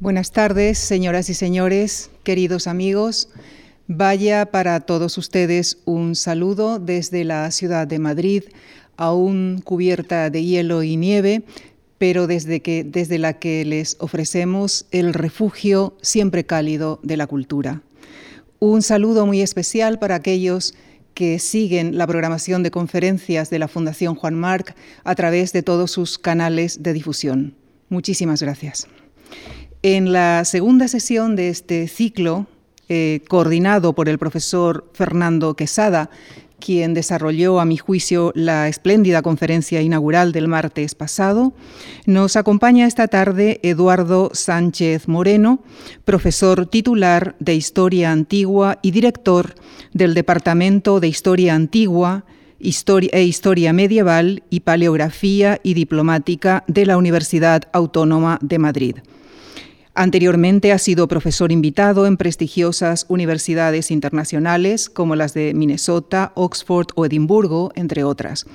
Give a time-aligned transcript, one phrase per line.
[0.00, 3.28] Buenas tardes, señoras y señores, queridos amigos.
[3.86, 8.44] Vaya para todos ustedes un saludo desde la ciudad de Madrid,
[8.96, 11.42] aún cubierta de hielo y nieve,
[11.98, 17.82] pero desde, la que les ofrecemos el refugio siempre cálido de la cultura.
[18.58, 20.72] Un saludo muy especial para aquellos
[21.12, 24.74] que siguen la programación de conferencias de la Fundación Juan Marc
[25.04, 27.54] a través de todos sus canales de difusión.
[27.90, 28.88] Muchísimas gracias.
[29.82, 32.46] En la segunda sesión de este ciclo,
[32.90, 36.10] eh, coordinado por el profesor Fernando Quesada,
[36.58, 41.54] quien desarrolló, a mi juicio, la espléndida conferencia inaugural del martes pasado,
[42.04, 45.60] nos acompaña esta tarde Eduardo Sánchez Moreno,
[46.04, 49.54] profesor titular de Historia Antigua y director
[49.94, 52.26] del Departamento de Historia Antigua
[52.60, 58.96] e Historia Medieval y Paleografía y Diplomática de la Universidad Autónoma de Madrid.
[60.00, 67.04] Anteriormente ha sido profesor invitado en prestigiosas universidades internacionales como las de Minnesota, Oxford o
[67.04, 68.46] Edimburgo, entre otras.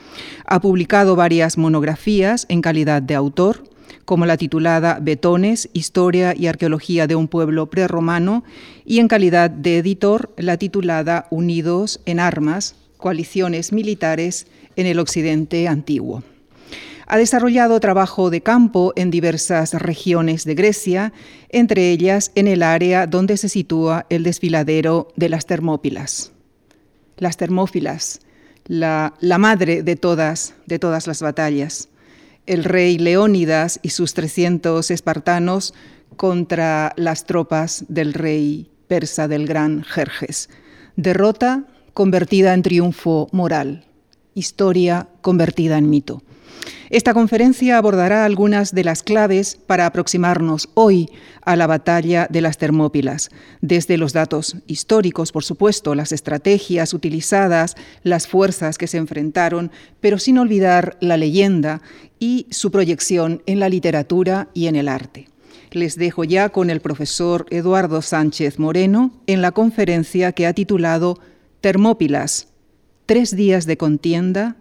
[0.47, 3.63] Ha publicado varias monografías en calidad de autor,
[4.05, 8.43] como la titulada Betones, Historia y Arqueología de un pueblo prerromano,
[8.83, 15.67] y en calidad de editor la titulada Unidos en Armas, Coaliciones Militares en el Occidente
[15.67, 16.23] Antiguo.
[17.07, 21.13] Ha desarrollado trabajo de campo en diversas regiones de Grecia,
[21.49, 26.31] entre ellas en el área donde se sitúa el desfiladero de las Termópilas.
[27.17, 28.21] Las Termófilas,
[28.67, 31.89] la, madre de todas, de todas las batallas.
[32.47, 35.73] El rey Leónidas y sus 300 espartanos
[36.17, 40.49] contra las tropas del rey persa del gran Jerjes.
[40.95, 43.85] Derrota convertida en triunfo moral.
[44.33, 46.23] Historia convertida en mito.
[46.89, 51.09] Esta conferencia abordará algunas de las claves para aproximarnos hoy
[51.41, 53.29] a la batalla de las Termópilas,
[53.61, 60.19] desde los datos históricos, por supuesto, las estrategias utilizadas, las fuerzas que se enfrentaron, pero
[60.19, 61.81] sin olvidar la leyenda
[62.19, 65.27] y su proyección en la literatura y en el arte.
[65.71, 71.19] Les dejo ya con el profesor Eduardo Sánchez Moreno en la conferencia que ha titulado
[71.61, 72.49] Termópilas,
[73.07, 74.55] tres días de contienda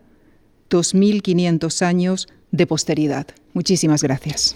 [0.71, 3.27] 2.500 años de posteridad.
[3.53, 4.55] Muchísimas gracias.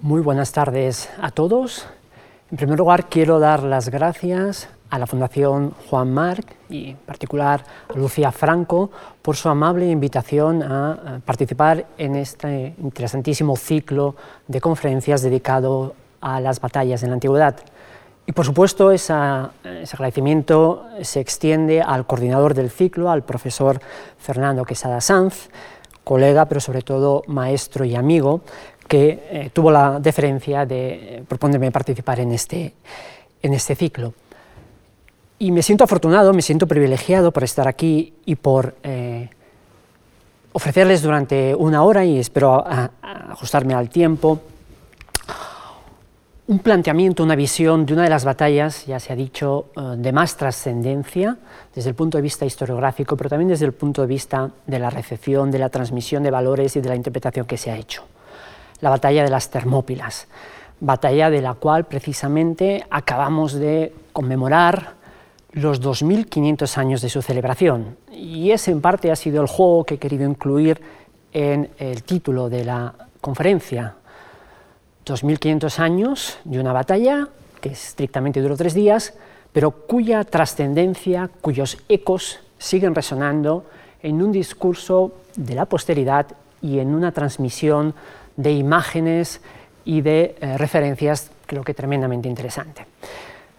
[0.00, 1.86] Muy buenas tardes a todos.
[2.50, 7.64] En primer lugar, quiero dar las gracias a la Fundación Juan Marc y en particular
[7.94, 14.16] a Lucía Franco por su amable invitación a participar en este interesantísimo ciclo
[14.46, 17.56] de conferencias dedicado a las batallas en la antigüedad.
[18.28, 23.80] Y por supuesto ese agradecimiento se extiende al coordinador del ciclo, al profesor
[24.18, 25.48] Fernando Quesada Sanz,
[26.04, 28.42] colega pero sobre todo maestro y amigo,
[28.86, 32.74] que eh, tuvo la deferencia de proponerme participar en este,
[33.40, 34.12] en este ciclo.
[35.38, 39.30] Y me siento afortunado, me siento privilegiado por estar aquí y por eh,
[40.52, 42.62] ofrecerles durante una hora, y espero
[43.00, 44.42] ajustarme al tiempo,
[46.48, 50.12] un planteamiento, una visión de una de las batallas, ya se ha dicho, eh, de
[50.12, 51.36] más trascendencia
[51.74, 54.88] desde el punto de vista historiográfico, pero también desde el punto de vista de la
[54.88, 58.02] recepción, de la transmisión de valores y de la interpretación que se ha hecho.
[58.80, 60.26] La batalla de las Termópilas,
[60.80, 64.94] batalla de la cual precisamente acabamos de conmemorar
[65.52, 67.98] los 2.500 años de su celebración.
[68.10, 70.80] Y ese en parte ha sido el juego que he querido incluir
[71.30, 73.96] en el título de la conferencia,
[75.10, 77.28] 2.500 años de una batalla
[77.60, 79.14] que estrictamente duró tres días,
[79.52, 83.64] pero cuya trascendencia, cuyos ecos siguen resonando
[84.02, 86.26] en un discurso de la posteridad
[86.62, 87.94] y en una transmisión
[88.36, 89.40] de imágenes
[89.84, 92.86] y de eh, referencias, creo que tremendamente interesante.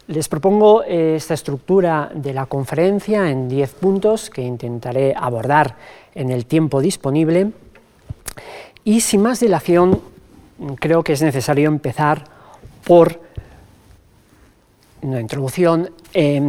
[0.08, 5.76] Les propongo eh, esta estructura de la conferencia en 10 puntos que intentaré abordar
[6.16, 7.52] en el tiempo disponible
[8.84, 10.02] y sin más dilación
[10.80, 12.24] creo que es necesario empezar
[12.84, 13.20] por
[15.02, 16.42] una introducción, eh,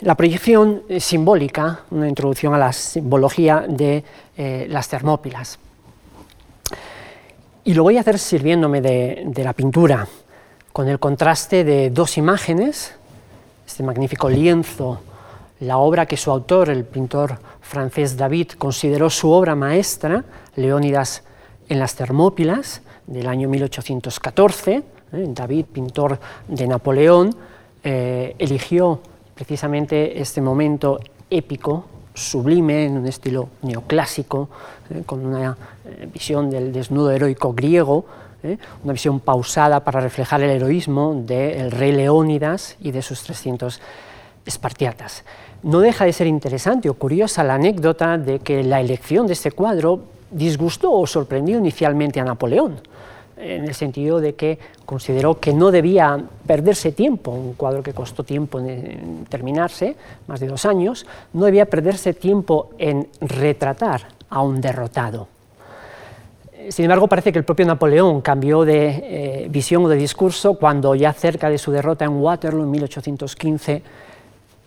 [0.00, 4.04] la proyección simbólica, una introducción a la simbología de
[4.36, 5.58] eh, las Termópilas.
[7.66, 10.06] Y lo voy a hacer sirviéndome de, la pintura,
[10.72, 12.94] con el contraste de dos imágenes,
[13.66, 15.00] este magnífico lienzo,
[15.60, 20.24] la obra que su autor, el pintor francés David, consideró su obra maestra,
[20.56, 21.22] Leónidas
[21.70, 24.82] en las Termópilas, del año 1814, ¿eh?
[25.28, 26.18] David, pintor
[26.48, 27.34] de Napoleón,
[27.82, 29.00] eh, eligió
[29.34, 30.98] precisamente este momento
[31.30, 34.48] épico sublime, en un estilo neoclásico,
[34.90, 35.56] eh, con una
[36.12, 38.04] visión del desnudo heroico griego,
[38.84, 43.80] una visión pausada para reflejar el heroísmo del rey Leónidas y de sus 300
[44.44, 45.24] espartiatas.
[45.62, 49.50] No deja de ser interesante o curiosa la anécdota de que la elección de este
[49.50, 52.80] cuadro disgustó o sorprendió inicialmente a Napoleón,
[53.36, 58.24] en el sentido de que consideró que no debía perderse tiempo, un cuadro que costó
[58.24, 59.96] tiempo en terminarse,
[60.26, 65.28] más de dos años, no debía perderse tiempo en retratar a un derrotado.
[66.70, 70.94] Sin embargo, parece que el propio Napoleón cambió de eh, visión o de discurso cuando
[70.94, 73.82] ya cerca de su derrota en Waterloo en 1815,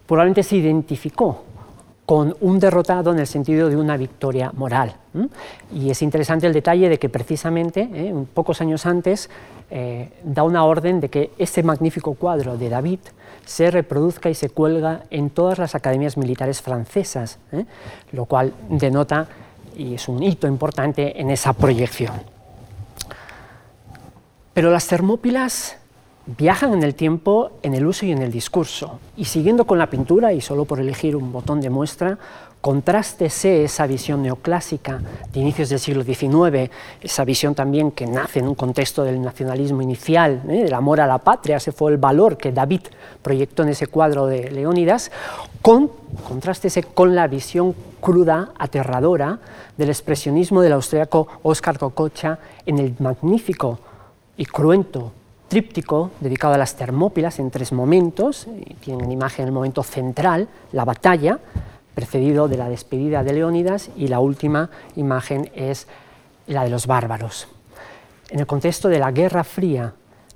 [0.06, 1.44] probablemente se identificó
[2.08, 4.96] con un derrotado en el sentido de una victoria moral.
[5.74, 8.16] Y es interesante el detalle de que precisamente, ¿eh?
[8.34, 9.30] pocos años antes,
[9.70, 13.00] eh, da una orden de que ese magnífico cuadro de David
[13.44, 17.66] se reproduzca y se cuelga en todas las academias militares francesas, ¿eh?
[18.14, 19.28] lo cual denota
[19.76, 22.22] y es un hito importante en esa proyección.
[24.54, 25.76] Pero las Termópilas
[26.36, 29.00] viajan en el tiempo, en el uso y en el discurso.
[29.16, 32.18] Y siguiendo con la pintura, y solo por elegir un botón de muestra,
[32.60, 35.00] contrástese esa visión neoclásica
[35.32, 36.70] de inicios del siglo XIX,
[37.02, 40.70] esa visión también que nace en un contexto del nacionalismo inicial, ¿eh?
[40.74, 42.82] amor a la patria, ese fue el valor que David
[43.22, 45.12] proyectó en ese cuadro de Leónidas,
[45.62, 45.92] con,
[46.28, 49.40] contrástese con la visión cruda, aterradora,
[49.78, 53.80] del expresionismo del austríaco Óscar Kokocha en el magnífico
[54.36, 55.14] y cruento
[55.48, 58.48] tríptico dedicado a las Termópilas en tres momentos,
[58.82, 61.40] tienen en imagen el momento central, la batalla,
[61.96, 65.88] precedido de la despedida de Leónidas, y la última imagen es
[66.48, 67.48] la de los bárbaros.
[68.30, 69.94] En el contexto de la Guerra Fría,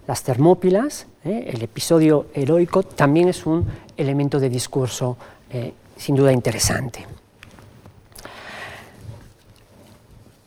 [0.08, 3.66] las Termópilas, eh, el episodio heroico, también es un
[3.96, 5.18] elemento de discurso
[5.50, 7.06] eh, sin duda interesante.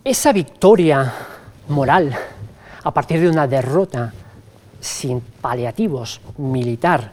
[0.02, 1.12] Esa victoria
[1.68, 2.14] moral
[2.82, 4.12] a partir de una derrota
[4.84, 7.10] sin paliativos militar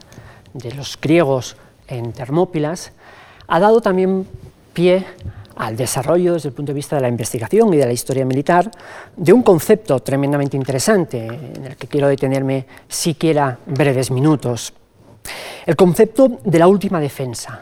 [0.53, 1.55] de los griegos
[1.87, 2.91] en Termópilas,
[3.47, 4.27] ha dado también
[4.73, 5.05] pie
[5.55, 8.69] al desarrollo desde el punto de vista de la investigación y de la historia militar
[9.15, 14.73] de un concepto tremendamente interesante en el que quiero detenerme siquiera breves minutos.
[15.65, 17.61] El concepto de la última defensa,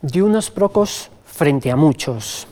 [0.00, 2.46] de unos pocos frente a muchos.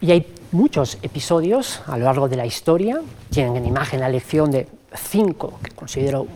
[0.00, 3.00] Y hay muchos episodios a lo largo de la historia,
[3.30, 6.26] tienen en imagen la lección de cinco que considero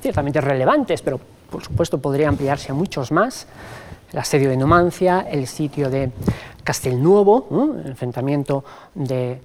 [0.00, 3.46] ciertamente relevantes, pero por supuesto podría ampliarse a muchos más.
[4.12, 6.10] El asedio de Numancia, el sitio de
[6.64, 9.40] Castelnuovo, el enfrentamiento de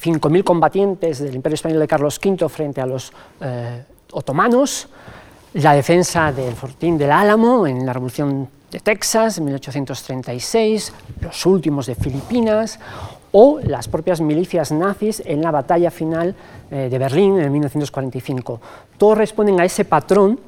[0.00, 4.88] 5.000 eh, combatientes del Imperio Español de Carlos V frente a los eh, otomanos,
[5.54, 11.86] la defensa del Fortín del Álamo en la Revolución de Texas en 1836, los últimos
[11.86, 12.80] de Filipinas,
[13.36, 16.36] o las propias milicias nazis en la batalla final
[16.70, 18.60] eh, de Berlín en 1945.
[18.96, 20.38] Todos responden a ese patrón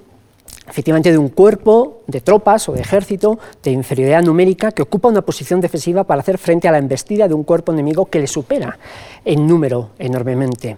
[0.69, 5.23] efectivamente de un cuerpo de tropas o de ejército de inferioridad numérica que ocupa una
[5.23, 8.79] posición defensiva para hacer frente a la embestida de un cuerpo enemigo que le supera
[9.25, 10.77] en número enormemente.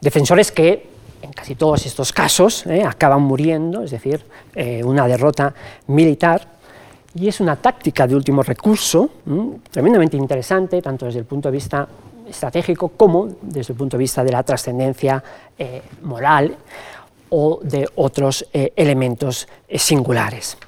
[0.00, 0.86] Defensores que
[1.22, 4.24] en casi todos estos casos eh, acaban muriendo, es decir,
[4.54, 5.54] eh, una derrota
[5.88, 6.55] militar
[7.18, 9.08] y es una táctica de último recurso
[9.70, 11.88] tremendamente interesante, tanto desde el punto de vista
[12.28, 15.22] estratégico como desde el punto de vista de la trascendencia
[15.58, 16.56] eh, moral
[17.30, 20.58] o de otros eh, elementos eh, singulares.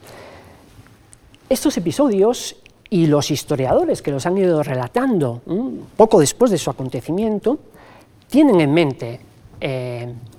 [1.49, 2.57] Estos episodios
[2.91, 5.43] y los historiadores que los han ido relatando
[5.97, 7.59] poco después de su acontecimiento
[8.29, 9.21] tienen en mente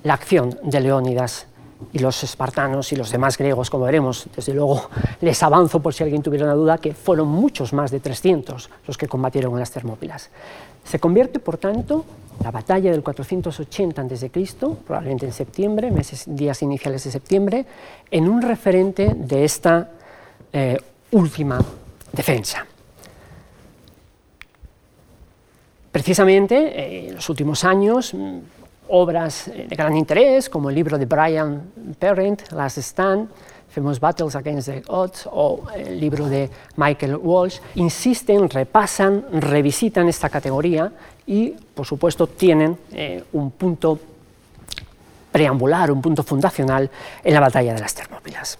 [0.04, 1.46] la acción de Leónidas
[1.93, 4.89] y los espartanos y los demás griegos, como veremos, desde luego
[5.21, 8.98] les avanzo por si alguien tuviera una duda, que fueron muchos más de 300 los
[8.98, 10.29] que combatieron en las Termópilas.
[10.83, 12.05] Se convierte, por tanto,
[12.43, 14.31] la batalla del 480 a.C.,
[14.86, 17.65] probablemente en septiembre, meses, días iniciales de septiembre,
[18.09, 19.91] en un referente de esta
[20.53, 20.77] eh,
[21.12, 21.59] última
[22.12, 22.65] defensa.
[25.91, 28.15] Precisamente, eh, en los últimos años,
[28.89, 33.29] obras de gran interés, como el libro de Brian Parent, Last Stand,
[33.69, 40.29] Famous Battles Against the Odds, o el libro de Michael Walsh, insisten, repasan, revisitan esta
[40.29, 40.91] categoría
[41.27, 44.00] y, por supuesto, tienen eh, un punto
[45.31, 46.89] preambular, un punto fundacional
[47.24, 48.58] en la batalla de las Termópilas.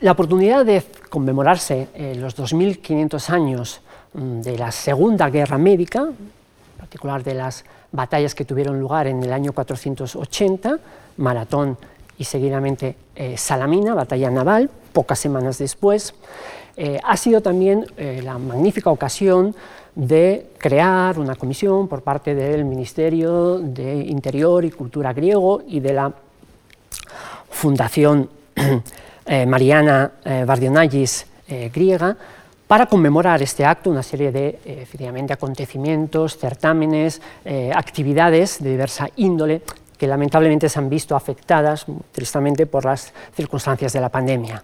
[0.00, 3.80] La oportunidad de conmemorarse eh, los 2.500 años
[4.16, 9.30] de la Segunda Guerra Médica, en particular de las batallas que tuvieron lugar en el
[9.30, 10.78] año 480,
[11.18, 11.76] Maratón
[12.16, 12.96] y seguidamente
[13.36, 16.14] Salamina, batalla naval, pocas semanas después,
[17.02, 17.86] ha sido también
[18.22, 19.54] la magnífica ocasión
[19.94, 25.92] de crear una comisión por parte del Ministerio de Interior y Cultura griego y de
[25.92, 26.12] la
[27.50, 28.30] Fundación
[29.46, 30.12] Mariana
[30.46, 31.26] Bardionagis
[31.72, 32.16] griega
[32.66, 39.62] para conmemorar este acto, una serie de eh, acontecimientos, certámenes, eh, actividades de diversa índole
[39.96, 44.62] que lamentablemente se han visto afectadas tristemente por las circunstancias de la pandemia.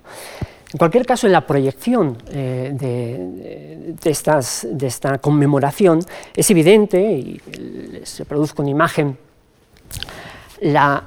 [0.72, 6.00] En cualquier caso, en la proyección eh, de, de, esta conmemoración
[6.34, 7.40] es evidente, y
[8.04, 9.16] se produce una imagen,
[10.60, 11.04] la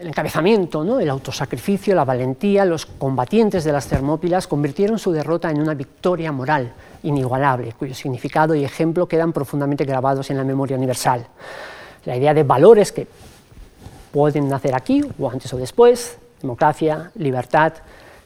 [0.00, 5.60] el encabezamiento, el autosacrificio, la valentía, los combatientes de las Termópilas convirtieron su derrota en
[5.60, 11.26] una victoria moral inigualable, cuyo significado y ejemplo quedan profundamente grabados en la memoria universal.
[12.04, 13.06] La idea de valores que
[14.12, 17.72] pueden nacer aquí o antes o después, democracia, libertad,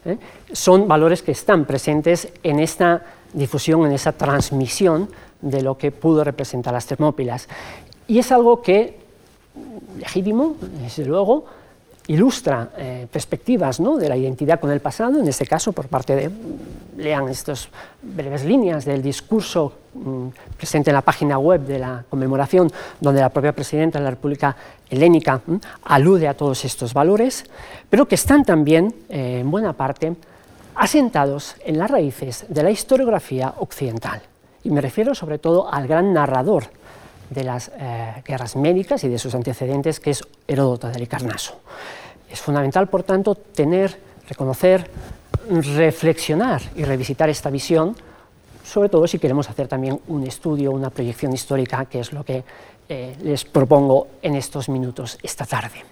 [0.04, 0.18] ¿eh?
[0.52, 3.02] son valores que están presentes en esta
[3.32, 5.08] difusión, en esa transmisión
[5.40, 7.48] de lo que pudo representar las Termópilas.
[8.06, 8.98] Y es algo que,
[9.98, 11.46] legítimo, desde luego,
[12.08, 16.30] ilustra eh, perspectivas de la identidad con el pasado, en este caso por parte de,
[16.96, 17.68] lean estas
[18.02, 23.28] breves líneas del discurso mm, presente en la página web de la conmemoración, donde la
[23.28, 24.56] propia presidenta de la República
[24.90, 27.44] Helénica mm, alude a todos estos valores,
[27.88, 30.14] pero que están también, eh, en buena parte,
[30.74, 34.22] asentados en las raíces de la historiografía occidental.
[34.64, 36.64] Y me refiero sobre todo al gran narrador
[37.32, 41.60] de las eh, guerras médicas y de sus antecedentes, que es Heródoto de Halicarnaso.
[42.30, 43.98] Es fundamental, por tanto, tener,
[44.28, 44.88] reconocer,
[45.48, 47.96] reflexionar y revisitar esta visión,
[48.64, 52.44] sobre todo si queremos hacer también un estudio, una proyección histórica, que es lo que
[52.88, 55.84] eh, les propongo en estos minutos esta tarde.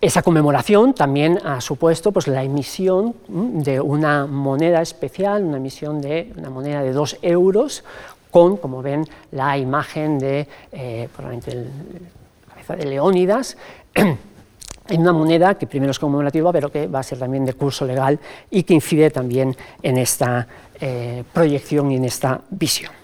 [0.00, 6.32] Esa conmemoración también ha supuesto pues, la emisión de una moneda especial, una emisión de
[6.38, 7.84] una moneda de dos euros,
[8.30, 13.58] con, como ven, la imagen de eh, probablemente la cabeza de Leónidas,
[13.94, 17.84] en una moneda que primero es conmemorativa, pero que va a ser también de curso
[17.84, 18.18] legal
[18.50, 20.46] y que incide también en esta
[20.80, 22.99] eh, proyección y en esta visión.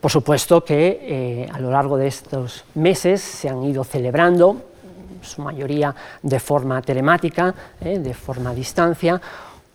[0.00, 4.62] Por supuesto que eh, a lo largo de estos meses se han ido celebrando,
[5.22, 9.20] su mayoría de forma telemática, eh, de forma a distancia,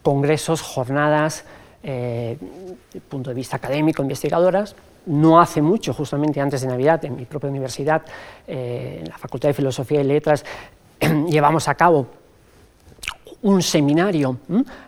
[0.02, 1.44] congresos, jornadas,
[1.84, 4.76] eh, desde el punto de vista académico, investigadoras.
[5.06, 8.04] No hace mucho, justamente antes de Navidad, en mi propia universidad,
[8.48, 10.46] en la Facultad de Filosofía y Letras,
[11.28, 12.08] llevamos a cabo
[13.44, 14.38] un seminario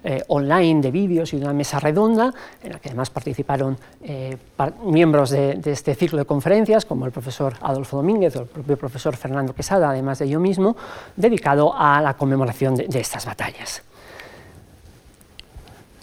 [0.03, 2.33] eh, online de vídeos y una mesa redonda,
[2.63, 4.37] en la que además participaron eh,
[4.83, 9.15] miembros de, este ciclo de conferencias, como el profesor Adolfo Domínguez o el propio profesor
[9.17, 10.75] Fernando Quesada, además de yo mismo,
[11.15, 13.83] dedicado a la conmemoración de, estas batallas.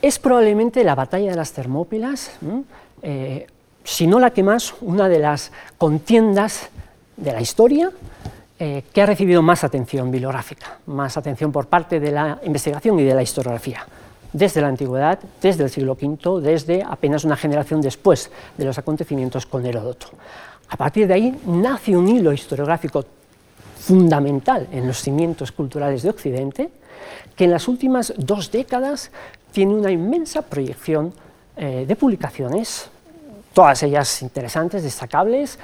[0.02, 2.32] Es probablemente la batalla de las Termópilas,
[3.02, 3.46] eh,
[3.84, 6.68] si no la que más, una de las contiendas
[7.16, 7.90] de la historia
[8.64, 13.02] eh, que ha recibido más atención bibliográfica, más atención por parte de la investigación y
[13.02, 13.84] de la historiografía,
[14.32, 19.46] desde la antigüedad, desde el siglo V, desde apenas una generación después de los acontecimientos
[19.46, 20.10] con Heródoto.
[20.68, 23.04] A partir de ahí nace un hilo historiográfico
[23.80, 26.70] fundamental en los cimientos culturales de Occidente,
[27.34, 29.10] que en las últimas dos décadas
[29.50, 31.12] tiene una inmensa proyección
[31.56, 32.88] eh, de publicaciones,
[33.54, 35.58] todas ellas interesantes, destacables,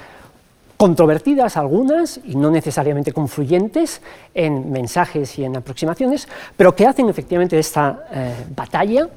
[0.79, 4.01] controvertidas algunas y no necesariamente confluyentes
[4.33, 9.09] en mensajes y en aproximaciones, pero que hacen efectivamente de esta eh, batalla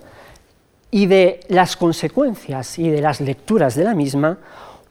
[0.90, 4.38] y de las consecuencias y de las lecturas de la misma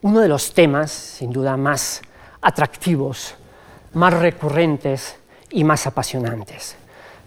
[0.01, 2.01] uno de los temas, sin duda, más
[2.41, 3.35] atractivos,
[3.93, 5.17] más recurrentes
[5.49, 6.77] y más apasionantes.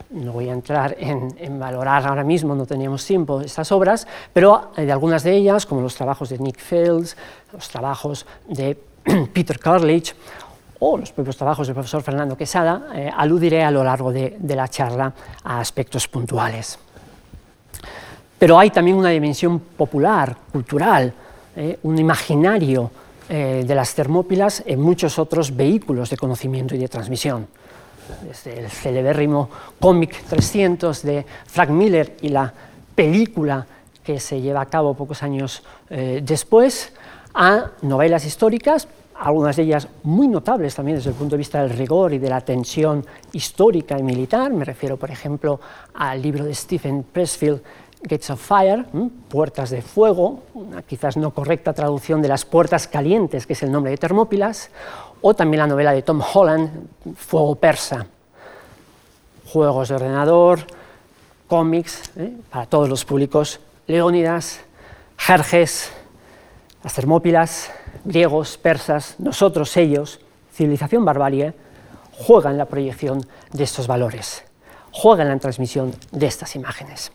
[0.08, 4.90] No voy a entrar en, valorar ahora mismo, no teníamos tiempo, estas obras, pero de
[4.90, 7.14] algunas de ellas, como los trabajos de Nick Fields,
[7.52, 8.78] los trabajos de
[9.32, 10.14] Peter Carlich
[10.87, 14.68] o los propios trabajos del profesor Fernando Quesada, eh, aludiré a lo largo de, la
[14.68, 16.78] charla a aspectos puntuales.
[18.38, 21.12] Pero hay también una dimensión popular, cultural,
[21.56, 22.90] eh, un imaginario
[23.30, 27.46] eh, de las Termópilas en muchos otros vehículos de conocimiento y de transmisión.
[28.23, 29.49] Desde el celebérrimo
[29.80, 32.52] cómic 300 de Frank Miller y la
[32.94, 33.66] película
[34.04, 36.92] que se lleva a cabo pocos años después,
[37.35, 41.71] a novelas históricas, algunas de ellas muy notables también desde el punto de vista del
[41.71, 44.53] rigor y de la tensión histórica y militar.
[44.53, 45.61] Me refiero, por ejemplo,
[45.95, 47.61] al libro de Stephen Pressfield,
[48.03, 48.85] Gates of Fire,
[49.29, 53.73] puertas de fuego, una quizás no correcta traducción de las puertas calientes, que es el
[53.73, 54.71] nombre de Termópilas,
[55.23, 56.87] o también la novela de Tom Holland,
[57.17, 58.07] Fuego persa.
[59.47, 60.61] Juegos de ordenador,
[61.47, 62.33] cómics, ¿eh?
[62.50, 64.61] para todos los públicos, Leónidas,
[65.17, 65.91] Jerjes,
[66.85, 67.71] las Termópilas,
[68.05, 70.21] griegos, persas, nosotros, ellos,
[70.53, 71.55] civilización barbarie,
[72.12, 74.45] juegan la proyección de estos valores,
[74.93, 77.11] juegan la transmisión de estas imágenes.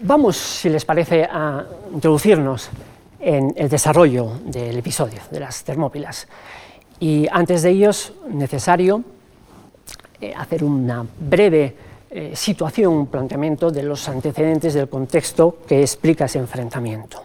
[0.00, 2.70] Vamos, si les parece, a introducirnos
[3.20, 6.26] en el desarrollo del episodio de las Termópilas.
[6.98, 9.04] Y antes de ello es necesario
[10.18, 11.76] eh, hacer una breve
[12.10, 17.22] eh, situación, un planteamiento de los antecedentes del contexto que explica ese enfrentamiento.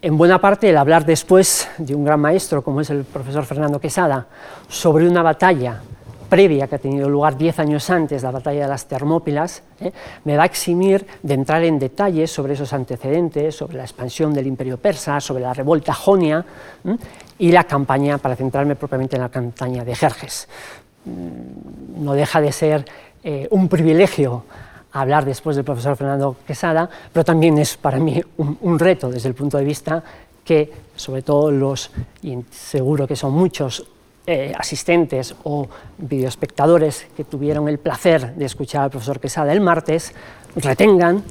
[0.00, 3.80] En buena parte, el hablar después de un gran maestro como es el profesor Fernando
[3.80, 4.28] Quesada
[4.68, 5.82] sobre una batalla
[6.28, 9.90] previa que ha tenido lugar diez años antes, la batalla de las Termópilas, ¿eh?
[10.24, 14.46] me va a eximir de entrar en detalles sobre esos antecedentes, sobre la expansión del
[14.46, 16.44] imperio persa, sobre la revuelta jonia
[17.38, 20.48] y la campaña, para centrarme propiamente en la campaña de Jerjes.
[21.04, 22.84] Mm, no deja de ser
[23.22, 24.44] eh, un privilegio
[24.92, 29.34] hablar después del profesor Fernando Quesada, pero también es para mí un, reto desde el
[29.34, 30.02] punto de vista
[30.44, 31.90] que, sobre todo los,
[32.22, 33.86] y seguro que son muchos
[34.26, 40.12] eh, asistentes o videoespectadores que tuvieron el placer de escuchar al profesor Quesada el martes
[40.56, 41.22] retengan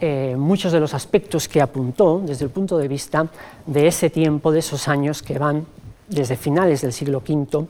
[0.00, 3.26] eh, muchos de los aspectos que apuntó desde el punto de vista
[3.66, 5.66] de ese tiempo, de esos años que van
[6.06, 7.66] desde finales del siglo V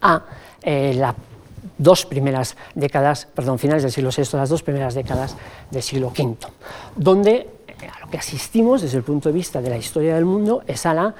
[0.00, 0.22] a
[0.64, 1.14] las
[1.78, 5.36] dos primeras décadas, perdón, finales del siglo VI, las dos primeras décadas
[5.70, 6.36] del siglo V,
[6.96, 7.48] donde
[7.92, 10.86] a lo que asistimos desde el punto de vista de la historia del mundo es
[10.86, 11.14] a la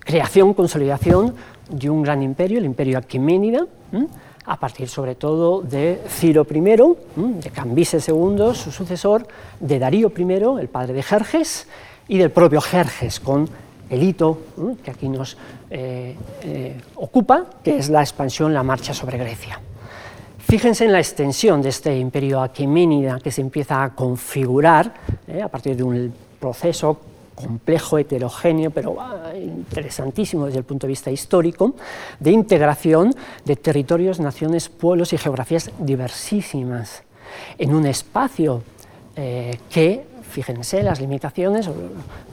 [0.00, 1.34] creación, consolidación
[1.70, 3.66] de un gran imperio, el imperio Aqueménida,
[4.46, 6.60] a partir sobre todo de Ciro I,
[7.16, 9.26] de Cambises II, su sucesor,
[9.60, 11.66] de Darío I, el padre de Jerjes,
[12.08, 13.48] y del propio Jerjes, con
[13.90, 14.38] el hito
[14.82, 15.36] que aquí nos
[15.70, 19.60] eh, eh, ocupa, que es la expansión, la marcha sobre Grecia.
[20.38, 24.94] Fíjense en la extensión de este imperio aqueménida que se empieza a configurar
[25.26, 26.98] eh, a partir de un proceso
[27.34, 31.74] complejo, heterogéneo, pero ah, interesantísimo desde el punto de vista histórico,
[32.18, 37.02] de integración de territorios, naciones, pueblos y geografías diversísimas
[37.58, 38.62] en un espacio
[39.68, 41.68] que, fíjense, las limitaciones,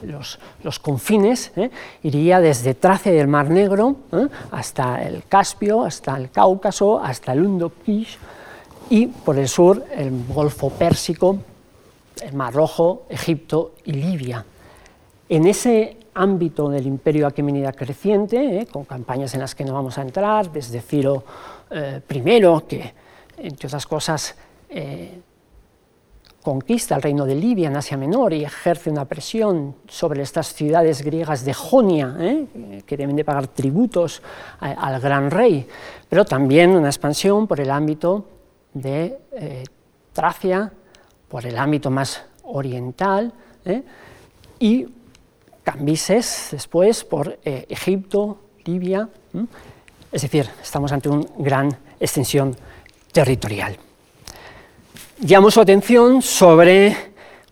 [0.02, 1.70] los, confines, eh,
[2.02, 7.42] iría desde Tracia del Mar Negro eh, hasta el Caspio, hasta el Cáucaso, hasta el
[7.42, 8.18] Undokish
[8.90, 11.38] y por el sur el Golfo Pérsico,
[12.22, 14.44] el Mar Rojo, Egipto y Libia.
[15.28, 19.98] En ese ámbito del imperio aquemenida creciente, eh, con campañas en las que no vamos
[19.98, 21.24] a entrar, desde Ciro
[21.70, 22.20] I,
[22.68, 22.94] que
[23.38, 24.36] entre otras cosas
[26.46, 31.02] conquista el reino de Libia en Asia Menor y ejerce una presión sobre estas ciudades
[31.02, 32.16] griegas de Jonia,
[32.86, 34.22] que deben de pagar tributos
[34.60, 35.66] al gran rey,
[36.08, 38.28] pero también una expansión por el ámbito
[38.72, 39.18] de
[40.12, 40.72] Tracia,
[41.26, 43.32] por el ámbito más oriental,
[44.60, 44.86] y
[45.64, 49.08] Cambises, después por eh, Egipto, Libia,
[50.12, 52.54] es decir, estamos ante una gran extensión
[53.10, 53.76] territorial.
[55.18, 56.94] Llamo su atención sobre,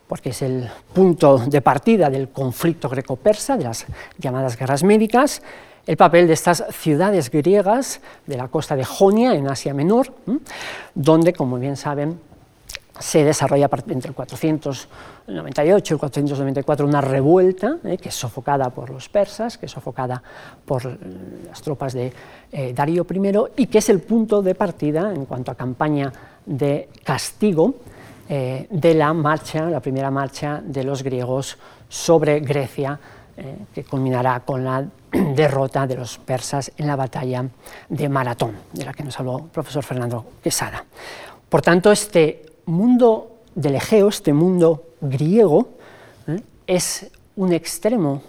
[0.07, 3.87] porque es el punto de partida del conflicto greco-persa, de las
[4.19, 5.41] llamadas guerras médicas,
[5.87, 10.13] el papel de estas ciudades griegas de la costa de Jonia, en Asia Menor,
[10.95, 12.21] donde, como bien saben,
[12.99, 18.91] se desarrolla entre el 498 y el 494 una revuelta eh, que es sofocada por
[18.91, 20.23] los persas, que es sofocada
[20.65, 20.97] por eh,
[21.49, 22.13] las tropas de
[22.53, 26.13] eh, Darío I y que es el punto de partida en cuanto a campaña
[26.47, 27.75] de castigo
[28.29, 32.99] de la marcha, la primera marcha de los griegos sobre Grecia,
[33.75, 34.87] que culminará con la
[35.35, 37.45] derrota de los persas en la batalla
[37.89, 40.85] de Maratón, de la que nos habló el profesor Fernando Quesada.
[41.49, 45.69] Por tanto, este mundo del Egeo, este mundo griego,
[46.27, 46.41] ¿eh?
[46.67, 48.23] es un extremo,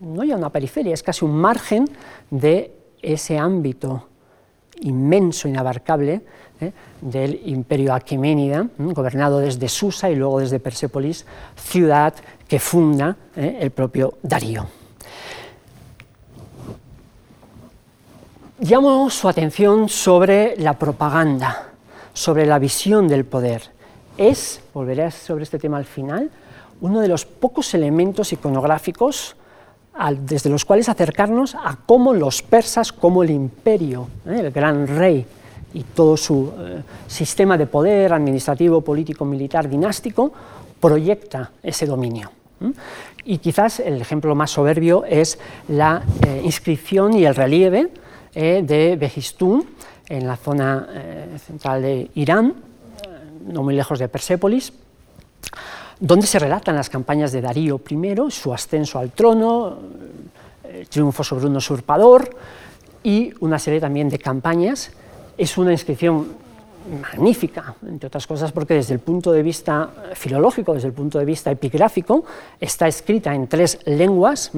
[0.00, 1.88] no ya una periferia, es casi un margen
[2.30, 2.72] de
[3.02, 4.08] ese ámbito
[4.80, 6.22] inmenso, inabarcable,
[6.60, 6.72] ¿eh?
[7.00, 8.68] del imperio aqueménida, ¿eh?
[8.78, 12.14] gobernado desde Susa y luego desde Persépolis, ciudad
[12.46, 14.66] que funda el propio Darío.
[18.60, 21.68] Llamo su atención sobre la propaganda
[22.18, 23.62] sobre la visión del poder.
[24.16, 26.30] Es, volveré sobre este tema al final,
[26.80, 29.36] uno de los pocos elementos iconográficos
[30.22, 34.40] desde los cuales acercarnos a cómo los persas, como el imperio, ¿eh?
[34.40, 35.26] el gran rey
[35.74, 40.32] y todo su eh, sistema de poder administrativo, político, militar, dinástico,
[40.80, 42.30] proyecta ese dominio.
[43.24, 47.90] Y quizás el ejemplo más soberbio es la eh, inscripción y el relieve
[48.34, 49.66] eh, de Behistún
[50.08, 50.88] en la zona
[51.44, 52.54] central de Irán,
[53.46, 54.72] no muy lejos de Persépolis,
[56.00, 59.76] donde se relatan las campañas de Darío I, su ascenso al trono,
[60.64, 62.30] el triunfo sobre un usurpador
[63.04, 64.92] y una serie también de campañas
[65.38, 66.26] es una inscripción
[67.00, 71.24] magnífica, entre otras cosas porque desde el punto de vista filológico, desde el punto de
[71.24, 72.24] vista epigráfico,
[72.60, 74.50] está escrita en tres lenguas,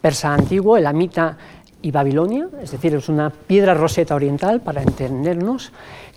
[0.00, 1.36] persa antiguo, elamita
[1.82, 5.72] y babilonia, es decir, es una piedra roseta oriental para entendernos,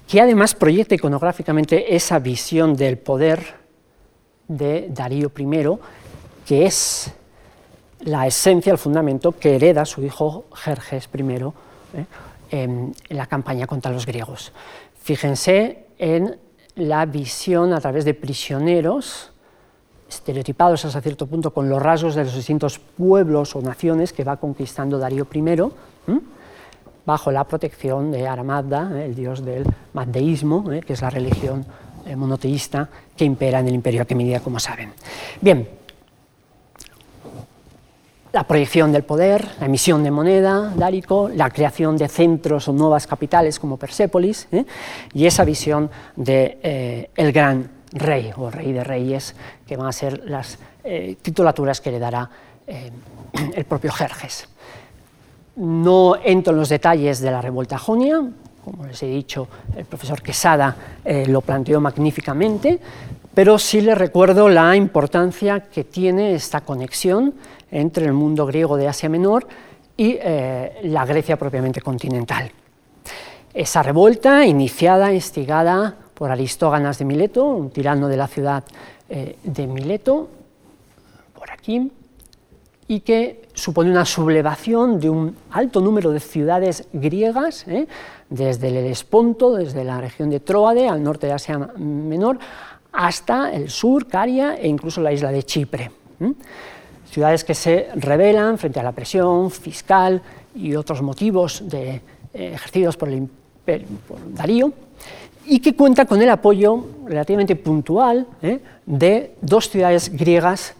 [0.07, 3.55] que además proyecta iconográficamente esa visión del poder
[4.47, 5.77] de Darío I,
[6.45, 7.11] que es
[8.01, 12.05] la esencia, el fundamento que hereda su hijo Jerjes I, ¿eh?
[12.51, 14.51] En, la campaña contra los griegos.
[15.01, 16.37] Fíjense en
[16.75, 19.31] la visión a través de prisioneros,
[20.07, 24.37] estereotipados hasta cierto punto con los rasgos de los distintos pueblos o naciones que va
[24.37, 25.71] conquistando Darío I,
[27.05, 30.81] bajo la protección de Aramazda, el dios del maddeísmo, ¿eh?
[30.81, 31.65] que es la religión
[32.05, 34.91] eh, monoteísta que impera en el imperio aquemenida, como saben.
[35.41, 35.67] Bien,
[38.33, 43.07] la proyección del poder, la emisión de moneda, Dárico, la creación de centros o nuevas
[43.07, 44.65] capitales como Persépolis, ¿eh?
[45.13, 49.35] y esa visión de eh, el gran rey o rey de reyes,
[49.65, 52.29] que van a ser las eh, titulaturas que le dará
[52.67, 54.49] el propio Jerjes.
[55.55, 58.21] No entro en los detalles de la revuelta jonia,
[58.63, 60.75] como les he dicho, el profesor Quesada
[61.27, 62.79] lo planteó magníficamente,
[63.33, 67.33] pero sí les recuerdo la importancia que tiene esta conexión
[67.71, 69.47] entre el mundo griego de Asia Menor
[69.95, 72.51] y eh, la Grecia propiamente continental.
[73.53, 78.63] Esa revuelta, iniciada, instigada por Aristóganas de Mileto, un tirano de la ciudad
[79.09, 80.29] eh, de Mileto,
[81.37, 81.91] por aquí,
[82.87, 87.87] y que supone una sublevación de un alto número de ciudades griegas, eh,
[88.29, 92.37] desde el Helesponto, desde la región de Troade, al norte de Asia Menor,
[92.91, 95.91] hasta el sur, Caria e incluso la isla de Chipre
[97.09, 100.21] ciudades que se rebelan frente a la presión fiscal
[100.55, 102.01] y otros motivos eh,
[102.33, 103.27] ejercidos por, el,
[104.29, 104.71] Darío,
[105.45, 110.73] y que cuenta con el apoyo relativamente puntual eh, de dos ciudades griegas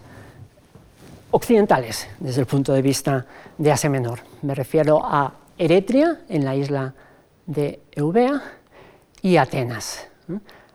[1.30, 4.20] occidentales desde el punto de vista de Asia Menor.
[4.42, 6.94] Me refiero a Eretria, en la isla
[7.46, 8.42] de Eubea,
[9.22, 10.06] y Atenas.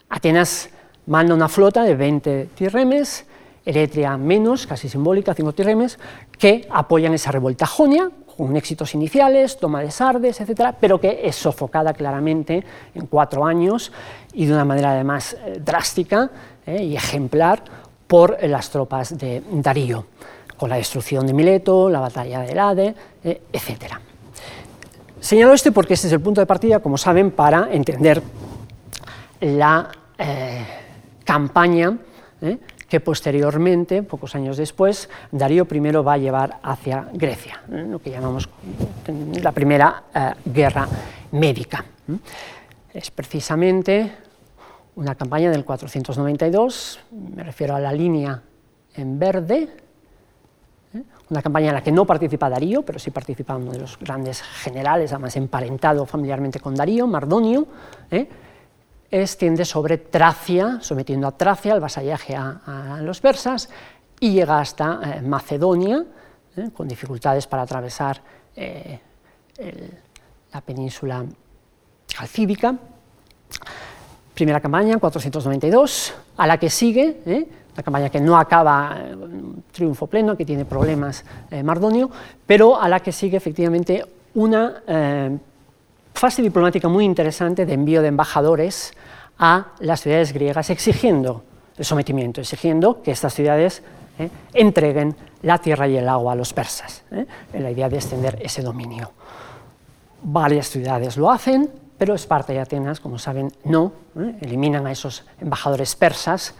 [0.09, 0.69] Atenas
[1.05, 3.25] manda una flota de 20 tirremes
[3.65, 5.97] Eretria menos, casi simbólica, cinco tirremes,
[6.37, 11.35] que apoyan esa revuelta jonia, con éxitos iniciales, toma de Sardes, etcétera, pero que es
[11.35, 12.63] sofocada claramente
[12.95, 13.91] en cuatro años
[14.33, 16.29] y de una manera además eh, drástica
[16.65, 17.63] eh, y ejemplar
[18.07, 20.05] por las tropas de Darío,
[20.57, 24.01] con la destrucción de Mileto, la batalla de Lade, eh, etcétera.
[25.19, 28.21] Señalo este porque este es el punto de partida, como saben, para entender
[29.39, 29.89] la
[31.23, 31.97] campaña
[32.93, 38.47] que posteriormente, pocos años después, Darío I va a llevar hacia Grecia, lo que llamamos
[39.41, 40.87] la primera eh, guerra
[41.31, 41.83] médica.
[42.93, 44.11] Es precisamente
[44.95, 46.99] una campaña del 492,
[47.35, 48.39] me refiero a la línea
[48.93, 49.69] en verde,
[50.93, 51.03] ¿eh?
[51.31, 54.43] una campaña en la que no participa Darío, pero sí participa uno de los grandes
[54.43, 57.65] generales, además emparentado familiarmente con Darío, Mardonio,
[58.11, 58.29] ¿eh?
[59.21, 63.69] Extiende sobre Tracia, sometiendo a Tracia al vasallaje a, los persas,
[64.19, 66.03] y llega hasta eh, Macedonia,
[66.55, 68.21] eh, con dificultades para atravesar
[68.55, 68.99] eh,
[70.51, 71.23] la península
[72.17, 72.75] calcíbica.
[74.33, 80.35] Primera campaña, 492, a la que sigue, una campaña que no acaba un triunfo pleno,
[80.35, 81.23] que tiene problemas
[81.63, 82.09] Mardonio,
[82.47, 84.81] pero a la que sigue efectivamente una
[86.13, 88.93] fase diplomática muy interesante de envío de embajadores
[89.37, 91.43] a las ciudades griegas exigiendo
[91.77, 93.81] el sometimiento, exigiendo que estas ciudades
[94.19, 97.95] eh, entreguen la tierra y el agua a los persas, eh, en la idea de
[97.95, 99.11] extender ese dominio.
[100.21, 105.25] Varias ciudades lo hacen, pero Esparta y Atenas, como saben, no, eh, eliminan a esos
[105.41, 106.53] embajadores persas.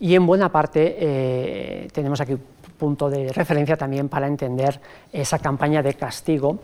[0.00, 2.36] Y en buena parte tenemos aquí
[2.78, 4.80] punto de referencia también para entender
[5.12, 6.58] esa campaña de castigo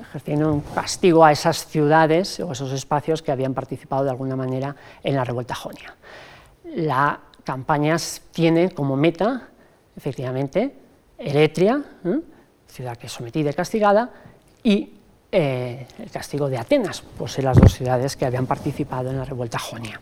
[0.00, 4.74] ejerciendo un castigo a esas ciudades o esos espacios que habían participado de alguna manera
[5.02, 5.94] en la revuelta jonia.
[6.64, 7.96] La campaña
[8.32, 9.48] tiene como meta,
[9.96, 10.74] efectivamente,
[11.18, 11.82] Eretria,
[12.66, 14.10] ciudad que es sometida y castigada,
[14.62, 14.99] y
[15.32, 19.24] eh, el castigo de Atenas, por ser las dos ciudades que habían participado en la
[19.24, 20.00] revuelta jonia.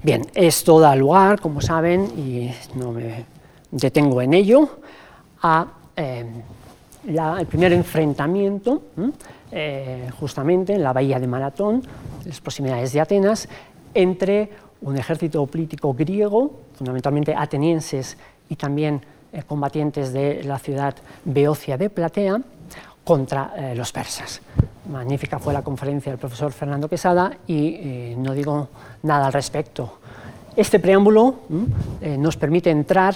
[0.00, 3.24] Bien, esto da lugar, como saben, y no me
[3.72, 4.78] detengo en ello,
[5.42, 6.24] a eh,
[7.04, 8.82] el primer enfrentamiento,
[9.50, 11.82] eh, justamente en la bahía de Maratón,
[12.22, 13.48] en las proximidades de Atenas,
[13.92, 14.50] entre
[14.82, 18.16] un ejército político griego, fundamentalmente atenienses
[18.48, 19.00] y también
[19.48, 22.40] combatientes de la ciudad beocia de Platea,
[23.08, 24.42] contra eh, los persas.
[24.92, 28.68] Magnífica fue la conferencia del profesor Fernando Quesada y no digo
[29.02, 29.98] nada al respecto.
[30.54, 31.40] Este preámbulo
[32.00, 33.14] nos permite entrar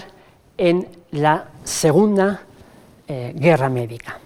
[0.57, 2.41] en la segunda
[3.09, 4.19] eh, guerra médica.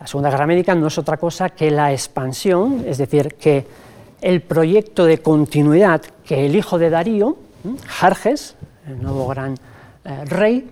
[0.00, 3.66] La Segunda Guerra Médica no es otra cosa que la expansión, es decir, que
[4.20, 7.36] el proyecto de continuidad que el hijo de Darío,
[7.86, 8.54] Jerjes,
[8.86, 9.54] el nuevo gran
[10.04, 10.70] eh, rey,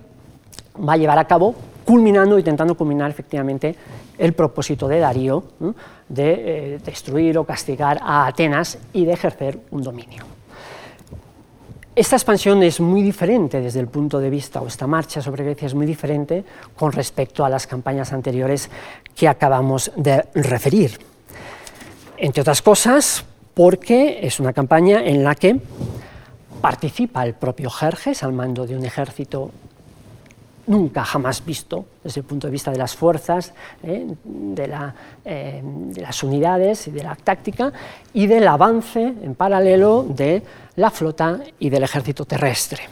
[0.77, 1.55] va a llevar a cabo,
[1.87, 3.73] culminando, intentando culminar efectivamente
[4.17, 5.41] el propósito de Darío
[6.09, 10.25] de eh, destruir o castigar a Atenas y de ejercer un dominio.
[11.95, 15.65] Esta expansión es muy diferente desde el punto de vista, o esta marcha sobre Grecia
[15.65, 16.43] es muy diferente
[16.75, 18.69] con respecto a las campañas anteriores
[19.15, 20.99] que acabamos de referir.
[22.17, 23.23] Entre otras cosas,
[23.53, 25.59] porque es una campaña en la que
[26.59, 29.51] participa el propio Jerjes al mando de un ejército
[30.67, 33.53] nunca jamás visto desde el punto de vista de las fuerzas,
[33.83, 34.07] ¿eh?
[35.25, 37.71] Eh, de, las unidades y de la táctica
[38.13, 40.43] y del avance en paralelo de
[40.75, 42.83] la flota y del ejército terrestre.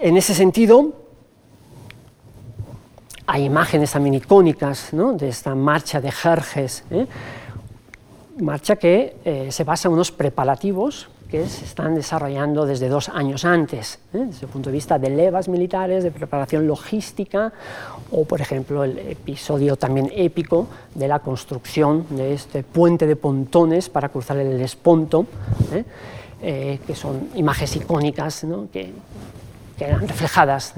[0.00, 0.92] En ese sentido,
[3.26, 7.06] hay imágenes también icónicas de esta marcha de Jerjes, ¿eh?
[8.40, 13.98] marcha que se basa en unos preparativos que se están desarrollando desde dos años antes,
[14.12, 14.18] ¿eh?
[14.28, 17.52] desde el punto de vista de levas militares, de preparación logística,
[18.12, 23.88] o por ejemplo el episodio también épico de la construcción de este puente de pontones
[23.88, 25.26] para cruzar el Esponto,
[25.72, 25.84] ¿eh?
[26.40, 28.92] Eh, que son imágenes icónicas que,
[29.76, 30.74] que, eran reflejadas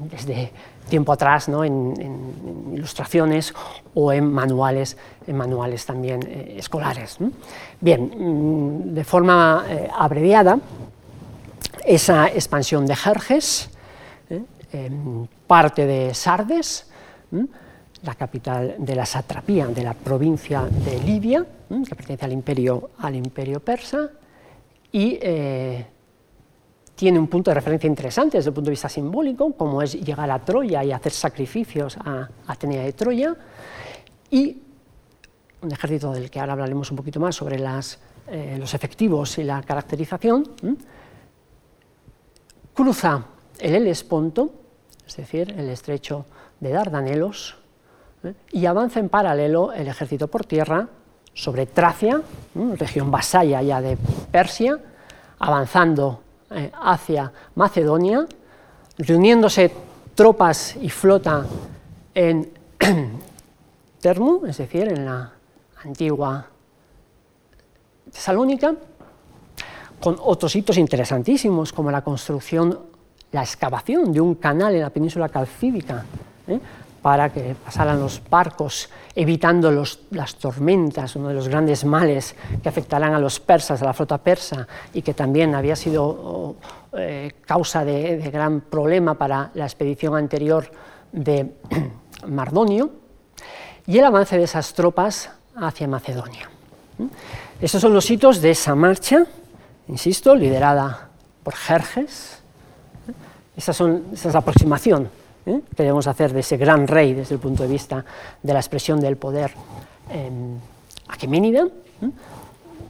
[0.00, 0.52] desde
[0.88, 1.64] tiempo atrás ¿no?
[1.64, 3.54] en, ilustraciones
[3.94, 4.96] o en manuales,
[5.26, 7.18] en manuales también eh, escolares.
[7.80, 10.58] Bien, mm, de forma eh, abreviada,
[11.84, 13.70] esa expansión de Jerjes,
[14.30, 14.90] ¿eh?
[15.46, 16.90] parte de Sardes,
[18.02, 23.16] la capital de la satrapía de la provincia de Libia, que pertenece al imperio, al
[23.16, 24.10] imperio persa,
[24.92, 25.18] y
[26.98, 30.28] tiene un punto de referencia interesante desde el punto de vista simbólico, como es llegar
[30.32, 33.36] a Troya y hacer sacrificios a Atenea de Troya,
[34.32, 34.60] y
[35.62, 37.64] un ejército del que ahora hablaremos un poquito más sobre
[38.26, 40.42] eh, los efectivos y la caracterización,
[42.74, 43.26] cruza
[43.60, 44.50] el Helesponto,
[45.06, 46.26] es decir, el estrecho
[46.58, 47.58] de Dardanelos,
[48.24, 48.34] ¿eh?
[48.50, 50.88] y avanza en paralelo el ejército por tierra
[51.32, 52.20] sobre Tracia,
[52.76, 53.96] región vasalla ya de
[54.32, 54.80] Persia,
[55.38, 58.26] avanzando eh, hacia Macedonia,
[58.98, 59.70] reuniéndose
[60.14, 61.46] tropas y flota
[62.14, 62.50] en
[64.00, 65.32] Termu, es decir, en la
[65.84, 66.46] antigua
[68.10, 68.74] Tesalónica,
[70.00, 72.78] con otros hitos interesantísimos como la construcción,
[73.32, 76.04] la excavación de un canal en la península calcídica,
[76.46, 76.58] ¿eh?
[77.02, 79.70] Para que pasaran los barcos, evitando
[80.10, 84.18] las tormentas, uno de los grandes males que afectarán a los persas, a la flota
[84.18, 86.56] persa, y que también había sido
[86.92, 90.70] eh, causa de, gran problema para la expedición anterior
[91.12, 91.54] de
[92.26, 92.90] Mardonio,
[93.86, 96.50] y el avance de esas tropas hacia Macedonia.
[97.60, 99.24] Esos son los hitos de esa marcha,
[99.86, 101.08] insisto, liderada
[101.42, 102.38] por Jerjes.
[103.56, 105.08] Son, esa es la aproximación
[105.48, 105.62] ¿eh?
[105.74, 108.04] que debemos hacer de ese gran rey desde el punto de vista
[108.42, 109.50] de la expresión del poder
[110.10, 110.30] eh,
[111.22, 112.10] ¿eh?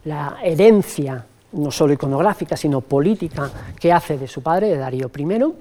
[0.05, 5.55] la herencia no solo iconográfica, sino política que hace de su padre, de Darío I,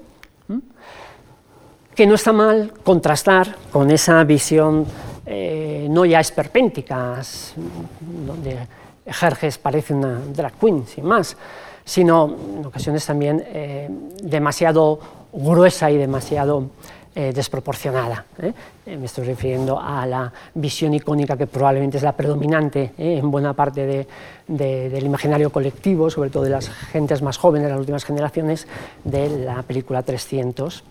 [1.94, 4.86] que no está mal contrastar con esa visión
[5.88, 7.20] no ya esperpéntica,
[8.26, 8.58] donde
[9.06, 11.36] Jerjes parece una drag queen, sin más,
[11.84, 13.42] sino en ocasiones también
[14.22, 15.00] demasiado
[15.32, 16.70] gruesa y demasiado
[17.14, 18.26] desproporcionada.
[18.86, 24.06] me estoy refiriendo a la visión icónica que probablemente es la predominante en buena parte
[24.46, 28.68] del imaginario colectivo, sobre todo de las gentes más jóvenes, de las últimas generaciones,
[29.02, 30.84] de la película 300,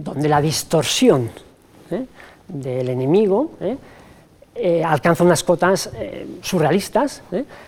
[0.00, 1.30] donde la distorsión
[2.48, 3.52] del enemigo
[4.84, 5.90] alcanza unas cotas
[6.42, 7.22] surrealistas,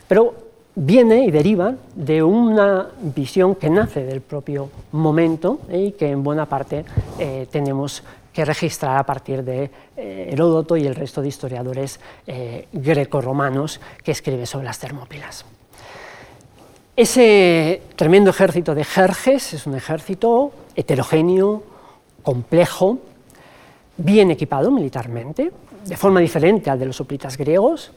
[0.08, 0.45] pero
[0.76, 6.46] viene y deriva de una visión que nace del propio momento y que en buena
[6.46, 6.84] parte
[7.18, 12.68] eh, tenemos que registrar a partir de eh, Heródoto y el resto de historiadores eh,
[12.72, 15.46] greco-romanos que escriben sobre las Termópilas.
[16.94, 21.62] Ese tremendo ejército de Jerjes es un ejército heterogéneo,
[22.22, 22.98] complejo,
[23.96, 25.52] bien equipado militarmente,
[25.86, 27.92] de forma diferente al de los hoplitas griegos,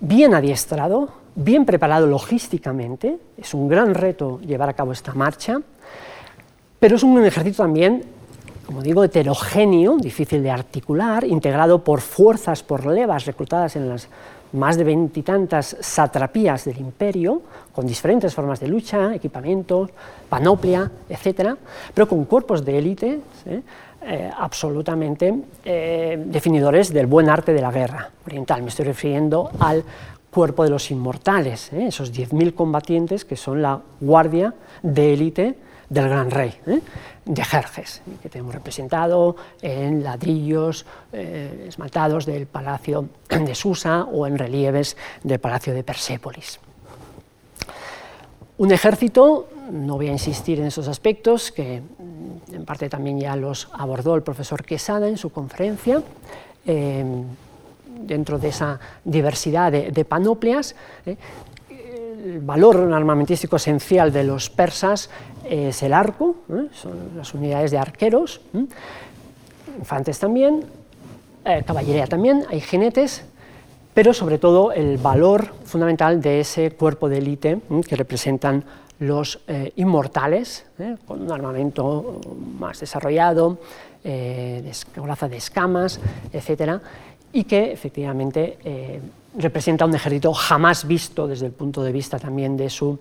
[0.00, 5.60] bien adiestrado, bien preparado logísticamente, es un gran reto llevar a cabo esta marcha,
[6.78, 8.04] pero es un ejército también,
[8.66, 14.08] como digo, heterogéneo, difícil de articular, integrado por fuerzas, por levas reclutadas en las
[14.52, 17.42] más de veintitantas satrapías del imperio,
[17.72, 19.88] con diferentes formas de lucha, equipamiento,
[20.28, 21.54] panoplia, etc.,
[21.94, 23.62] pero con cuerpos de élite ¿eh?
[24.04, 25.32] Eh, absolutamente
[25.64, 28.60] eh, definidores del buen arte de la guerra oriental.
[28.60, 29.84] Me estoy refiriendo al
[30.32, 31.88] cuerpo de los inmortales, ¿eh?
[31.88, 35.58] esos 10.000 combatientes que son la guardia de élite
[35.90, 36.80] del gran rey, ¿eh?
[37.26, 44.38] de Jerjes, que tenemos representado en ladrillos eh, esmaltados del palacio de Susa o en
[44.38, 46.58] relieves del palacio de Persépolis.
[48.56, 53.36] Un ejército, no voy a insistir en esos aspectos, que mm, en parte también ya
[53.36, 56.02] los abordó el profesor Quesada en su conferencia,
[58.02, 60.74] dentro de esa diversidad de, panopleas.
[61.06, 61.16] ¿eh?
[62.24, 65.10] El valor armamentístico esencial de los persas
[65.48, 66.68] es el arco, ¿eh?
[66.72, 68.40] son las unidades de arqueros,
[69.78, 70.64] infantes también,
[71.44, 73.24] eh, caballería también, hay jinetes,
[73.94, 78.64] pero sobre todo el valor fundamental de ese cuerpo de élite que representan
[79.00, 79.40] los
[79.74, 80.64] inmortales,
[81.06, 82.20] con un armamento
[82.58, 83.58] más desarrollado,
[84.02, 86.00] de coraza de escamas,
[86.32, 86.80] etcétera,
[87.32, 89.00] y que efectivamente eh,
[89.36, 92.98] representa un ejército jamás visto desde el punto de vista también de su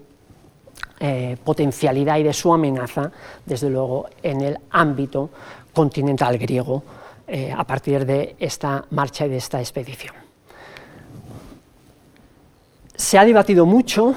[0.99, 3.11] eh, potencialidad y de su amenaza,
[3.45, 5.29] desde luego en el ámbito
[5.73, 6.83] continental griego,
[7.27, 10.15] eh, a partir de esta marcha y de esta expedición.
[12.95, 14.13] Se ha debatido mucho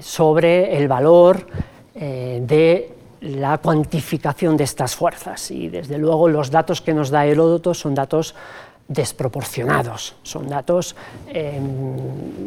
[0.00, 1.46] sobre el valor
[1.94, 7.72] de la cuantificación de estas fuerzas y desde luego los datos que nos da Heródoto
[7.72, 8.34] son datos
[8.88, 10.96] desproporcionados, son datos
[11.28, 11.62] em,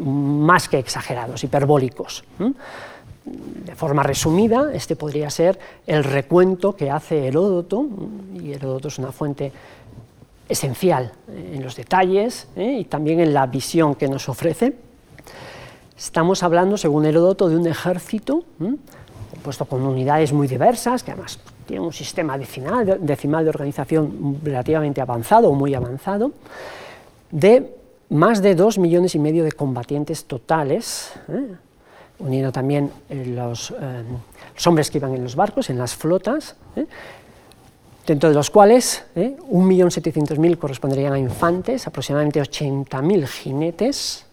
[0.03, 2.23] más que exagerados, hiperbólicos.
[3.25, 7.85] De forma resumida, este podría ser el recuento que hace Heródoto,
[8.39, 9.51] y Heródoto es una fuente
[10.47, 12.77] esencial en los detalles ¿eh?
[12.81, 14.75] y también en la visión que nos ofrece.
[15.97, 18.43] Estamos hablando, según Heródoto, de un ejército
[19.31, 25.49] compuesto con unidades muy diversas, que además tiene un sistema decimal, de organización relativamente avanzado
[25.49, 26.31] o muy avanzado,
[27.31, 27.75] de
[28.09, 31.47] más de dos millones y medio de combatientes totales, ¿eh?
[32.19, 33.73] uniendo también eh, los,
[34.65, 36.85] hombres que iban en los barcos, en las flotas, ¿eh?
[38.05, 44.25] dentro de los cuales 1.700.000 corresponderían a infantes, aproximadamente 80.000 jinetes,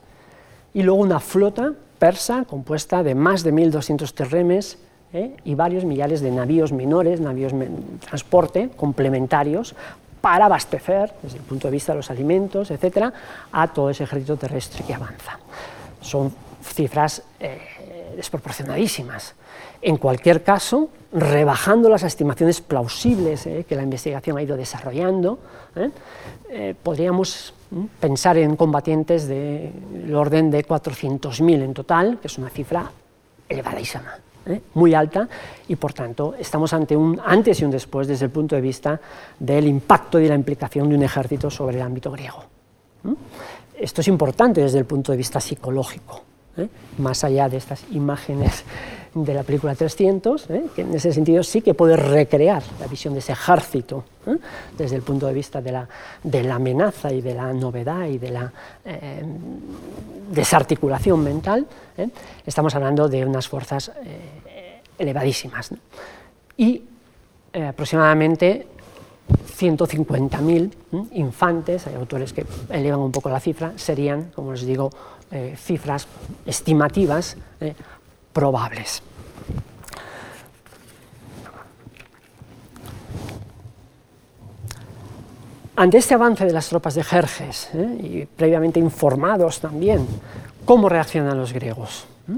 [0.75, 4.79] y luego una flota persa compuesta de más de 1.200 terremes,
[5.12, 5.37] ¿eh?
[5.44, 7.68] y varios millares de navíos menores, navíos de
[8.01, 9.75] transporte complementarios
[10.20, 13.12] para abastecer, desde el punto de vista de los alimentos, etcétera,
[13.51, 15.38] a todo ese ejército terrestre que avanza.
[16.01, 19.35] Son cifras eh, desproporcionadísimas.
[19.81, 25.38] En cualquier caso, rebajando las estimaciones plausibles eh, que la investigación ha ido desarrollando,
[26.83, 27.55] podríamos
[27.98, 32.90] pensar en combatientes del orden de 400.000 en total, que es una cifra
[33.48, 34.18] elevadísima.
[34.46, 34.61] ¿Eh?
[34.74, 35.28] muy alta
[35.68, 39.00] y por tanto estamos ante un antes y un después desde el punto de vista
[39.38, 42.44] del impacto y la implicación de un ejército sobre el ámbito griego.
[43.76, 46.22] Esto es importante desde el punto de vista psicológico,
[46.57, 46.69] ¿eh?
[46.99, 48.65] más allá de estas imágenes
[49.15, 50.65] de la película 300, ¿eh?
[50.75, 54.05] que en ese sentido sí que puede recrear la visión de ese ejército
[54.79, 55.88] desde el punto de vista de la,
[56.23, 58.53] de la, amenaza y de la novedad y de la
[60.33, 62.09] desarticulación mental, ¿eh?
[62.46, 65.71] estamos hablando de unas fuerzas eh, elevadísimas.
[66.57, 66.83] Y
[67.53, 68.67] eh, aproximadamente
[69.59, 70.73] 150.000
[71.13, 74.90] infantes, hay autores que elevan un poco la cifra, serían, como les digo,
[75.56, 76.06] cifras
[76.46, 77.37] estimativas
[78.33, 79.02] probables.
[85.74, 87.98] Ante este avance de las tropas de Jerjes, ¿eh?
[88.02, 90.06] y previamente informados también,
[90.66, 92.04] ¿cómo reaccionan los griegos?
[92.26, 92.37] ¿Mm?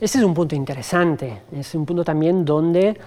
[0.00, 2.98] Este es un punto interesante, es un punto también donde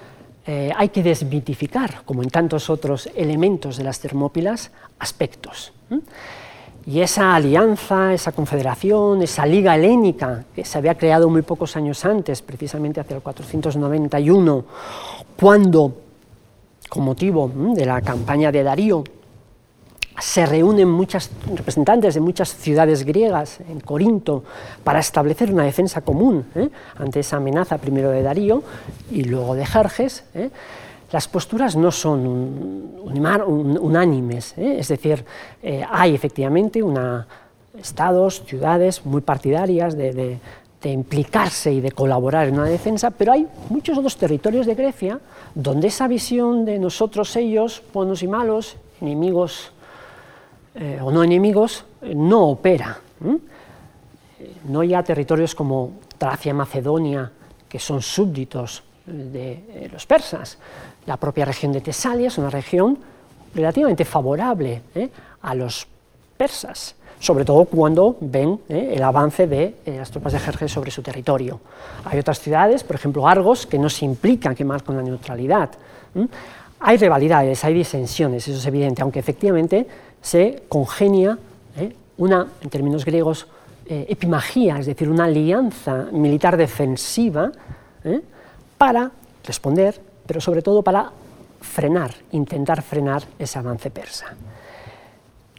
[0.45, 5.73] eh, hay que desmitificar, como en tantos otros elementos de las Termópilas, aspectos.
[6.87, 12.05] Y esa alianza, esa confederación, esa liga helénica que se había creado muy pocos años
[12.05, 14.65] antes, precisamente hacia el 491,
[15.35, 15.93] cuando,
[16.87, 19.03] con motivo de la campaña de Darío,
[20.19, 24.43] se reúnen muchos representantes de muchas ciudades griegas en Corinto
[24.83, 26.69] para establecer una defensa común ¿eh?
[26.97, 28.63] ante esa amenaza primero de Darío
[29.11, 30.23] y luego de Jerjes.
[30.33, 30.51] ¿eh?
[31.15, 34.75] Las posturas no son unánimes, ¿eh?
[34.79, 35.23] es decir,
[35.89, 37.25] hay efectivamente una,
[37.79, 40.39] estados, ciudades muy partidarias de,
[40.83, 45.19] implicarse y de colaborar en una defensa, pero hay muchos otros territorios de Grecia
[45.55, 49.71] donde esa visión de nosotros, ellos, buenos y malos, enemigos
[50.75, 52.99] eh, o no enemigos, eh, no opera.
[54.67, 57.31] No hay territorios como Tracia, Macedonia,
[57.69, 60.57] que son súbditos de eh, los persas.
[61.05, 62.97] La propia región de Tesalia es una región
[63.53, 64.81] relativamente favorable
[65.41, 65.87] a los
[66.35, 71.61] persas, sobre todo cuando ven el avance de las tropas de Jerjes sobre su territorio.
[72.03, 75.69] Hay otras ciudades, por ejemplo Argos, que no se implican que más con la neutralidad.
[76.79, 79.87] Hay rivalidades, hay disensiones, eso es evidente, aunque efectivamente
[80.21, 81.37] se congenia
[81.77, 81.95] ¿eh?
[82.17, 83.47] una, en términos griegos,
[83.85, 87.51] eh, epimagía, es decir, una alianza militar defensiva
[88.03, 88.21] ¿eh?
[88.77, 89.11] Para
[89.43, 91.11] responder, pero sobre todo para
[91.61, 94.27] frenar, intentar frenar ese avance persa.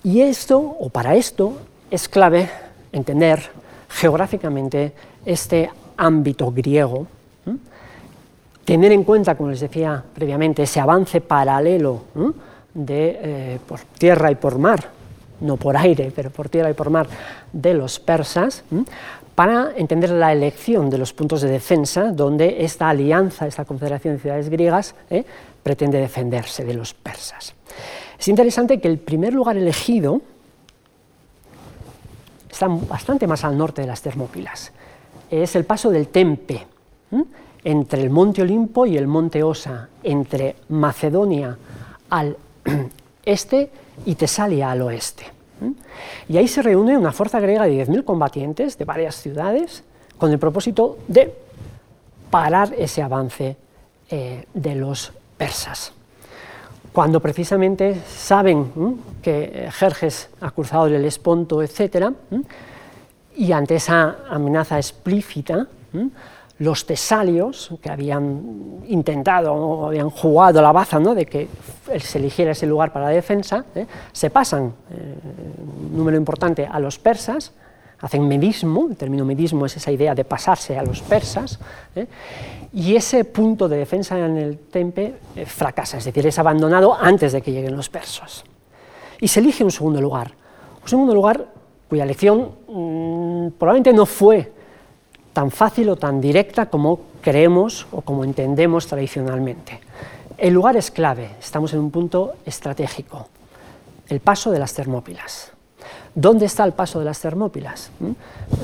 [0.02, 1.58] Y esto, o para esto,
[1.90, 2.48] es clave
[2.92, 3.40] entender
[3.88, 4.92] geográficamente
[5.24, 7.06] este ámbito griego,
[8.64, 12.02] tener en cuenta, como les decía previamente, ese avance paralelo
[12.74, 14.90] de, eh, por tierra y por mar,
[15.40, 17.06] no por aire, pero por tierra y por mar,
[17.52, 18.64] de los persas,
[19.36, 24.20] para entender la elección de los puntos de defensa donde esta alianza, esta confederación de
[24.20, 25.24] ciudades griegas, ¿eh?
[25.62, 27.54] pretende defenderse de los persas.
[28.18, 30.22] Es interesante que el primer lugar elegido
[32.50, 34.72] está bastante más al norte de las Termópilas.
[35.30, 36.66] Es el paso del Tempe,
[37.62, 41.58] entre el monte Olimpo y el monte Osa, entre Macedonia
[42.08, 42.38] al
[43.24, 43.70] este
[44.06, 45.35] y Tesalia al oeste.
[46.28, 49.84] Y ahí se reúne una fuerza griega de 10.000 combatientes de varias ciudades
[50.18, 51.34] con el propósito de
[52.30, 53.56] parar ese avance
[54.10, 55.92] eh, de los persas.
[56.92, 62.10] Cuando precisamente saben que Jerjes ha cruzado el Esponto, etc.,
[63.36, 65.66] y ante esa amenaza explícita,
[66.58, 71.14] los tesalios, que habían intentado o habían jugado la baza ¿no?
[71.14, 71.48] de que
[72.00, 73.86] se eligiera ese lugar para la defensa, ¿eh?
[74.12, 75.14] se pasan eh,
[75.90, 77.52] un número importante a los persas,
[78.00, 81.58] hacen medismo, el término medismo es esa idea de pasarse a los persas,
[81.94, 82.06] ¿eh?
[82.72, 87.42] y ese punto de defensa en el Tempe fracasa, es decir, es abandonado antes de
[87.42, 88.44] que lleguen los persas.
[89.20, 90.32] Y se elige un segundo lugar,
[90.82, 91.46] un segundo lugar
[91.88, 94.52] cuya elección mm, probablemente no fue
[95.36, 99.80] tan fácil o tan directa como creemos o como entendemos tradicionalmente.
[100.38, 103.28] El lugar es clave, estamos en un punto estratégico,
[104.08, 105.52] el paso de las Termópilas.
[106.14, 107.90] ¿Dónde está el paso de las Termópilas?
[108.00, 108.12] ¿Mm?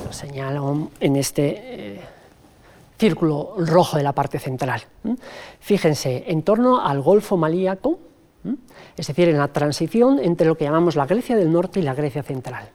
[0.06, 2.00] Lo señalo en este eh,
[2.96, 4.80] círculo rojo de la parte central.
[5.04, 5.12] ¿Mm?
[5.60, 7.98] Fíjense, en torno al Golfo Malíaco,
[8.44, 8.54] ¿Mm?
[8.96, 11.92] es decir, en la transición entre lo que llamamos la Grecia del Norte y la
[11.92, 12.70] Grecia Central.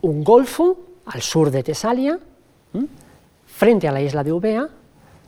[0.00, 2.18] Un golfo al sur de Tesalia,
[3.46, 4.68] frente a la isla de Eubea,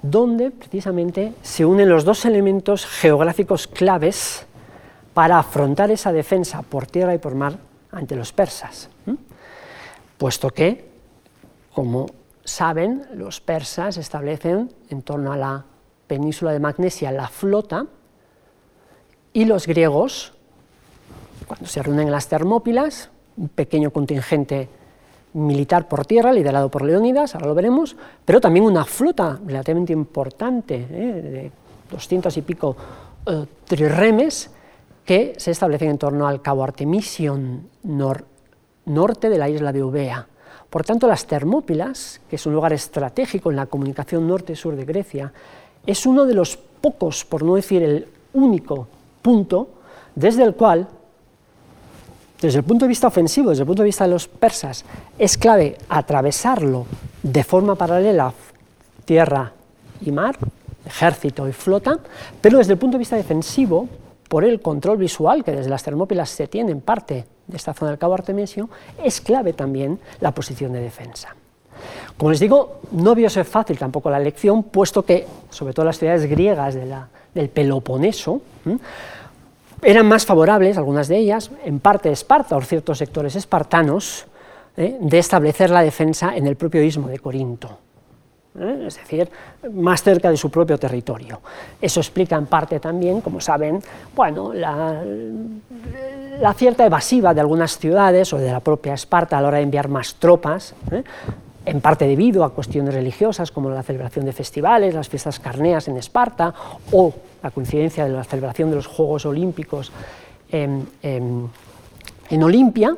[0.02, 4.46] donde precisamente se unen los dos elementos geográficos claves
[5.14, 7.58] para afrontar esa defensa por tierra y por mar
[7.90, 8.88] ante los persas,
[10.18, 10.88] puesto que,
[11.72, 12.06] como
[12.44, 15.64] saben, los persas establecen en torno a la
[16.06, 17.86] península de Magnesia la flota
[19.32, 20.32] y los griegos,
[21.46, 24.68] cuando se reúnen en las Termópilas, un pequeño contingente
[25.34, 30.74] militar por tierra, liderado por Leónidas, ahora lo veremos, pero también una flota relativamente importante,
[30.90, 31.22] ¿eh?
[31.22, 31.52] de
[31.90, 32.76] 200 y pico
[33.26, 34.50] eh, trirremes,
[35.04, 37.66] que se establecen en torno al Cabo Artemision
[38.84, 40.26] norte de la isla de Eubea.
[40.68, 45.32] Por tanto, las Termópilas, que es un lugar estratégico en la comunicación norte-sur de Grecia,
[45.86, 48.86] es uno de los pocos, por no decir el único
[49.22, 49.68] punto,
[50.14, 50.88] desde el cual
[52.40, 54.84] desde el punto de vista ofensivo, desde el punto de vista de los persas,
[55.18, 56.86] es clave atravesarlo
[57.22, 58.32] de forma paralela
[59.04, 59.52] tierra
[60.00, 60.36] y mar,
[60.86, 61.98] ejército y flota,
[62.40, 63.88] pero desde el punto de vista defensivo
[64.28, 67.90] por el control visual que desde las Termópilas se tiene en parte de esta zona
[67.90, 68.68] del Cabo Artemesio,
[69.02, 71.34] es clave también la posición de defensa.
[72.16, 75.98] Como les digo, no vio ser fácil tampoco la elección, puesto que, sobre todo las
[75.98, 78.42] ciudades griegas del Peloponeso,
[79.82, 84.26] eran más favorables, algunas de ellas, en parte Esparta o ciertos sectores espartanos,
[84.76, 84.96] ¿eh?
[85.00, 87.78] de establecer la defensa en el propio istmo de Corinto.
[88.60, 88.84] ¿eh?
[88.86, 89.28] es decir,
[89.72, 91.40] más cerca de su propio territorio.
[91.80, 93.82] Eso explica en parte también, como saben,
[94.14, 95.02] bueno, la,
[96.54, 99.88] cierta evasiva de algunas ciudades o de la propia Esparta a la hora de enviar
[99.88, 101.02] más tropas, ¿eh?
[101.68, 105.98] En parte debido a cuestiones religiosas como la celebración de festivales, las fiestas carneas en
[105.98, 106.54] Esparta
[106.92, 107.12] o
[107.42, 109.92] la coincidencia de la celebración de los Juegos Olímpicos
[110.50, 111.50] en,
[112.30, 112.96] Olimpia,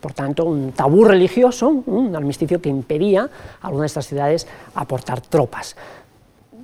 [0.00, 3.28] por tanto, un tabú religioso, un armisticio que impedía
[3.60, 5.76] a algunas de estas ciudades aportar tropas.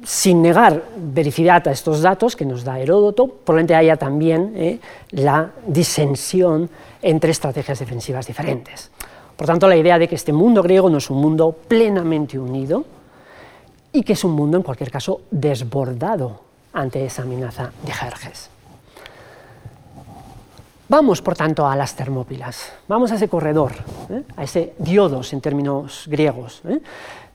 [0.05, 4.79] Sin negar vericidad a estos datos que nos da Heródoto, probablemente haya también eh,
[5.11, 6.71] la disensión
[7.03, 8.93] entre estrategias defensivas diferentes.
[9.39, 12.85] Por tanto, la idea de que este mundo griego no es un mundo plenamente unido
[13.93, 16.41] y que es un mundo, en cualquier caso, desbordado
[16.73, 18.51] ante esa amenaza de Jerjes.
[20.89, 23.75] Vamos, por tanto, a las Termópilas, vamos a ese corredor,
[24.11, 24.25] ¿eh?
[24.37, 26.61] a ese diodos en términos griegos.
[26.67, 26.81] ¿eh?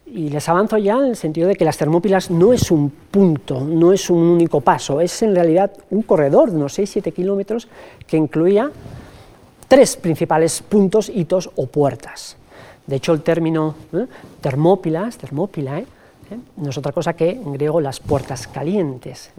[0.06, 3.62] Y les avanzo ya en el sentido de que las Termópilas no es un punto,
[3.62, 7.70] no es un único paso, es en realidad un corredor de unos 6-7 kilómetros
[8.06, 8.72] que incluía
[9.68, 12.38] tres principales puntos, hitos o puertas.
[12.86, 14.06] De hecho, el término ¿eh?
[14.42, 15.86] Termópilas, Termópilae,
[16.58, 19.32] no es otra cosa que en griego las puertas calientes,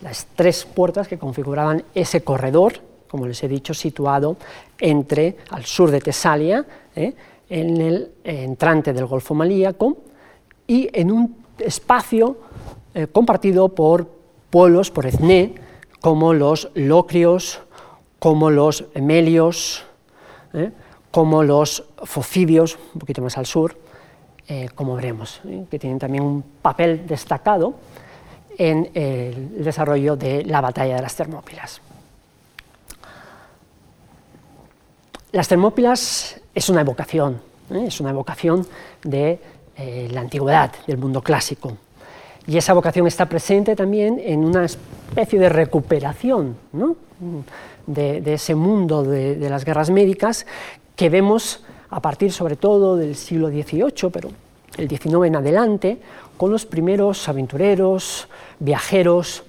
[0.00, 4.36] las tres puertas que configuraban ese corredor como les he dicho, situado
[4.78, 6.64] entre, al sur de Tesalia,
[6.94, 7.12] ¿eh?
[7.48, 9.96] en el entrante del Golfo Malíaco,
[10.68, 12.38] y en un espacio
[12.94, 14.06] eh, compartido por
[14.48, 15.54] pueblos, por etné,
[16.00, 17.60] como los locrios,
[18.20, 19.82] como los emelios,
[20.54, 20.70] ¿eh?
[21.10, 23.76] como los focidios, un poquito más al sur,
[24.74, 25.40] como veremos,
[25.70, 27.74] que tienen también un papel destacado
[28.58, 31.80] en el desarrollo de la batalla de las Termópilas.
[35.32, 37.40] Las Termópilas es una evocación,
[37.70, 37.84] ¿eh?
[37.86, 38.66] es una evocación
[39.04, 39.38] de
[39.76, 41.76] eh, la antigüedad, del mundo clásico.
[42.46, 46.56] Y esa vocación está presente también en una especie de recuperación
[47.94, 50.46] de, ese mundo de, las guerras médicas
[50.96, 54.30] que vemos a partir sobre todo del siglo XVIII, pero
[54.76, 55.98] el XIX en adelante,
[56.36, 58.28] con los primeros aventureros,
[58.58, 59.42] viajeros,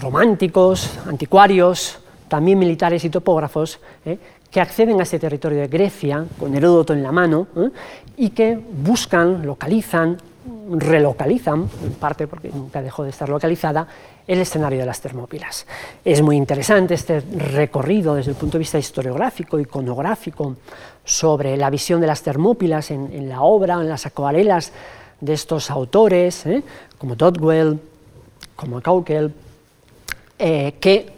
[0.00, 1.98] románticos, anticuarios,
[2.28, 4.18] también militares y topógrafos, ¿eh?
[4.50, 7.70] que acceden a este territorio de Grecia con Heródoto en la mano ¿eh?
[8.16, 10.16] y que buscan, localizan,
[10.70, 13.86] relocalizan, en parte porque nunca dejó de estar localizada,
[14.26, 15.66] el escenario de las Termópilas.
[16.04, 20.56] Es muy interesante este recorrido desde el punto de vista historiográfico, iconográfico,
[21.04, 24.72] sobre la visión de las Termópilas en, la obra, en las acuarelas
[25.20, 26.62] de estos autores, ¿eh?
[26.98, 27.78] como Dodwell,
[28.56, 29.32] como Caukel,
[30.38, 31.14] que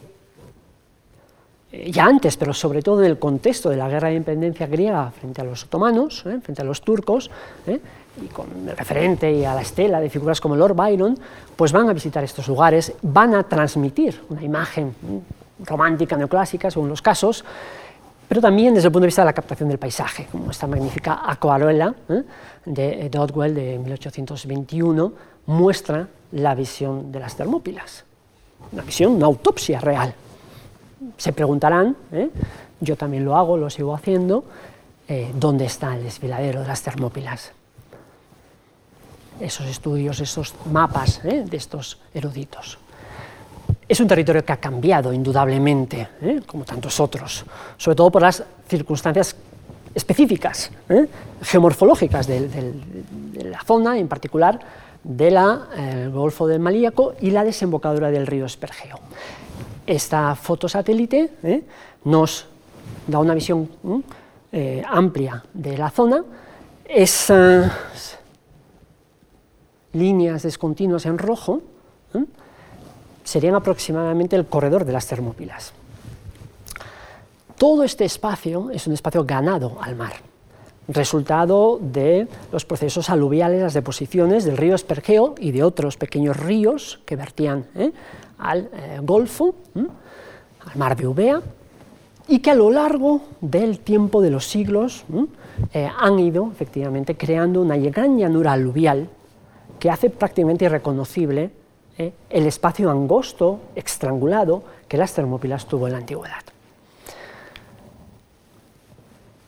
[1.77, 5.11] eh, ya antes, pero sobre todo en el contexto de la guerra de independencia griega
[5.11, 6.39] frente a los otomanos, ¿eh?
[6.43, 7.31] frente a los turcos,
[7.67, 7.81] ¿eh?
[8.23, 11.19] Y con el referente y a la estela de figuras como Lord Byron,
[11.55, 14.95] pues van a visitar estos lugares, van a transmitir una imagen
[15.64, 17.45] romántica, neoclásica, según los casos,
[18.29, 21.23] pero también desde el punto de vista de la captación del paisaje, como esta magnífica
[21.25, 21.95] acuarela
[22.64, 25.12] de Dodwell de 1821
[25.47, 28.05] muestra la visión de las Termópilas,
[28.73, 30.14] una visión, una autopsia real
[31.17, 32.31] se preguntarán, ¿eh?
[32.81, 34.45] yo también lo hago, lo sigo haciendo,
[35.09, 37.53] eh, ¿dónde está el desfiladero de las Termópilas?
[39.41, 41.45] Esos estudios, esos mapas ¿eh?
[41.49, 42.78] de estos eruditos.
[43.89, 46.09] Es un territorio que ha cambiado indudablemente,
[46.47, 47.45] como tantos otros,
[47.76, 49.37] sobre todo por las circunstancias
[49.95, 50.72] específicas,
[51.43, 52.74] geomorfológicas de,
[53.45, 54.59] la zona, en particular
[55.05, 58.99] del Golfo del Malíaco y la desembocadura del río Espergeo.
[59.87, 61.62] Esta fotosatélite ¿eh?
[62.05, 62.47] nos
[63.07, 63.68] da una visión
[64.51, 66.24] eh, amplia de la zona.
[66.84, 67.70] Esas
[69.97, 71.63] líneas descontinuas en rojo
[72.15, 72.25] ¿eh?
[73.25, 75.73] serían aproximadamente el corredor de las Termópilas.
[77.59, 80.13] Todo este espacio es un espacio ganado al mar,
[80.89, 87.01] resultado de los procesos aluviales, las deposiciones del río Espergeo y de otros pequeños ríos
[87.07, 87.65] que vertían
[88.39, 91.43] al eh, Golfo, al mar de Ubea,
[92.29, 95.05] y que a lo largo del tiempo de los siglos
[95.73, 99.09] eh, han ido efectivamente creando una gran llanura aluvial
[99.79, 101.51] que hace prácticamente irreconocible
[101.99, 102.12] ¿eh?
[102.31, 106.43] el espacio angosto, estrangulado, que las termópilas tuvo en la antigüedad.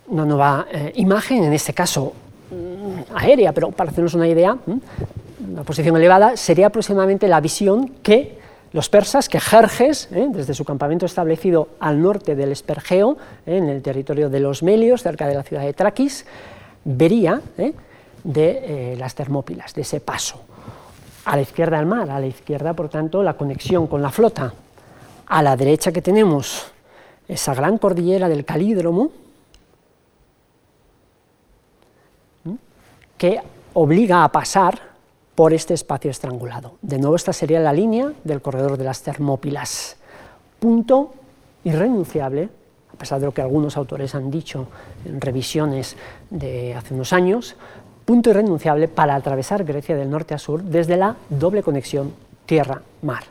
[0.08, 2.12] Una nueva eh, imagen, en este caso
[2.50, 4.56] mm, aérea, pero para hacernos una idea,
[5.46, 8.38] una posición elevada, sería aproximadamente la visión que
[8.72, 10.28] los persas, que Jerjes, ¿eh?
[10.30, 13.16] desde su campamento establecido al norte del Espergeo,
[13.46, 16.26] en el territorio de los Melios, cerca de la ciudad de Traquis,
[16.84, 17.40] vería
[18.24, 20.40] de las Termópilas, de ese paso
[21.28, 24.54] a la izquierda del mar, a la izquierda, por tanto, la conexión con la flota.
[25.26, 26.72] A la derecha que tenemos
[27.28, 29.10] esa gran cordillera del Calídromo,
[33.18, 33.42] que
[33.74, 34.80] obliga a pasar
[35.34, 36.76] por este espacio estrangulado.
[36.80, 39.98] De nuevo, esta sería la línea del corredor de las Termópilas.
[40.58, 41.12] Punto
[41.62, 42.48] irrenunciable,
[42.90, 44.66] a pesar de lo que algunos autores han dicho
[45.04, 45.94] en revisiones
[46.30, 47.54] de hace unos años,
[48.08, 52.14] punto irrenunciable para atravesar Grecia del norte a sur desde la doble conexión
[52.46, 53.24] tierra-mar,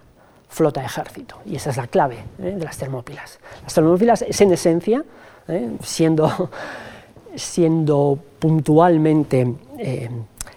[0.50, 1.38] flota-ejército.
[1.48, 2.54] Y esa es la clave ¿eh?
[2.56, 3.40] de las Termópilas.
[3.64, 5.04] Las Termópilas es en esencia,
[5.48, 5.72] ¿eh?
[5.82, 6.52] siendo,
[7.36, 10.12] siendo puntualmente eh,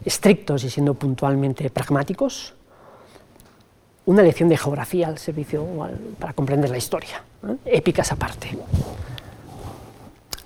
[0.05, 2.53] estrictos y siendo puntualmente pragmáticos,
[4.05, 5.67] una lección de geografía al servicio
[6.19, 7.23] para comprender la historia,
[7.65, 8.51] épicas aparte.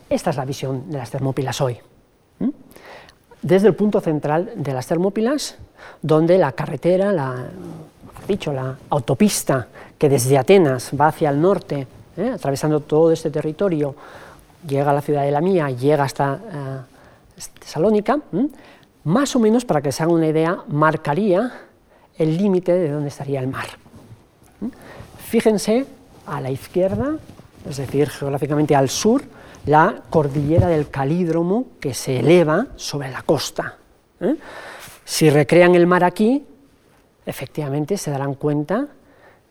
[0.09, 1.81] Esta es la visión de las Termópilas hoy
[3.45, 5.57] desde el punto central de las Termópilas,
[6.01, 7.45] donde la carretera, la,
[8.27, 9.69] dicho, la autopista
[9.99, 11.87] que desde Atenas va hacia el norte,
[12.17, 12.31] ¿eh?
[12.35, 13.95] atravesando todo este territorio,
[14.67, 18.19] llega a la ciudad de la Mía, llega hasta uh, Tesalónica,
[19.05, 21.53] más o menos, para que se hagan una idea, marcaría
[22.17, 23.67] el límite de donde estaría el mar.
[25.19, 25.85] Fíjense
[26.27, 27.19] a la izquierda,
[27.69, 29.23] es decir, geográficamente al sur,
[29.67, 33.79] la cordillera del Calídromo que se eleva sobre la costa.
[34.21, 34.37] ¿eh?
[35.05, 36.45] Si recrean el mar aquí,
[37.25, 38.89] efectivamente se darán cuenta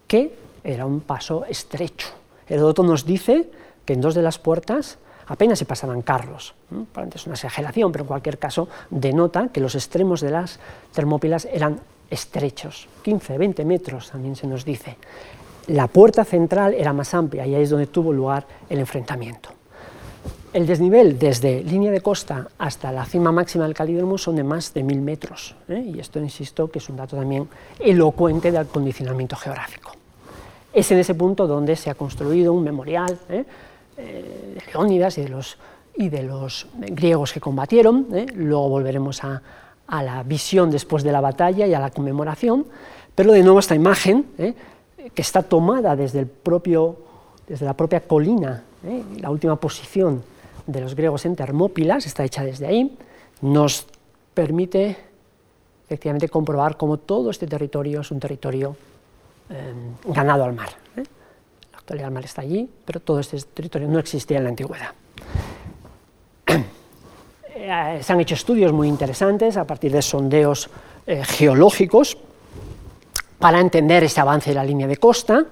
[0.07, 2.07] que era un paso estrecho.
[2.47, 3.49] Heródoto nos dice
[3.85, 4.97] que en dos de las puertas
[5.27, 6.53] apenas se pasaban carros.
[6.71, 7.09] ¿eh?
[7.13, 10.59] Es una exageración, pero en cualquier caso denota que los extremos de las
[10.93, 14.97] Termópilas eran estrechos, 15, 20 metros también se nos dice.
[15.67, 19.49] La puerta central era más amplia y ahí es donde tuvo lugar el enfrentamiento.
[20.53, 24.71] El desnivel desde línea de costa hasta la cima máxima del Calídromo son de más
[24.71, 25.93] de mil metros, ¿eh?
[25.95, 27.49] y esto insisto que es un dato también
[27.79, 29.93] elocuente del condicionamiento geográfico.
[30.71, 33.45] Es en ese punto donde se ha construido un memorial ¿eh?
[33.97, 35.57] Eh, de Leónidas y de los,
[35.97, 39.41] y de los griegos que combatieron, luego volveremos a,
[39.87, 42.67] a, la visión después de la batalla y a la conmemoración,
[43.15, 46.97] pero de nuevo esta imagen, que está tomada desde, el propio,
[47.47, 48.63] desde la propia colina,
[49.19, 50.31] la última posición
[50.65, 52.97] de los griegos en Termópilas, está hecha desde ahí,
[53.41, 53.85] nos
[54.33, 54.97] permite
[55.85, 58.75] efectivamente comprobar cómo todo este territorio es un territorio
[59.49, 60.69] em, ganado al mar.
[60.97, 61.03] ¿eh?
[61.71, 64.91] La actualidad del mar está allí, pero todo este territorio no existía en la antigüedad.
[67.55, 70.69] Eh, se han hecho estudios muy interesantes a partir de sondeos
[71.05, 72.17] eh, geológicos
[73.39, 75.45] para entender este avance de la línea de costa.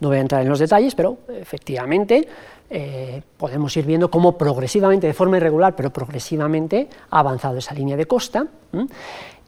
[0.00, 2.28] No voy a entrar en los detalles, pero efectivamente
[2.74, 7.98] eh, podemos ir viendo cómo progresivamente, de forma irregular, pero progresivamente ha avanzado esa línea
[7.98, 8.46] de costa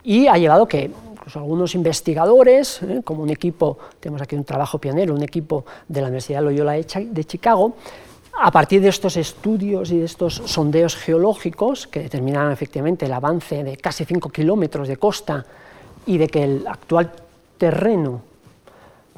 [0.03, 3.01] y ha llevado que incluso algunos investigadores, ¿eh?
[3.03, 7.25] como un equipo, tenemos aquí un trabajo pionero, un equipo de la Universidad Loyola de
[7.25, 7.77] Chicago,
[8.39, 13.64] a partir de estos estudios y de estos sondeos geológicos que determinaron efectivamente el avance
[13.64, 15.47] de casi 5 kilómetros de costa
[16.05, 17.11] y de que el actual
[17.57, 18.20] terreno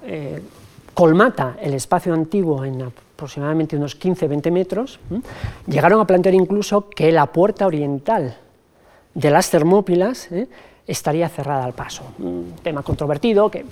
[0.04, 0.40] eh,
[0.94, 2.82] colmata el espacio antiguo en
[3.16, 5.00] aproximadamente unos 15-20 metros,
[5.66, 8.36] llegaron a plantear incluso que la puerta oriental
[9.14, 10.46] de las Termópilas ¿eh?
[10.86, 12.02] estaría cerrada al paso.
[12.18, 13.64] Un tema controvertido que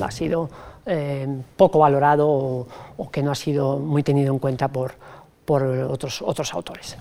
[0.00, 0.48] ha sido
[0.86, 1.26] eh,
[1.56, 4.94] poco valorado o, que no ha sido muy tenido en cuenta por,
[5.44, 6.96] por otros, otros autores.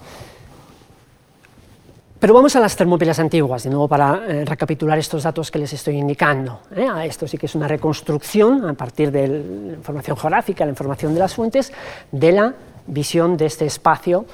[2.24, 5.74] Pero vamos a las Termópilas antiguas, de nuevo para eh, recapitular estos datos que les
[5.74, 6.62] estoy indicando.
[6.74, 6.88] ¿eh?
[7.04, 11.20] Esto sí que es una reconstrucción a partir de la información geográfica, la información de
[11.20, 11.74] las fuentes,
[12.14, 12.54] de la
[12.88, 14.26] visión de este espacio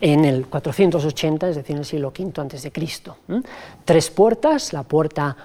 [0.00, 3.16] en el 480, es decir, en el siglo V Cristo.
[3.84, 5.36] Tres puertas, la puerta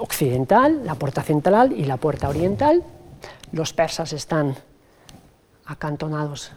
[0.00, 2.82] occidental, la puerta central y la puerta oriental.
[3.52, 4.56] Los persas están
[5.64, 6.50] acantonados.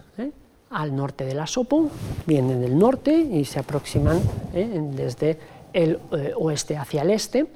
[0.72, 1.90] Al norte del Asopo,
[2.26, 4.20] vienen del norte y se aproximan
[4.54, 4.70] ¿eh?
[4.94, 5.40] desde
[5.74, 7.48] el eh, oeste hacia el este.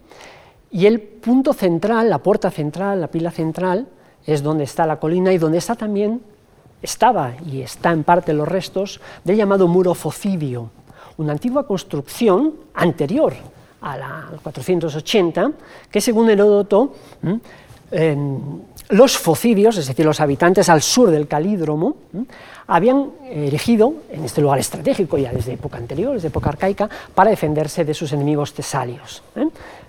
[0.71, 3.87] Y el punto central, la puerta central, la pila central,
[4.25, 6.21] es donde está la colina y donde está también,
[6.81, 10.71] estaba y está en parte los restos del llamado muro focidio,
[11.17, 13.33] una antigua construcción anterior
[13.81, 15.51] al 480,
[15.91, 16.93] que según Heródoto,
[18.89, 21.95] los focidios, es decir, los habitantes al sur del Calídromo,
[22.67, 27.85] habían erigido en este lugar estratégico ya desde época anterior, desde época arcaica, para defenderse
[27.85, 29.23] de sus enemigos tesalios.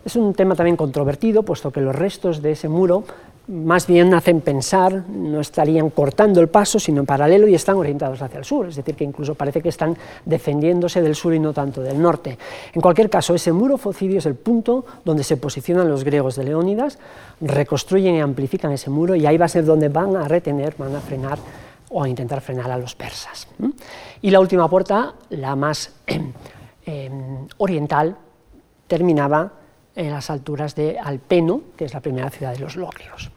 [0.05, 3.05] Es un tema también controvertido, puesto que los restos de ese muro
[3.47, 8.23] más bien hacen pensar, no estarían cortando el paso, sino en paralelo y están orientados
[8.23, 11.53] hacia el sur, es decir, que incluso parece que están defendiéndose del sur y no
[11.53, 12.39] tanto del norte.
[12.73, 16.45] En cualquier caso, ese muro focidio es el punto donde se posicionan los griegos de
[16.45, 16.99] Leónidas,
[17.41, 20.95] reconstruyen y amplifican ese muro y ahí va a ser donde van a retener, van
[20.95, 21.39] a frenar
[21.91, 23.47] o a intentar frenar a los persas.
[24.23, 25.93] Y la última puerta, la más
[26.87, 28.17] em, oriental,
[28.87, 29.53] terminaba
[29.95, 33.31] en las alturas de Alpeno, que es la primera ciudad de los Logrios.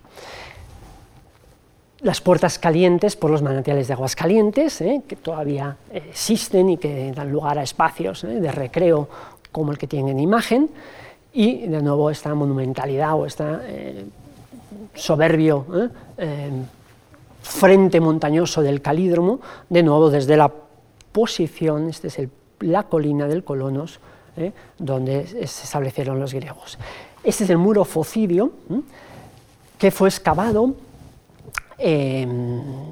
[2.02, 5.02] Las puertas calientes por los manantiales de aguas calientes, ¿eh?
[5.08, 8.40] que todavía existen y que dan lugar a espacios ¿eh?
[8.40, 9.10] de recreo
[9.52, 10.70] como el que tienen en imagen,
[11.34, 13.44] y de nuevo esta monumentalidad o este
[14.94, 15.66] soberbio
[17.42, 19.40] frente montañoso del Calídromo,
[19.70, 20.52] de nuevo desde la
[21.12, 22.20] posición, esta es
[22.60, 24.00] la colina del Colonos,
[24.36, 24.52] ¿eh?
[24.78, 26.78] donde se establecieron los griegos.
[27.24, 28.52] Este es el muro focidio,
[29.78, 30.76] que fue excavado
[31.78, 32.88] en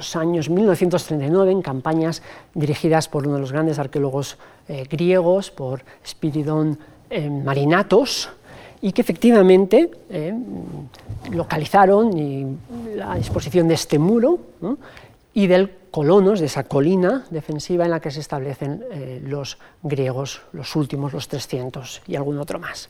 [0.00, 2.22] los años 1939 en campañas
[2.54, 6.78] dirigidas por uno de los grandes arqueólogos eh, griegos, por Spiridon
[7.10, 8.30] eh, Marinatos,
[8.80, 10.32] y que efectivamente eh,
[11.32, 12.58] localizaron
[12.96, 14.38] la disposición de este muro
[15.34, 18.82] y del colonos, de esa colina defensiva en la que se establecen
[19.26, 22.88] los griegos, los últimos, los 300 y algún otro más.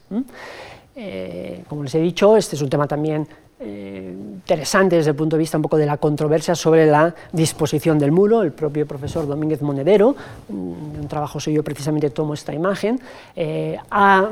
[1.69, 3.27] Como les he dicho, este es un tema también
[3.61, 8.13] interesante desde el punto de vista un poco de la controversia sobre la disposición del
[8.13, 8.43] muro.
[8.43, 10.17] El propio profesor Domínguez Monedero,
[10.49, 10.57] en
[11.01, 13.01] un trabajo suyo precisamente tomo esta imagen,
[13.91, 14.29] ha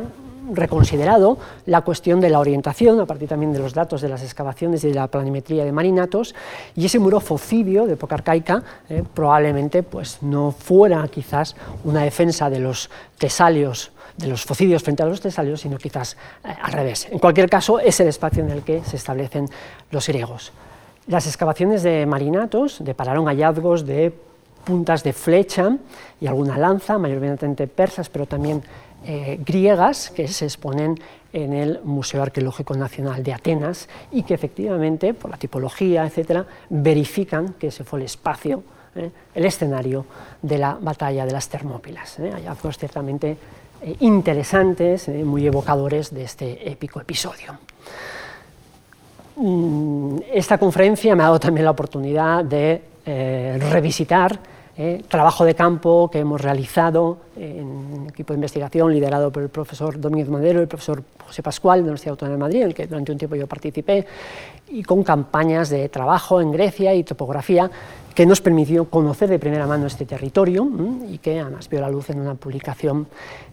[0.52, 4.84] reconsiderado la cuestión de la orientación, a partir también de los datos de las excavaciones
[4.84, 6.34] y de la planimetría de marinatos,
[6.76, 12.50] y ese muro focidio de época arcaica eh, probablemente pues, no fuera quizás una defensa
[12.50, 17.08] de los tesalios de los focidios frente a los tesalios, sino quizás eh, al revés.
[17.10, 19.48] En cualquier caso, es el espacio en el que se establecen
[19.90, 20.52] los griegos.
[21.06, 24.12] Las excavaciones de marinatos depararon hallazgos de
[24.64, 25.78] puntas de flecha
[26.20, 28.62] y alguna lanza, mayormente persas, pero también
[29.06, 30.98] eh, griegas que se exponen
[31.32, 37.54] en el Museo Arqueológico Nacional de Atenas y que efectivamente, por la tipología, etcétera, verifican
[37.54, 38.62] que ese fue el espacio,
[38.96, 40.04] eh, el escenario
[40.42, 42.18] de la batalla de las Termópilas.
[42.18, 43.38] Hallazgos ciertamente
[44.00, 47.58] interesantes, muy evocadores de este épico episodio.
[49.36, 52.82] Mm, esta conferencia me ha dado también la oportunidad de
[53.70, 54.38] revisitar
[54.80, 60.00] eh, trabajo de campo que hemos realizado en equipo de investigación liderado por el profesor
[60.00, 62.74] Domínguez Madero y el profesor José Pascual de la Universidad Autónoma de Madrid, en el
[62.74, 64.06] que durante un tiempo yo participé,
[64.68, 67.68] y con campañas de trabajo en Grecia y topografía
[68.14, 70.68] que nos permitió conocer de primera mano este territorio
[71.08, 73.08] y que además vio la luz en una publicación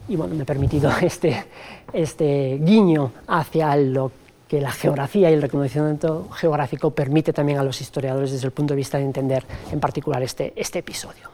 [0.08, 1.44] y bueno, me ha permitido este,
[1.92, 4.12] este guiño hacia lo
[4.48, 8.74] que la geografía y el reconocimiento geográfico permite también a los historiadores desde el punto
[8.74, 11.30] de vista de entender en particular este, este episodio.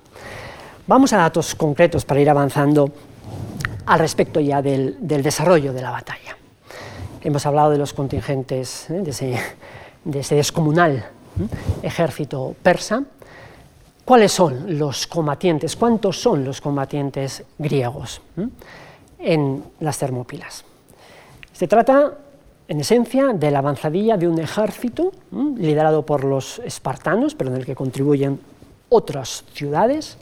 [0.86, 2.90] Vamos a datos concretos para ir avanzando
[3.86, 6.36] al respecto ya del, desarrollo de la batalla.
[7.20, 9.02] Hemos hablado de los contingentes, ¿eh?
[10.04, 11.06] de, ese, descomunal ¿eh?
[11.82, 13.04] ejército persa.
[14.04, 15.76] ¿Cuáles son los combatientes?
[15.76, 18.48] ¿Cuántos son los combatientes griegos ¿eh?
[19.18, 20.64] en las Termópilas?
[21.52, 22.18] Se trata
[22.72, 27.66] en esencia, de la avanzadilla de un ejército liderado por los espartanos, pero en el
[27.66, 28.40] que contribuyen
[28.88, 30.16] otras ciudades,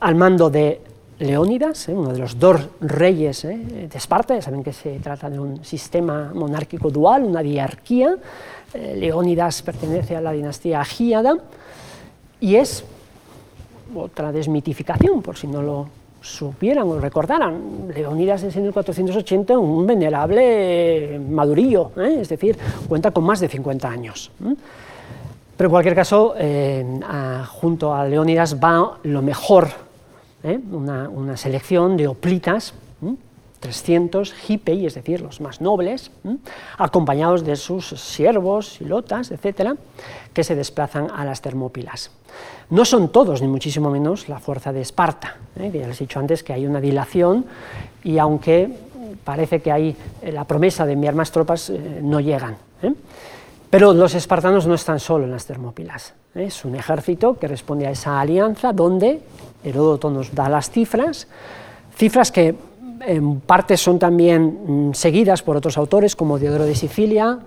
[0.00, 0.80] al mando de
[1.20, 1.94] Leónidas, ¿eh?
[1.94, 3.56] uno de los dos reyes ¿eh?
[3.88, 8.16] de Esparta, ya saben que se trata de un sistema monárquico dual, una diarquía.
[8.74, 11.36] Eh, Leónidas pertenece a la dinastía Agíada
[12.40, 12.82] y es
[13.94, 19.86] otra desmitificación, por si no lo supieran o recordaran, Leonidas es en el 480 un
[19.86, 22.18] venerable madurillo, ¿eh?
[22.20, 22.56] es decir,
[22.88, 24.30] cuenta con más de 50 años.
[25.56, 27.00] Pero en cualquier caso, eh,
[27.48, 29.68] junto a Leonidas va lo mejor,
[30.42, 30.58] ¿eh?
[30.70, 32.74] una, selección de hoplitas,
[33.62, 36.10] 300 hipei, es decir, los más nobles,
[36.76, 39.76] acompañados de sus siervos, silotas, etcétera,
[40.34, 42.10] que se desplazan a las Termópilas.
[42.70, 45.36] No son todos, ni muchísimo menos, la fuerza de Esparta.
[45.58, 45.70] ¿eh?
[45.72, 47.44] Ya les he dicho antes que hay una dilación
[48.02, 48.68] y aunque
[49.24, 52.56] parece que hay eh, la promesa de enviar más tropas, eh, no llegan.
[53.70, 56.14] Pero los espartanos no están solo en las Termópilas.
[56.34, 59.20] Es un ejército que responde a esa alianza donde
[59.62, 61.28] Heródoto nos da las cifras,
[61.96, 62.56] cifras que
[63.06, 67.38] en parte son también mm, seguidas por otros autores como Diodoro de Sicilia,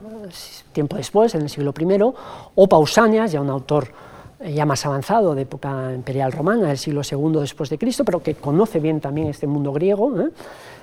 [0.74, 2.14] tiempo después, en el siglo I,
[2.56, 3.88] o Pausanias, ya un autor
[4.42, 8.22] eh, ya más avanzado, de época imperial romana, del siglo II después de Cristo, pero
[8.22, 10.30] que conoce bien también este mundo griego ¿eh?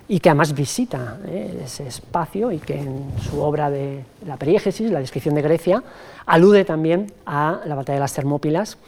[0.09, 1.61] y que además visita ¿eh?
[1.65, 5.83] ese espacio y que en su obra de la periégesis, la descripción de Grecia,
[6.25, 8.79] alude también a la batalla de las Termópilas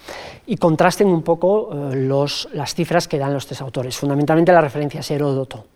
[0.47, 3.97] y contrasten un poco las cifras que dan los tres autores.
[3.97, 5.74] Fundamentalmente la referencia es Heródoto.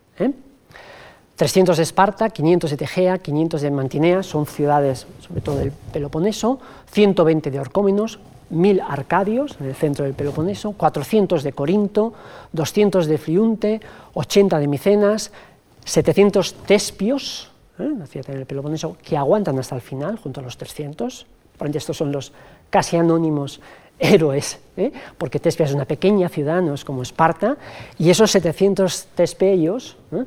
[1.35, 6.59] 300 de Esparta, 500 de Tegea, 500 de Mantinea, son ciudades sobre todo del Peloponeso,
[6.91, 12.13] 120 de Orcómenos, 1000 arcadios en el centro del Peloponeso, 400 de Corinto,
[12.51, 13.79] 200 de Friunte,
[14.13, 15.31] 80 de Micenas,
[15.85, 17.89] 700 tespios, ¿eh?
[18.07, 21.25] ciudad en el Peloponeso, que aguantan hasta el final, junto a los 300.
[21.57, 22.31] Por estos son los
[22.69, 23.59] casi anónimos
[24.13, 24.91] héroes, ¿eh?
[25.17, 27.57] porque Tespia es una pequeña ciudad, no es como Esparta,
[27.97, 30.23] y esos 700 tespios ¿eh?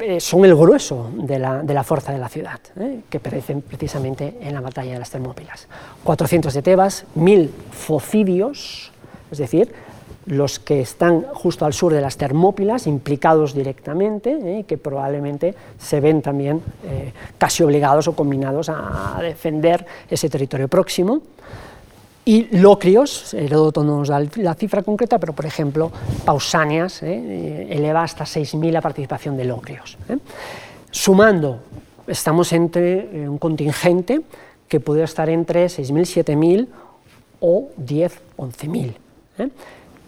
[0.00, 3.00] Eh, son el grueso de la, fuerza de la ciudad, ¿eh?
[3.10, 5.68] que perecen precisamente en la batalla de las Termópilas.
[6.04, 8.92] 400 de Tebas, 1000 focidios,
[9.30, 9.72] es decir,
[10.24, 14.64] los que están justo al sur de las Termópilas, implicados directamente, ¿eh?
[14.64, 16.62] que probablemente se ven también
[17.36, 21.20] casi obligados o combinados a defender ese territorio próximo.
[22.30, 25.90] Y Locrios, Heródoto no nos da la cifra concreta, pero por ejemplo,
[26.24, 27.08] Pausanias ¿eh?
[27.12, 29.98] Eh, eleva hasta 6.000 la participación de Locrios.
[30.08, 30.16] ¿eh?
[30.92, 31.58] Sumando,
[32.06, 34.20] estamos entre un contingente
[34.68, 36.68] que puede estar entre 6.000, 7.000
[37.40, 38.94] o 10, 11.000.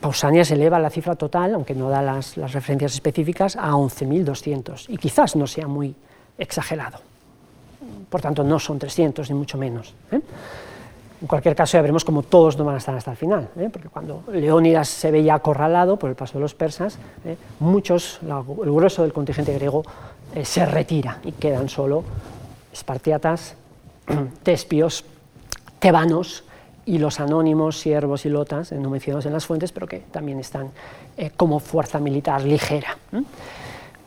[0.01, 4.97] Pausanias eleva la cifra total, aunque no da las, las referencias específicas, a 11.200 y
[4.97, 5.93] quizás no sea muy
[6.39, 7.01] exagerado.
[8.09, 9.93] Por tanto, no son 300 ni mucho menos.
[11.23, 13.68] En cualquier caso, ya veremos cómo todos no van a estar hasta el final, ¿eh?
[13.73, 17.37] porque cuando Leónidas se veía acorralado por el paso de los persas, ¿eh?
[17.61, 19.85] muchos, el grueso del contingente griego,
[20.35, 22.03] eh, se retira y quedan solo
[22.73, 23.55] espartiatas,
[24.43, 25.05] tespios,
[25.79, 26.43] tebanos
[26.87, 30.73] y los anónimos siervos y lotas, no mencionados en las fuentes, pero que también están
[31.37, 32.99] como fuerza militar ligera.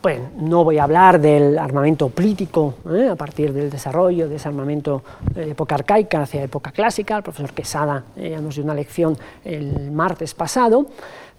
[0.06, 3.08] Bueno, no voy a hablar del armamento político ¿eh?
[3.10, 5.02] a partir del desarrollo de ese armamento
[5.34, 7.16] de época arcaica hacia época clásica.
[7.16, 10.86] El profesor Quesada eh, nos dio una lección el martes pasado,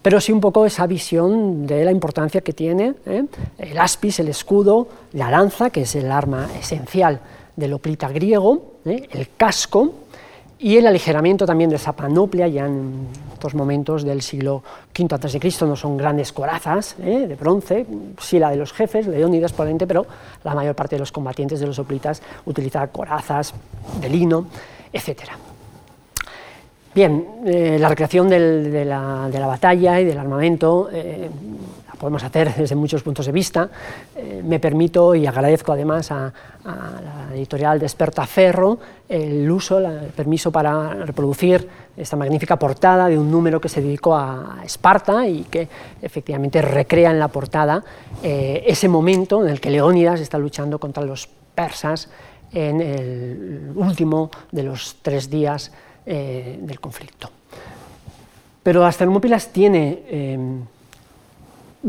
[0.02, 3.24] pero sí un poco esa visión de la importancia que tiene ¿eh?
[3.56, 7.20] el aspis, el escudo, la lanza, que es el arma esencial
[7.56, 9.94] del oplita griego, el casco,
[10.60, 14.62] y el aligeramiento también de esa panoplia, ya en estos momentos del siglo
[14.98, 17.26] V a.C., no son grandes corazas ¿eh?
[17.28, 17.86] de bronce,
[18.20, 20.06] sí la de los jefes, Leónidas probablemente, pero
[20.42, 23.54] la mayor parte de los combatientes de los hoplitas utilizaban corazas
[24.00, 24.46] de lino,
[24.92, 25.30] etc.
[26.92, 31.30] Bien, eh, la recreación de, la, batalla y del armamento eh,
[31.96, 33.68] podemos hacer desde muchos puntos de vista.
[34.16, 36.32] Eh, me permito y agradezco además a,
[36.64, 38.78] la editorial Despertaferro
[39.08, 41.66] el uso, el permiso para reproducir
[41.96, 45.66] esta magnífica portada de un número que se dedicó a Esparta y que
[46.02, 47.82] efectivamente recrea en la portada
[48.22, 52.10] eh, ese momento en el que Leónidas está luchando contra los persas
[52.52, 55.72] en el último de los tres días
[56.04, 57.30] eh, del conflicto.
[58.62, 60.66] Pero las Termópilas tiene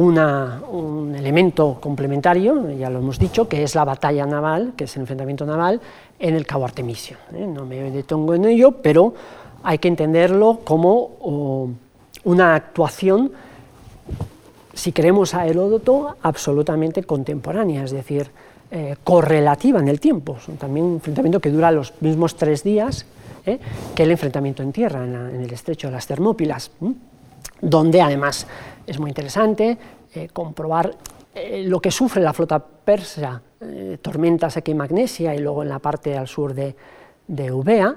[0.05, 5.01] un elemento complementario, ya lo hemos dicho, que es la batalla naval, que es el
[5.01, 5.81] enfrentamiento naval
[6.17, 7.17] en el Cabo Artemisio.
[7.33, 7.45] ¿eh?
[7.45, 9.13] No me detengo en ello, pero
[9.61, 11.69] hay que entenderlo como
[12.23, 13.31] una actuación,
[14.73, 18.31] si queremos a Heródoto, absolutamente contemporánea, es decir,
[18.71, 20.37] eh, correlativa en el tiempo.
[20.57, 23.05] También un enfrentamiento que dura los mismos tres días
[23.45, 23.59] ¿eh?
[23.95, 26.71] que el enfrentamiento en tierra, en, el estrecho de las Termópilas
[27.61, 28.47] donde además
[28.85, 29.77] es muy interesante
[30.13, 30.95] eh, comprobar
[31.35, 35.69] eh, lo que sufre la flota persa, eh, tormentas aquí en Magnesia y luego en
[35.69, 36.75] la parte al sur de,
[37.27, 37.95] de Eubea,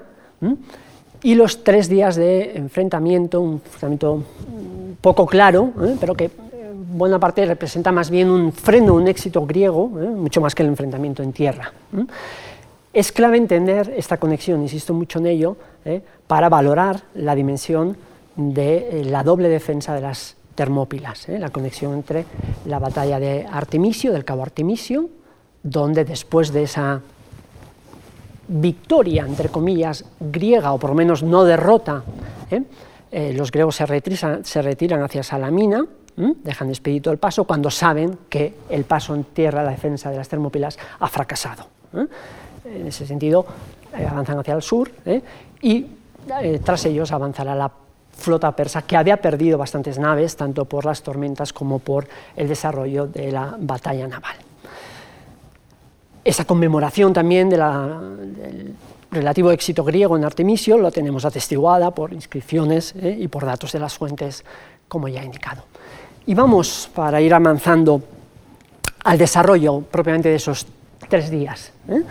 [1.23, 4.23] y los tres días de enfrentamiento, un enfrentamiento
[4.99, 9.87] poco claro, pero que en buena parte representa más bien un freno, un éxito griego,
[9.87, 11.71] mucho más que el enfrentamiento en tierra.
[12.91, 15.55] Es clave entender esta conexión, insisto mucho en ello,
[16.27, 17.95] para valorar la dimensión
[18.35, 21.39] de eh, la doble defensa de las Termópilas, ¿eh?
[21.39, 22.25] la conexión entre
[22.65, 25.09] la batalla de Artemisio, del cabo Artemisio,
[25.63, 27.01] donde después de esa
[28.47, 32.03] victoria, entre comillas, griega, o por lo menos no derrota,
[32.51, 33.33] ¿eh?
[33.33, 38.83] los griegos se se retiran hacia Salamina, dejan expedito el paso cuando saben que el
[38.83, 41.65] paso en tierra, la defensa de las Termópilas, ha fracasado.
[42.63, 43.43] En ese sentido,
[43.91, 44.91] avanzan hacia el sur
[45.61, 45.87] y
[46.63, 47.71] tras ellos avanzará la
[48.15, 53.07] flota persa que había perdido bastantes naves, tanto por las tormentas como por el desarrollo
[53.07, 54.35] de la batalla naval.
[56.23, 58.75] Esa conmemoración también del
[59.11, 63.17] relativo éxito griego en Artemisio lo tenemos atestiguada por inscripciones ¿eh?
[63.19, 64.45] y por datos de las fuentes,
[64.87, 65.63] como ya he indicado.
[66.25, 68.01] Y vamos, para ir avanzando
[69.03, 70.65] al desarrollo propiamente de esos
[71.07, 71.71] tres días.
[71.87, 72.03] ¿eh?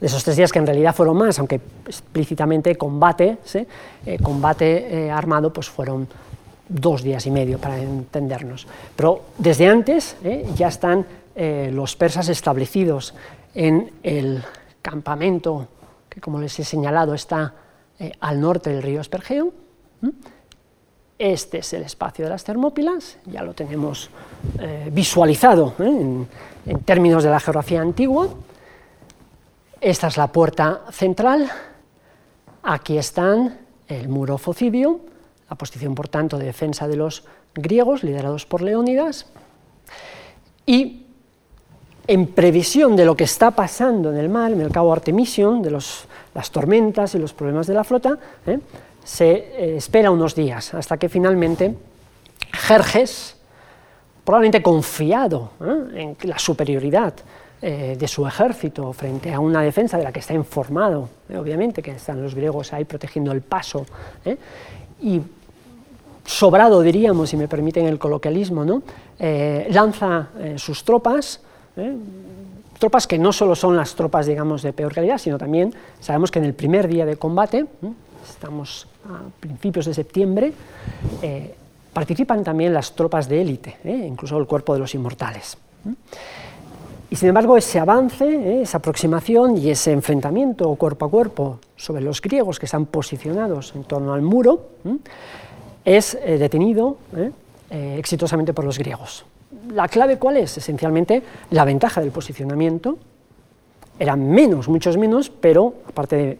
[0.00, 5.52] Esos tres días que en realidad fueron más, aunque explícitamente combate, eh, combate eh, armado,
[5.52, 6.08] pues fueron
[6.68, 8.66] dos días y medio para entendernos.
[8.94, 10.16] Pero desde antes
[10.54, 11.04] ya están
[11.72, 13.12] los persas establecidos
[13.54, 14.44] en el
[14.80, 15.66] campamento
[16.08, 17.54] que, como les he señalado, está
[18.20, 19.52] al norte del río Espergeo.
[21.18, 24.08] Este es el espacio de las Termópilas, ya lo tenemos
[24.92, 26.28] visualizado en,
[26.66, 28.28] en términos de la geografía antigua.
[29.80, 31.50] Esta es la puerta central,
[32.62, 33.58] aquí están
[33.88, 35.00] el muro focidio,
[35.48, 39.26] la posición por tanto de defensa de los griegos liderados por Leónidas,
[40.66, 41.06] y
[42.06, 45.70] en previsión de lo que está pasando en el mar, en el cabo Artemision, de
[45.70, 48.58] las tormentas y los problemas de la flota, ¿eh?
[49.04, 51.74] se eh, espera unos días hasta que finalmente
[52.52, 53.36] Jerjes,
[54.24, 56.16] probablemente confiado ¿eh?
[56.22, 57.14] en la superioridad
[57.62, 61.36] eh, de su ejército frente a una defensa de la que está informado, ¿eh?
[61.36, 63.84] obviamente, que están los griegos ahí protegiendo el paso,
[65.02, 65.20] y
[66.24, 68.82] sobrado, diríamos, si me permiten el coloquialismo, ¿no?
[69.18, 71.40] lanza sus tropas,
[72.78, 76.38] tropas que no solo son las tropas, digamos, de peor calidad, sino también sabemos que
[76.38, 77.66] en el primer día de combate,
[78.28, 80.52] estamos a principios de septiembre,
[81.92, 84.04] participan también las tropas de élite, ¿eh?
[84.06, 85.56] incluso el cuerpo de los inmortales.
[87.10, 88.62] Y sin embargo, ese avance, ¿eh?
[88.62, 93.84] esa aproximación y ese enfrentamiento cuerpo a cuerpo sobre los griegos que están posicionados en
[93.84, 94.68] torno al muro,
[95.84, 96.98] es eh, detenido
[97.70, 99.24] exitosamente por los griegos.
[99.72, 100.58] ¿La clave cuál es?
[100.58, 102.98] Esencialmente la ventaja del posicionamiento.
[103.96, 106.38] Eran menos, muchos menos, pero aparte de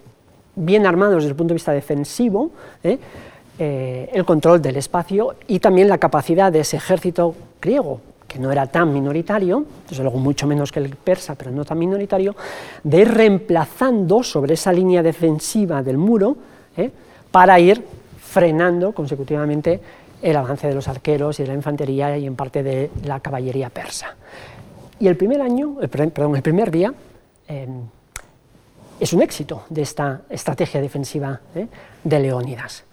[0.57, 2.51] bien armados desde el punto de vista defensivo,
[3.63, 8.51] eh, el control del espacio y también la capacidad de ese ejército griego, que no
[8.51, 12.35] era tan minoritario, desde luego mucho menos que el persa, pero no tan minoritario,
[12.83, 16.39] de ir reemplazando sobre esa línea defensiva del muro
[16.75, 16.91] eh,
[17.31, 17.85] para ir
[18.19, 19.79] frenando consecutivamente
[20.23, 23.69] el avance de los arqueros y de la infantería y en parte de la caballería
[23.69, 24.17] persa.
[24.99, 26.95] Y el primer año, eh, perdón, el primer día
[28.99, 31.41] es un éxito de esta estrategia defensiva
[32.05, 32.85] de Leónidas.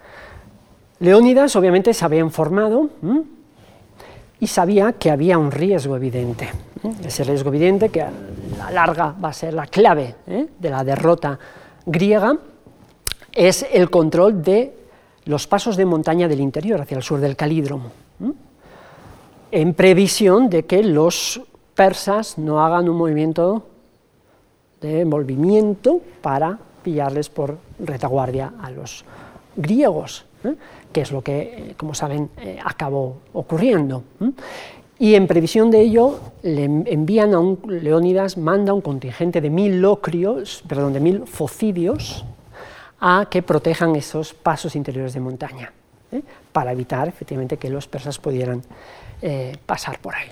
[0.99, 2.89] Leónidas obviamente se había informado
[4.39, 6.49] y sabía que había un riesgo evidente.
[7.03, 8.11] Ese riesgo evidente que a
[8.57, 10.47] la larga va a ser la clave ¿eh?
[10.59, 11.37] de la derrota
[11.85, 12.37] griega
[13.31, 14.73] es el control de
[15.25, 17.91] los pasos de montaña del interior hacia el sur del Calídromo,
[19.51, 21.41] en previsión de que los
[21.75, 23.63] persas no hagan un movimiento
[24.81, 29.03] de envolvimiento para pillarles por retaguardia a los
[29.55, 30.25] griegos.
[30.43, 30.55] ¿eh?
[30.91, 34.03] Que es lo que, eh, como saben, eh, acabó ocurriendo.
[34.99, 39.81] Y en previsión de ello, le envían a un, Leónidas manda un contingente de mil
[39.81, 42.25] locrios, perdón, de mil focidios,
[42.99, 45.71] a que protejan esos pasos interiores de montaña,
[46.51, 48.63] para evitar efectivamente que los persas pudieran
[49.67, 50.29] pasar por ahí.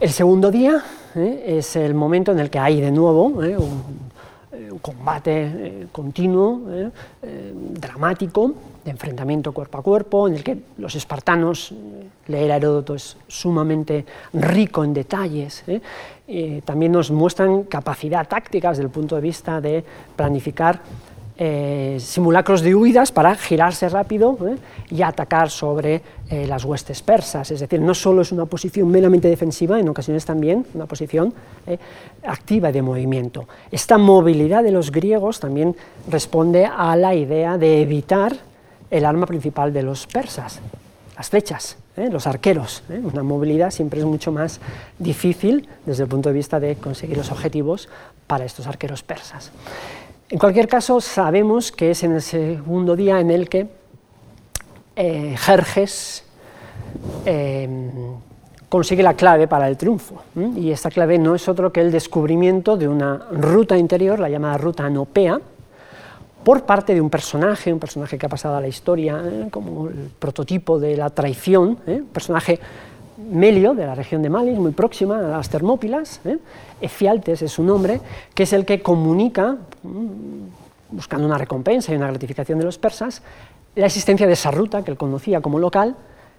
[0.00, 0.82] El segundo día
[1.14, 4.07] es el momento en el que hay de nuevo un,
[4.58, 6.90] eh, un combate eh, continuo, eh,
[7.54, 8.54] dramático,
[8.84, 11.72] de enfrentamiento cuerpo a cuerpo, en el que los espartanos,
[12.26, 15.64] leer a Heródoto es sumamente rico en detalles,
[16.64, 19.84] también nos muestran capacidad táctica desde el punto de vista de
[20.14, 20.80] planificar
[21.40, 24.56] eh, simulacros de huidas para girarse rápido ¿eh?
[24.90, 27.52] y atacar sobre eh, las huestes persas.
[27.52, 31.32] Es decir, no solo es una posición meramente defensiva, en ocasiones también una posición
[32.26, 33.46] activa de movimiento.
[33.70, 35.76] Esta movilidad de los griegos también
[36.10, 38.34] responde a la idea de evitar
[38.90, 40.58] el arma principal de los persas,
[41.16, 41.76] las flechas.
[41.96, 42.82] los arqueros.
[42.88, 44.60] Una movilidad siempre es mucho más
[44.98, 47.88] difícil desde el punto de vista de conseguir los objetivos
[48.26, 49.52] para estos arqueros persas.
[50.30, 53.66] En cualquier caso, sabemos que es en el segundo día en el que
[54.94, 56.22] eh, Jerjes
[57.24, 57.90] em,
[58.68, 60.22] consigue la clave para el triunfo.
[60.54, 64.58] Y esta clave no es otro que el descubrimiento de una ruta interior, la llamada
[64.58, 65.40] ruta Anopea,
[66.44, 69.48] por parte de un personaje, un personaje que ha pasado a la historia ¿eh?
[69.50, 72.00] como el prototipo de la traición, ¿eh?
[72.00, 72.60] un personaje
[73.18, 76.38] Melio, de la región de Malis, muy próxima a las Termópilas, ¿eh?
[76.80, 78.00] Efialtes es su nombre,
[78.32, 79.56] que es el que comunica
[80.90, 83.22] buscando una recompensa y una gratificación de los persas,
[83.74, 85.96] la existencia de esa ruta que él conocía como local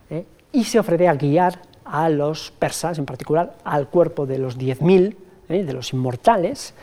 [0.10, 0.26] ¿eh?
[0.52, 5.16] y se ofrece a guiar a los persas, en particular al cuerpo de los 10.000,
[5.50, 5.64] ¿eh?
[5.64, 6.74] de los inmortales,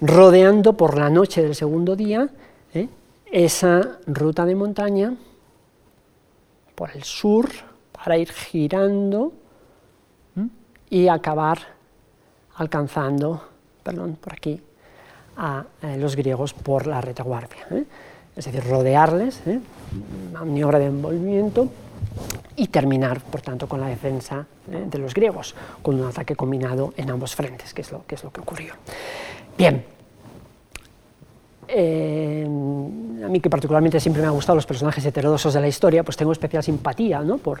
[0.00, 2.28] rodeando por la noche del segundo día
[2.74, 2.88] ¿eh?
[3.30, 5.14] esa ruta de montaña
[6.74, 7.48] por el sur
[7.92, 9.32] para ir girando
[10.90, 11.58] y acabar
[12.56, 13.42] alcanzando,
[13.82, 14.60] perdón, por aquí,
[15.42, 15.66] a
[15.98, 17.66] los griegos por la retaguardia
[18.36, 19.60] es decir, rodearles, ¿eh?
[20.32, 21.68] maniobra de envolvimiento,
[22.56, 24.84] y terminar, por tanto, con la defensa ¿eh?
[24.86, 28.74] de los griegos, con un ataque combinado en ambos frentes, que es lo que, ocurrió.
[29.56, 29.84] Bien,
[31.68, 36.02] eh, a mí que particularmente siempre me han gustado los personajes heterodosos de la historia,
[36.02, 37.38] pues tengo especial simpatía ¿no?
[37.38, 37.60] por,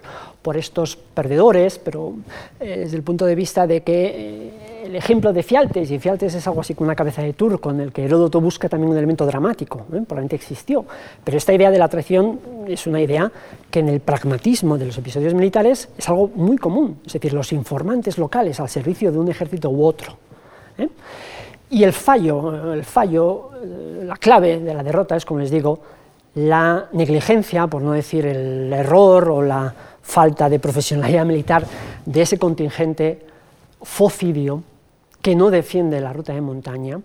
[0.56, 2.14] estos perdedores, pero
[2.60, 6.34] eh, desde el punto de vista de que eh, el ejemplo de Fialtes, y Fialtes
[6.34, 8.96] es algo así como una cabeza de turco, en el que Heródoto busca también un
[8.96, 10.84] elemento dramático, probablemente existió,
[11.22, 13.30] pero esta idea de la traición es una idea
[13.70, 17.52] que en el pragmatismo de los episodios militares es algo muy común, es decir, los
[17.52, 20.16] informantes locales al servicio de un ejército u otro.
[21.70, 25.78] Y el fallo, el fallo, eh, la clave de la derrota es, como les digo,
[26.34, 29.72] la negligencia, por no decir el error o la
[30.02, 31.64] falta de profesionalidad militar
[32.04, 33.24] de ese contingente
[33.82, 34.62] focidio
[35.22, 37.00] que no defiende la ruta de montaña,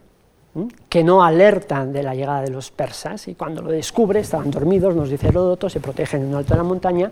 [0.89, 4.95] que no alerta de la llegada de los persas y cuando lo descubre estaban dormidos,
[4.95, 7.11] nos dice Heródoto, se protegen en un alto de la montaña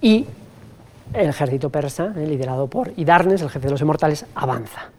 [0.00, 0.26] y
[1.12, 4.90] el ejército persa, eh, liderado por Hidarnes, el jefe de los inmortales, avanza.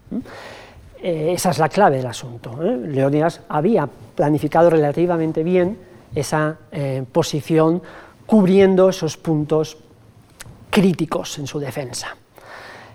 [1.02, 2.62] Eh, esa es la clave del asunto.
[2.62, 2.76] ¿eh?
[2.76, 5.78] Leónidas había planificado relativamente bien
[6.14, 6.58] esa
[7.10, 7.80] posición
[8.26, 9.78] cubriendo esos puntos
[10.68, 12.14] críticos en su defensa.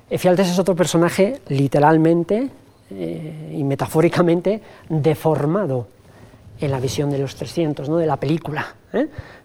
[0.09, 2.49] Efialtes es otro personaje literalmente
[2.89, 5.87] y metafóricamente deformado
[6.59, 7.97] en la visión de los 300, ¿no?
[7.97, 8.75] de la película,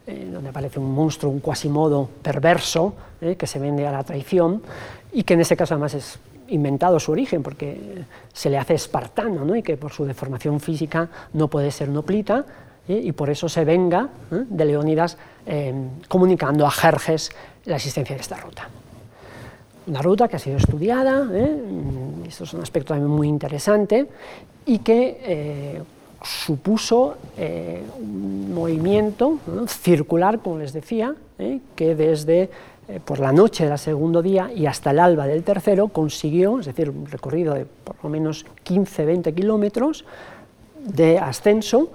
[0.06, 2.94] donde aparece un monstruo, un cuasimodo perverso
[3.36, 4.62] que se vende a la traición
[5.12, 6.20] y que en ese caso además es
[6.52, 9.56] inventado su origen, porque se le hace espartano, ¿no?
[9.56, 12.44] y que por su deformación física no puede ser noplita,
[12.88, 13.00] ¿eh?
[13.02, 14.44] y por eso se venga ¿eh?
[14.48, 15.74] de Leónidas eh,
[16.08, 17.30] comunicando a Jerjes
[17.64, 18.68] la existencia de esta ruta.
[19.86, 21.28] Una ruta que ha sido estudiada,
[22.26, 24.06] esto es un aspecto también muy interesante,
[24.64, 25.82] y que
[26.22, 27.16] supuso
[27.98, 31.16] un movimiento circular, como les decía,
[31.74, 32.48] que desde
[32.88, 36.66] eh, por la noche del segundo día y hasta el alba del tercero consiguió, es
[36.66, 40.04] decir, un recorrido de por lo menos 15-20 kilómetros
[40.78, 41.90] de ascenso,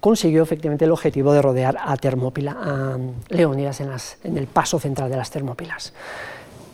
[0.00, 3.80] consiguió efectivamente el objetivo de rodear a Termópila, a Leónidas
[4.24, 5.92] en, el paso central de las Termópilas.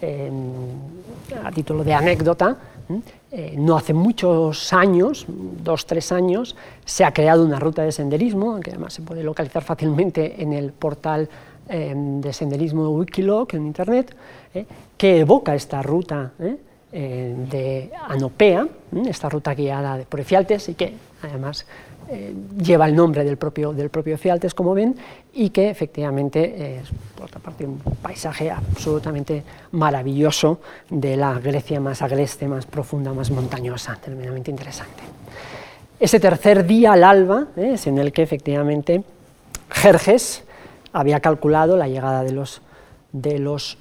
[0.03, 2.57] A título de anécdota,
[3.31, 8.61] eh, no hace muchos años, dos, tres años, se ha creado una ruta de senderismo,
[8.61, 11.29] que además se puede localizar fácilmente en el portal
[11.71, 14.17] Em, de senderismo de Wikiloc en Internet,
[14.55, 14.65] eh,
[14.97, 18.67] que evoca esta ruta eh, de Anopea,
[19.07, 21.67] esta ruta guiada por Efialtes y que además
[22.59, 24.19] lleva el nombre del propio, del propio
[24.55, 24.97] como ven,
[25.35, 29.43] y que efectivamente es, por otra parte, un paisaje absolutamente
[29.73, 35.03] maravilloso de la Grecia más agreste, más profunda, más montañosa, tremendamente interesante.
[36.01, 39.03] Ese tercer día al alba es en el que efectivamente
[39.71, 40.45] Jerjes,
[40.93, 42.63] había calculado la llegada de los,
[43.13, 43.79] de los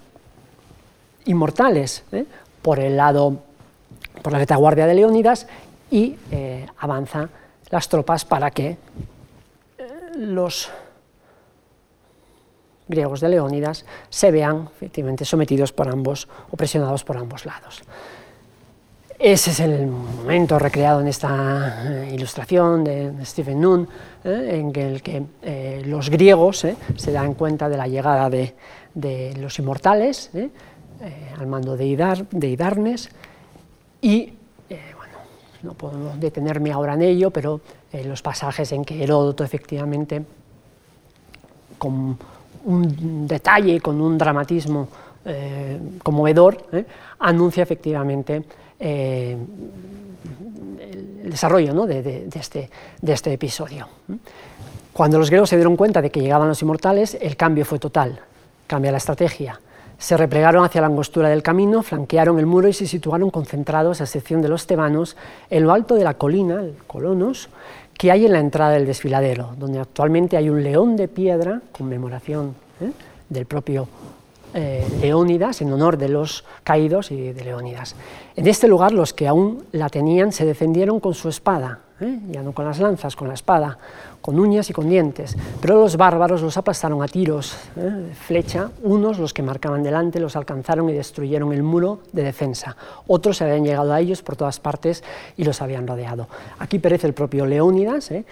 [1.26, 2.26] inmortales ¿eh?
[2.62, 3.40] por el lado,
[4.22, 5.48] por la retaguardia de Leónidas
[5.90, 7.30] y eh, avanza
[7.70, 8.78] las tropas para que
[10.16, 10.70] los
[12.88, 17.84] griegos de Leónidas se vean efectivamente sometidos por ambos o presionados por ambos lados.
[19.20, 23.88] Ese es el momento recreado en esta eh, ilustración de Stephen Noon,
[24.24, 28.54] eh, en el que eh, los griegos se dan cuenta de la llegada de,
[29.40, 30.30] los inmortales
[31.38, 33.10] al mando de, Hidarnes
[34.02, 34.37] y, bueno,
[35.64, 37.62] no puedo detenerme ahora en ello, pero
[38.06, 40.24] los pasajes en que Heródoto efectivamente,
[41.78, 42.18] con
[42.66, 44.88] un detalle, con un dramatismo
[46.04, 46.66] conmovedor,
[47.20, 48.44] anuncia efectivamente
[48.80, 49.36] eh,
[51.24, 52.70] el desarrollo de, este,
[53.02, 53.88] de, este, episodio.
[54.94, 58.20] Cuando los griegos se dieron cuenta de que llegaban los inmortales, el cambio fue total,
[58.66, 59.60] cambia la estrategia.
[59.98, 64.04] Se replegaron hacia la angostura del camino, flanquearon el muro y se situaron concentrados, a
[64.04, 65.18] excepción de los tebanos,
[65.50, 67.50] en lo alto de la colina, el Colonos,
[67.98, 72.56] que hay en la entrada del desfiladero, donde actualmente hay un león de piedra, conmemoración
[72.80, 72.92] ¿eh?
[73.30, 73.88] del propio
[74.54, 77.96] Leónidas, en honor de los caídos y de Leónidas.
[78.36, 81.80] En este lugar los que aún la tenían se defendieron con su espada,
[82.30, 83.78] ya no con las lanzas, con la espada,
[84.22, 88.12] con uñas y con dientes, pero los bárbaros los aplastaron a tiros, ¿eh?
[88.14, 92.76] flecha, unos los que marcaban delante los alcanzaron y destruyeron el muro de defensa,
[93.08, 95.04] otros se habían llegado a ellos por todas partes
[95.38, 96.28] y los habían rodeado.
[96.60, 98.26] Aquí perece el propio Leónidas, ¿eh?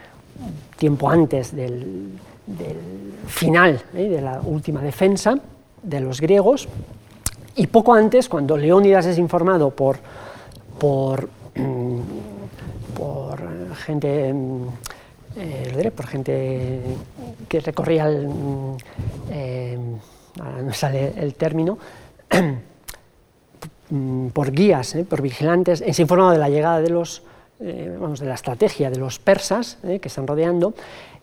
[0.78, 2.10] tiempo antes del,
[3.28, 4.10] final ¿eh?
[4.10, 5.40] de la última defensa
[5.86, 6.68] de los griegos,
[7.56, 9.98] y poco antes, cuando Leónidas es informado por,
[10.78, 12.00] por, mm,
[12.96, 14.68] por gente mm,
[15.38, 16.82] eh, por gente
[17.50, 18.78] que recorría el, mm,
[19.32, 19.78] eh,
[20.64, 21.78] no sale el término,
[24.34, 27.22] por guías, eh, por vigilantes, se informado de la llegada de los,
[28.00, 30.74] vamos, de la estrategia de los persas que están rodeando,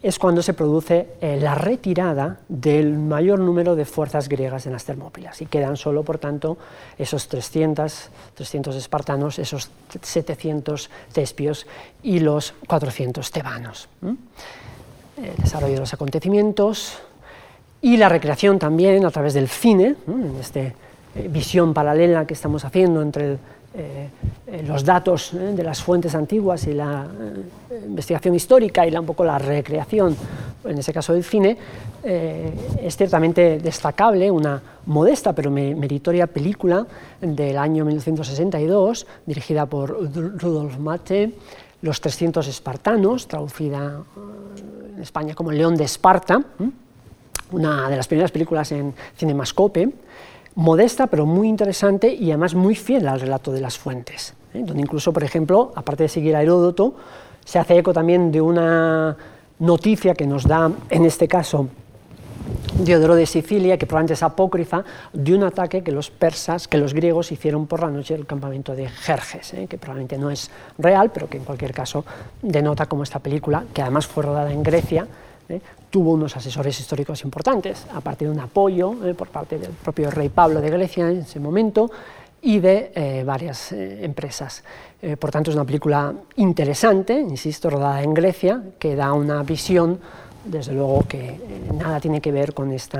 [0.02, 4.84] es cuando se produce eh, la retirada del mayor número de fuerzas griegas en las
[4.84, 6.58] Termópilas y quedan solo, por tanto,
[6.98, 9.70] esos 300, 300 espartanos, esos
[10.00, 11.66] 700 tespios
[12.02, 13.88] y los 400 tebanos.
[14.02, 16.98] El desarrollo de los acontecimientos
[17.80, 20.74] y la recreación también a través del cine, en esta eh,
[21.28, 23.38] visión paralela que estamos haciendo entre el
[23.74, 24.10] eh,
[24.46, 27.06] eh, los datos eh, de las fuentes antiguas y la
[27.86, 30.14] investigación histórica y la, un poco la recreación,
[30.64, 31.56] en ese caso del cine,
[32.04, 36.84] es ciertamente destacable una modesta pero meritoria película
[37.20, 41.32] del año 1962, dirigida por Rudolf Mate,
[41.80, 44.02] Los 300 espartanos, traducida
[44.96, 46.42] en España como León de Esparta,
[47.52, 49.92] una de las primeras películas en Cinemascope,
[50.54, 54.62] modesta pero muy interesante y además muy fiel al relato de las fuentes, ¿eh?
[54.64, 56.94] donde incluso, por ejemplo, aparte de seguir a Heródoto,
[57.44, 59.16] se hace eco también de una
[59.58, 61.68] noticia que nos da, en este caso,
[62.78, 66.94] Diodoro de Sicilia, que probablemente es apócrifa, de un ataque que los persas, que los
[66.94, 69.66] griegos hicieron por la noche el campamento de Jerjes, ¿eh?
[69.68, 72.04] que probablemente no es real, pero que en cualquier caso
[72.40, 75.06] denota como esta película, que además fue rodada en Grecia,
[75.48, 75.60] ¿eh?
[75.92, 80.30] Tuvo unos asesores históricos importantes, aparte de un apoyo eh, por parte del propio rey
[80.30, 81.90] Pablo de Grecia en ese momento
[82.40, 84.64] y de eh, varias empresas.
[85.20, 90.00] por tanto, es una película interesante, insisto, rodada en Grecia, que da una visión,
[90.44, 91.38] desde luego, que
[91.74, 92.98] nada tiene que ver con este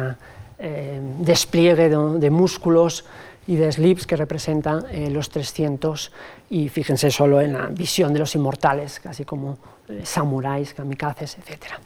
[1.19, 3.05] despliegue de, músculos
[3.48, 6.12] y de slips que representan los 300
[6.51, 9.59] y fíjense solo en la visión de los inmortales, casi como
[10.05, 11.81] samuráis, kamikazes, etcétera.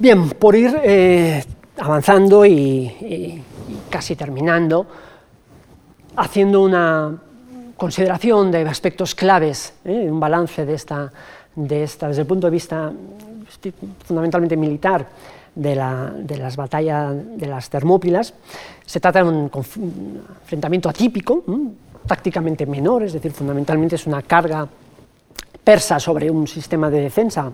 [0.00, 1.42] Bien, por ir eh,
[1.76, 3.42] avanzando y,
[3.90, 4.86] casi terminando,
[6.14, 7.18] haciendo una
[7.76, 10.06] consideración de aspectos claves, ¿eh?
[10.08, 11.10] un balance de esta,
[11.56, 12.92] de esta, desde el punto de vista
[14.04, 15.04] fundamentalmente militar,
[15.52, 18.34] de, la, de, las batallas de las Termópilas.
[18.86, 19.50] Se trata de un
[20.42, 21.42] enfrentamiento atípico,
[22.06, 24.68] tácticamente menor, es decir, fundamentalmente es una carga
[25.64, 27.50] persa sobre un sistema de defensa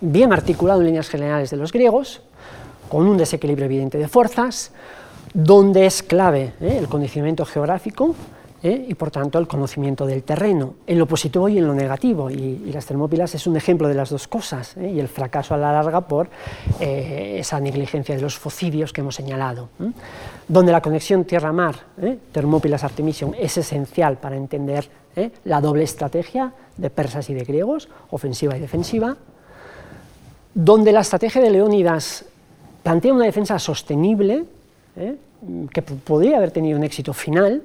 [0.00, 2.22] bien articulado en líneas generales de los griegos,
[2.88, 4.72] con un desequilibrio evidente de fuerzas,
[5.34, 6.78] donde es clave ¿eh?
[6.78, 8.14] el conocimiento geográfico
[8.62, 8.86] ¿eh?
[8.88, 12.30] y por tanto el conocimiento del terreno, en lo positivo y en lo negativo.
[12.30, 14.92] Y, las Termópilas es un ejemplo de las dos cosas ¿eh?
[14.94, 16.28] y el fracaso a la larga por
[16.80, 19.68] esa negligencia de los focidios que hemos señalado.
[20.48, 21.74] Donde la conexión tierra-mar,
[22.32, 24.88] Termópilas-Artemisium, es esencial para entender
[25.44, 29.16] la doble estrategia de persas y de griegos, ofensiva y defensiva,
[30.56, 32.24] donde la estrategia de Leónidas
[32.82, 34.46] plantea una defensa sostenible,
[34.96, 35.16] ¿eh?
[35.70, 37.62] que podría haber tenido un éxito final,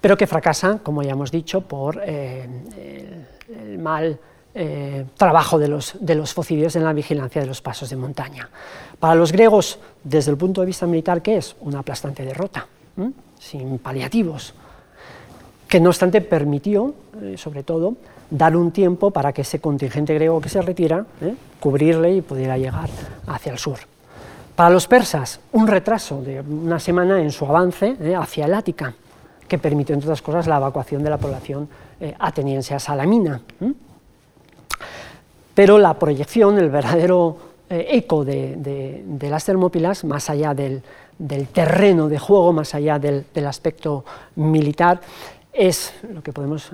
[0.00, 2.48] pero que fracasa, como ya hemos dicho, por eh,
[3.62, 4.18] el, mal
[4.54, 8.48] eh, trabajo de los, de los focidios en la vigilancia de los pasos de montaña.
[8.98, 11.54] Para los griegos, desde el punto de vista militar, ¿qué es?
[11.60, 12.66] Una aplastante derrota,
[13.38, 14.54] sin paliativos,
[15.68, 16.94] que no obstante permitió,
[17.36, 17.94] sobre todo,
[18.30, 21.34] dar un tiempo para que ese contingente griego que se retira, ¿eh?
[21.60, 22.88] cubrirle y pudiera llegar
[23.26, 23.78] hacia el sur.
[24.54, 28.14] Para los persas, un retraso de una semana en su avance ¿eh?
[28.14, 28.94] hacia el Ática,
[29.46, 31.68] que permitió, entre otras cosas, la evacuación de la población
[32.00, 33.40] eh, ateniense a Salamina.
[35.54, 37.36] Pero la proyección, el verdadero
[37.68, 40.82] eco de, las Termópilas, más allá del,
[41.52, 44.04] terreno de juego, más allá del, aspecto
[44.34, 45.00] militar,
[45.52, 46.70] es lo que podemos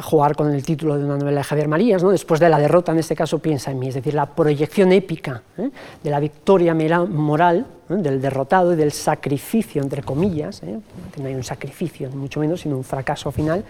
[0.00, 2.10] jugar con el título de una novela de Javier Marías, ¿no?
[2.10, 5.42] después de la derrota, en este caso, piensa en mí, es decir, la proyección épica
[5.58, 5.70] ¿eh?
[6.04, 10.78] de la victoria moral del derrotado y del sacrificio, entre comillas, ¿eh?
[11.20, 13.64] no hay un sacrificio, ni mucho menos, sino un fracaso final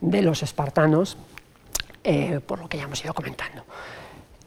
[0.00, 1.16] de los espartanos,
[2.46, 3.64] por lo que ya hemos ido comentando.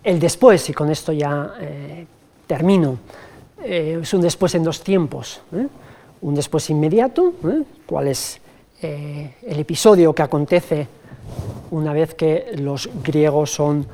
[0.03, 1.53] El después, y con esto ya
[2.45, 2.99] termino,
[3.61, 5.41] es un después en dos tiempos.
[6.21, 7.33] Un después inmediato,
[7.87, 8.39] cuál es
[8.81, 10.87] el episodio que acontece
[11.71, 13.87] una vez que los griegos son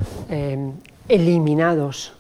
[1.08, 2.14] eliminados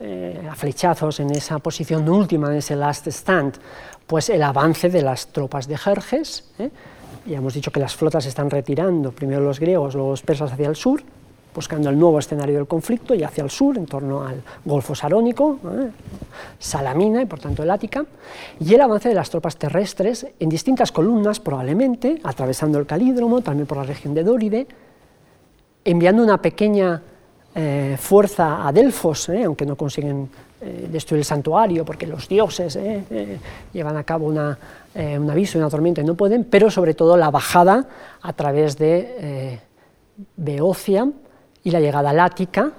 [0.00, 3.58] a flechazos en esa posición última, en ese last stand,
[4.06, 6.44] pues el avance de las tropas de Jerjes.
[6.58, 6.70] ¿eh?
[7.26, 10.68] Ya hemos dicho que las flotas están retirando, primero los griegos, luego los persas hacia
[10.68, 11.02] el sur,
[11.54, 15.58] buscando el nuevo escenario del conflicto y hacia el sur, en torno al Golfo Sarónico,
[15.64, 15.90] ¿eh?
[16.58, 18.04] Salamina y por tanto el Ática,
[18.60, 23.66] y el avance de las tropas terrestres en distintas columnas, probablemente, atravesando el Calídromo, también
[23.66, 24.66] por la región de Dóride,
[25.84, 27.02] enviando una pequeña
[27.54, 30.28] eh, fuerza a Delfos, aunque no consiguen
[30.66, 33.38] eh, destruir el santuario porque los dioses eh, eh,
[33.70, 34.58] llevan a cabo una,
[34.94, 37.86] un aviso una tormenta y no pueden, pero sobre todo la bajada
[38.22, 39.58] a través de
[40.36, 41.10] Beocia
[41.64, 42.70] y la llegada al Ática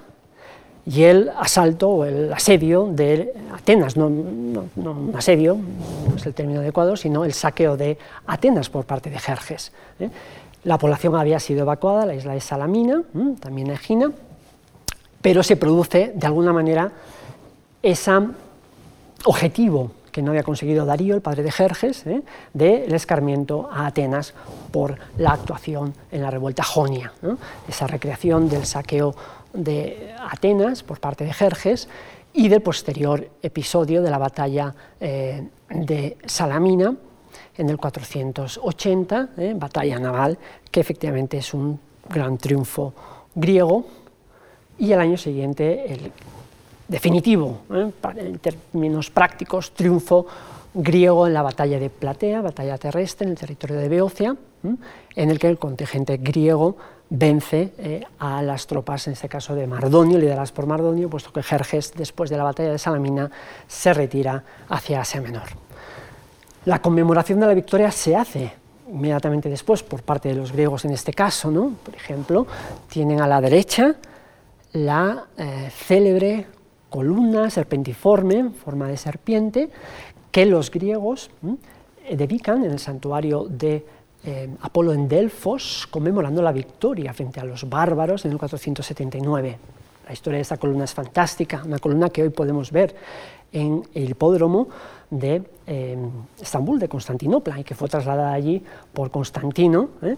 [0.86, 6.60] y el asalto o el asedio de Atenas, no, un asedio, no es el término
[6.60, 9.72] adecuado, sino el saqueo de Atenas por parte de Jerjes.
[10.62, 13.02] La población había sido evacuada, la isla de Salamina,
[13.40, 14.12] también Egina,
[15.20, 16.92] pero se produce de alguna manera
[17.82, 18.12] ese
[19.24, 22.22] objetivo que no había conseguido Darío, el padre de Jerjes, ¿eh?
[22.54, 24.32] del escarmiento a Atenas
[24.72, 27.12] por la actuación en la revuelta jonia,
[27.68, 29.14] esa recreación del saqueo
[29.52, 31.90] de Atenas por parte de Jerjes
[32.32, 36.96] y del posterior episodio de la batalla eh, de Salamina
[37.58, 39.52] en el 480, ¿eh?
[39.54, 40.38] batalla naval,
[40.70, 41.78] que efectivamente es un
[42.08, 42.94] gran triunfo
[43.34, 43.84] griego,
[44.78, 46.10] y el año siguiente el
[46.88, 47.90] definitivo, ¿eh?
[48.16, 50.26] en términos prácticos, triunfo
[50.74, 54.36] griego en la batalla de Platea, batalla terrestre en el territorio de Beocia,
[55.14, 56.76] en el que el contingente griego
[57.08, 61.42] vence eh, a las tropas, en este caso de Mardonio, lideradas por Mardonio, puesto que
[61.42, 63.30] Jerjes, después de la batalla de Salamina,
[63.66, 65.48] se retira hacia Asia Menor.
[66.64, 68.52] La conmemoración de la victoria se hace
[68.88, 71.72] inmediatamente después por parte de los griegos en este caso, ¿no?
[71.84, 72.46] por ejemplo,
[72.88, 73.96] tienen a la derecha
[74.72, 76.46] la eh, célebre
[76.96, 79.68] columna serpentiforme, en forma de serpiente,
[80.30, 81.28] que los griegos
[82.10, 83.84] dedican en el santuario de
[84.24, 89.58] eh, Apolo en Delfos, conmemorando la victoria frente a los bárbaros en el 479.
[90.06, 92.96] La historia de esta columna es fantástica, una columna que hoy podemos ver
[93.52, 94.68] en el hipódromo
[95.10, 95.98] de eh,
[96.40, 98.64] Estambul, de Constantinopla, y que fue trasladada allí
[98.94, 100.16] por Constantino, ¿eh?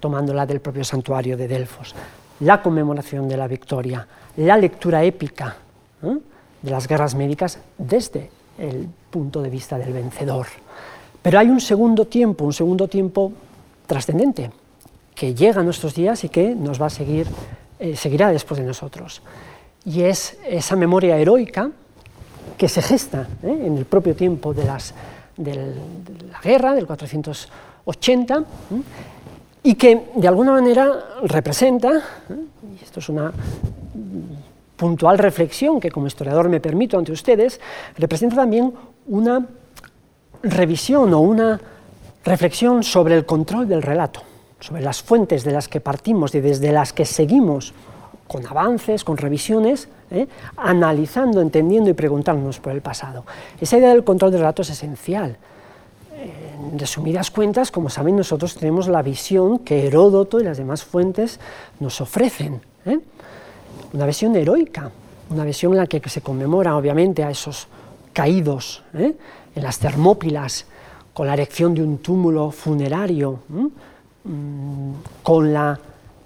[0.00, 1.94] tomándola del propio santuario de Delfos.
[2.40, 5.56] La conmemoración de la victoria, la lectura épica
[6.02, 10.46] de las guerras médicas desde el punto de vista del vencedor.
[11.22, 13.32] Pero hay un segundo tiempo, un segundo tiempo
[13.86, 14.50] trascendente,
[15.14, 17.26] que llega a nuestros días y que nos va a seguir,
[17.78, 19.22] eh, seguirá después de nosotros.
[19.84, 21.70] Y es esa memoria heroica
[22.56, 23.62] que se gesta ¿eh?
[23.66, 24.94] en el propio tiempo de, las,
[25.36, 25.74] de
[26.30, 28.44] la guerra, del 480,
[29.62, 30.90] y que de alguna manera
[31.22, 33.32] representa, y esto es una
[34.80, 37.60] puntual reflexión que como historiador me permito ante ustedes,
[37.98, 38.72] representa también
[39.08, 39.46] una
[40.42, 41.60] revisión o una
[42.24, 44.22] reflexión sobre el control del relato,
[44.58, 47.74] sobre las fuentes de las que partimos y desde las que seguimos
[48.26, 50.26] con avances, con revisiones, ¿eh?
[50.56, 53.26] analizando, entendiendo y preguntándonos por el pasado.
[53.60, 55.36] Esa idea del control del relato es esencial.
[56.16, 61.38] En resumidas cuentas, como saben, nosotros tenemos la visión que Heródoto y las demás fuentes
[61.80, 62.62] nos ofrecen.
[62.86, 63.00] ¿eh?
[63.92, 64.90] Una visión heroica,
[65.30, 67.68] una visión en la que se conmemora obviamente a esos
[68.12, 69.14] caídos ¿eh?
[69.54, 70.66] en las Termópilas,
[71.12, 74.90] con la erección de un túmulo funerario, mm,
[75.22, 75.78] con la,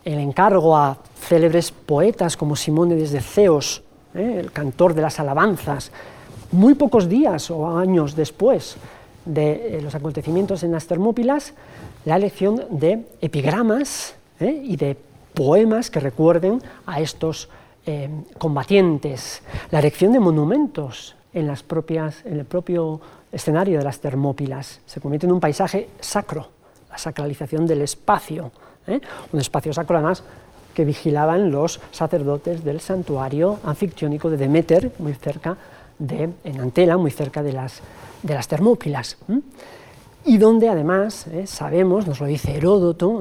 [0.04, 3.82] el encargo a célebres poetas como Simónides de Ceos,
[4.14, 4.36] ¿eh?
[4.40, 5.90] el cantor de las alabanzas,
[6.52, 8.76] muy pocos días o años después
[9.24, 11.54] de eh, los acontecimientos en las Termópilas,
[12.04, 14.96] la elección de epigramas y de
[15.34, 17.48] poemas que recuerden a estos
[17.86, 18.08] eh,
[18.38, 23.00] combatientes, la erección de monumentos en, las propias, en el propio
[23.30, 24.80] escenario de las Termópilas.
[24.86, 26.48] Se convierte en un paisaje sacro,
[26.88, 28.52] la sacralización del espacio,
[28.86, 29.00] ¿eh?
[29.32, 30.22] un espacio sacro además
[30.72, 35.56] que vigilaban los sacerdotes del santuario anfictiónico de Demeter, muy cerca
[35.98, 37.80] de, en Antela, muy cerca de las,
[38.22, 39.18] de las Termópilas.
[40.24, 41.46] Y donde además, ¿eh?
[41.46, 43.20] sabemos, nos lo dice Heródoto,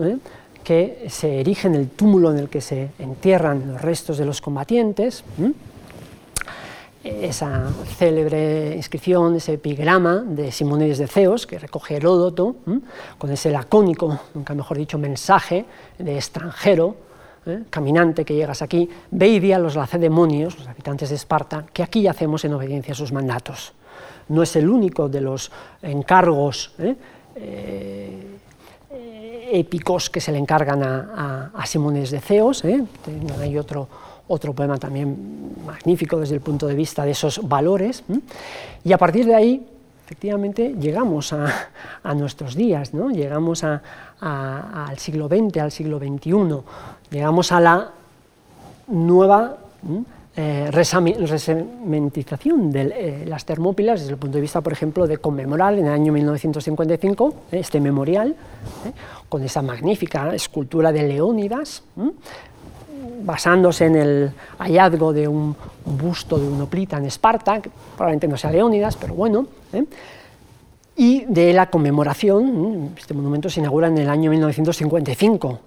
[0.63, 4.41] que se erige en el túmulo en el que se entierran los restos de los
[4.41, 5.23] combatientes.
[7.03, 12.55] Esa célebre inscripción, ese epigrama de Simónides de Ceos, que recoge Heródoto,
[13.17, 15.65] con ese lacónico, nunca mejor dicho, mensaje
[15.99, 16.95] de extranjero
[17.69, 21.83] caminante que llegas aquí, ve y di a los lacedemonios, los habitantes de Esparta, que
[21.83, 23.73] aquí hacemos en obediencia a sus mandatos.
[24.29, 26.73] No es el único de los encargos
[29.51, 33.87] épicos que se le encargan a, a, Simones de Ceos, hay otro,
[34.27, 38.03] otro poema también magnífico desde el punto de vista de esos valores,
[38.83, 39.67] y a partir de ahí
[40.05, 43.09] efectivamente llegamos a, nuestros días, ¿no?
[43.09, 46.33] llegamos al siglo XX, al siglo XXI,
[47.09, 47.91] llegamos a la
[48.87, 49.57] nueva
[49.89, 50.03] eh,
[50.35, 55.85] resementización de eh, las Termópilas desde el punto de vista, por ejemplo, de conmemorar en
[55.85, 58.35] el año 1955 eh, este memorial
[59.29, 61.83] con esa magnífica escultura de Leónidas,
[63.23, 65.55] basándose en el hallazgo de un
[65.85, 69.83] busto de un hoplita en Esparta, que probablemente no sea Leónidas, pero bueno, ¿eh?
[70.95, 75.59] y de la conmemoración, este monumento se inaugura en el año 1955,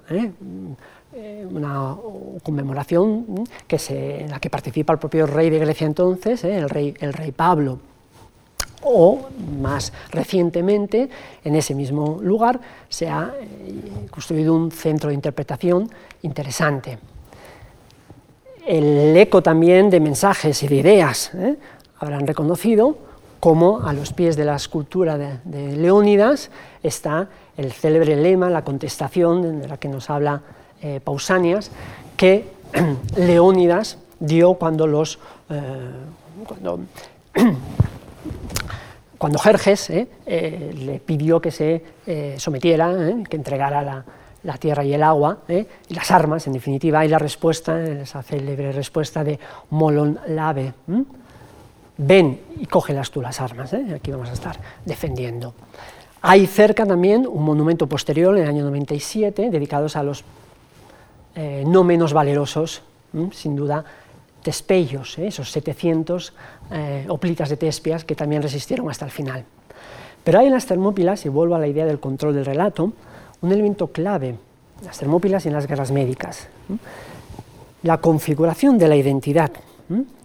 [1.27, 1.41] ¿eh?
[1.43, 1.97] Eh, una
[2.43, 6.95] conmemoración que se, en la que participa el propio rey de Grecia entonces, el, rey,
[7.01, 7.79] el rey Pablo,
[8.83, 9.27] o
[9.61, 11.09] más recientemente,
[11.45, 13.35] en ese mismo lugar, se ha
[14.11, 15.91] construido un centro de interpretación
[16.23, 16.99] interesante
[18.67, 21.31] el eco también de mensajes y de ideas.
[21.35, 21.57] ¿eh?
[21.99, 22.99] Habrán reconocido
[23.41, 26.51] cómo a los pies de la escultura de, Leónidas
[26.83, 30.43] está el célebre lema, la contestación de la que nos habla
[30.83, 31.71] eh, Pausanias,
[32.17, 32.49] que
[33.17, 35.19] Leónidas dio cuando los
[35.51, 35.91] eh,
[36.47, 36.81] cuando,
[39.39, 41.83] Jerjes le pidió que se
[42.37, 42.95] sometiera,
[43.29, 44.05] que entregara
[44.43, 45.67] la, tierra y el agua, ¿eh?
[45.89, 49.39] y las armas, en definitiva, y la respuesta, esa célebre respuesta de
[49.71, 50.75] Molon Lave.
[51.99, 53.85] Ven y cógelas tú las armas, ¿eh?
[53.95, 55.55] aquí vamos a estar defendiendo.
[56.21, 60.25] Hay cerca también un monumento posterior, en el año 97, dedicados a los
[61.37, 62.83] eh, no menos valerosos,
[63.33, 63.85] sin duda,
[64.43, 66.33] tespellos, esos 700
[67.09, 69.45] oplitas de tespias que también resistieron hasta el final.
[70.25, 72.93] Pero hay en las Termópilas, y vuelvo a la idea del control del relato,
[73.41, 74.37] un elemento clave
[74.85, 76.49] las termópilas y en las guerras médicas.
[77.83, 79.53] La configuración de la identidad,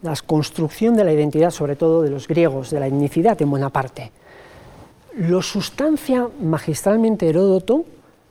[0.01, 3.69] la construcción de la identidad, sobre todo de los griegos, de la etnicidad en buena
[3.69, 4.11] parte.
[5.17, 7.85] Lo sustancia magistralmente Heródoto,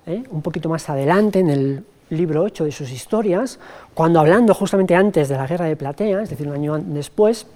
[0.06, 0.24] ¿eh?
[0.30, 3.58] un poquito más adelante en el libro 8 de sus historias,
[3.94, 7.46] cuando hablando justamente antes de la guerra de Platea, es decir, un año después,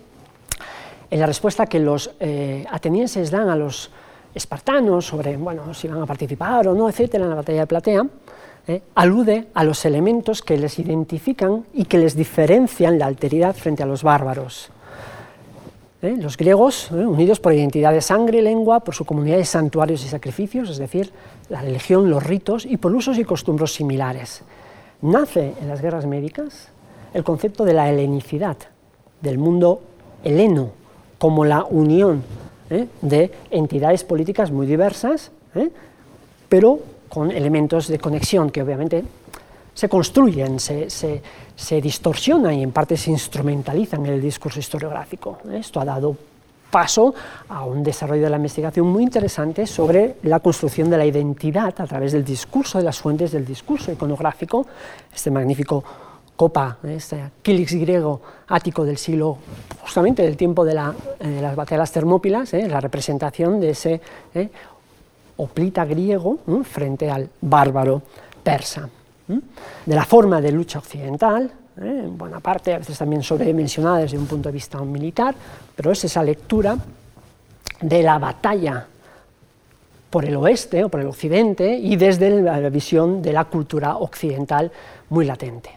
[1.10, 3.90] en la respuesta que los eh, atenienses dan a los
[4.34, 8.06] espartanos sobre bueno, si van a participar o no, etcétera, en la batalla de Platea,
[8.66, 13.82] eh, alude a los elementos que les identifican y que les diferencian la alteridad frente
[13.82, 14.70] a los bárbaros.
[16.04, 19.46] Eh, los griegos, eh, unidos por identidad de sangre y lengua, por su comunidad de
[19.46, 21.10] santuarios y sacrificios, es decir,
[21.48, 24.42] la religión, los ritos y por usos y costumbres similares.
[25.00, 26.68] Nace en las guerras médicas
[27.14, 28.58] el concepto de la helenicidad,
[29.22, 29.80] del mundo
[30.22, 30.72] heleno,
[31.16, 32.22] como la unión
[32.68, 32.86] ¿eh?
[33.00, 35.30] de entidades políticas muy diversas,
[36.50, 39.04] pero con elementos de conexión que obviamente
[39.74, 45.38] se construyen, se, se, distorsionan y en parte se instrumentalizan en el discurso historiográfico.
[45.50, 45.58] ¿eh?
[45.58, 46.16] Esto ha dado
[46.70, 47.14] paso
[47.48, 51.86] a un desarrollo de la investigación muy interesante sobre la construcción de la identidad a
[51.86, 54.66] través del discurso, de las fuentes del discurso iconográfico,
[55.14, 55.84] este magnífico
[56.34, 59.38] copa, este Kilix griego ático del siglo,
[59.82, 64.00] justamente del tiempo de, la, eh, las batallas termópilas, eh, la representación de ese
[64.34, 64.48] eh,
[65.36, 68.02] oplita griego frente al bárbaro
[68.42, 68.88] persa.
[69.26, 74.26] De la forma de lucha occidental, en buena parte, a veces también sobredimensionada desde un
[74.26, 75.34] punto de vista militar,
[75.74, 76.76] pero es esa lectura
[77.80, 78.86] de la batalla
[80.10, 84.70] por el oeste o por el occidente y desde la visión de la cultura occidental
[85.08, 85.70] muy latente.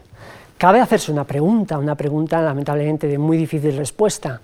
[0.56, 4.40] Cabe hacerse una pregunta, una pregunta lamentablemente de muy difícil respuesta.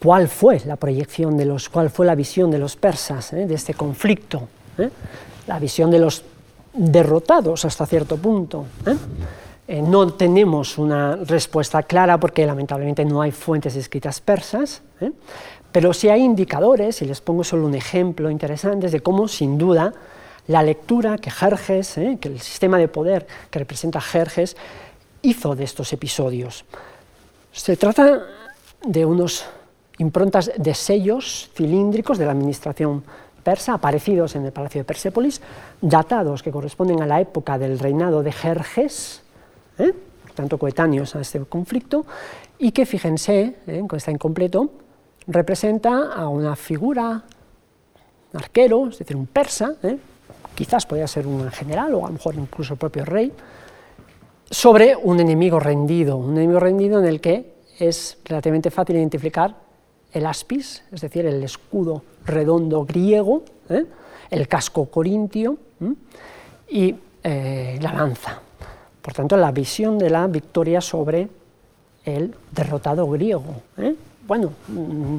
[0.00, 3.54] ¿Cuál fue la proyección de los, cuál fue la visión de los persas eh, de
[3.54, 4.48] este conflicto?
[4.78, 4.90] Eh?
[5.48, 6.22] La visión de los
[6.72, 8.66] derrotados hasta cierto punto.
[8.86, 8.96] Eh?
[9.82, 14.80] no tenemos una respuesta clara porque lamentablemente no hay fuentes escritas persas,
[15.70, 19.92] pero sí hay indicadores, y les pongo solo un ejemplo interesante de cómo sin duda
[20.46, 22.18] la lectura que Jerjes, ¿eh?
[22.18, 24.56] que el sistema de poder que representa Jerjes,
[25.20, 26.64] hizo de estos episodios.
[27.52, 28.22] Se trata
[28.82, 29.44] de unos
[29.98, 33.04] improntas de sellos cilíndricos de la administración
[33.48, 35.40] persa, aparecidos en el Palacio de Persépolis,
[35.80, 39.22] datados que corresponden a la época del reinado de Jerjes,
[39.78, 39.94] ¿eh?
[40.34, 42.04] tanto coetáneos a este conflicto,
[42.58, 43.82] y que, fíjense, ¿eh?
[43.96, 44.70] está incompleto,
[45.28, 47.24] representa a una figura,
[48.34, 49.96] arquero, es decir, un persa, ¿eh?
[50.54, 53.32] quizás podría ser un general o a lo mejor incluso el propio rey,
[54.50, 59.56] sobre un enemigo rendido, un enemigo rendido en el que es relativamente fácil identificar
[60.12, 63.84] el aspis, es decir, el escudo redondo griego, ¿eh?
[64.30, 65.56] el casco corintio
[66.68, 66.94] y
[67.24, 68.38] eh, la lanza.
[69.02, 71.28] Por tanto, la visión de la victoria sobre
[72.04, 73.62] el derrotado griego.
[73.78, 73.94] ¿eh?
[74.26, 75.18] Bueno, mm,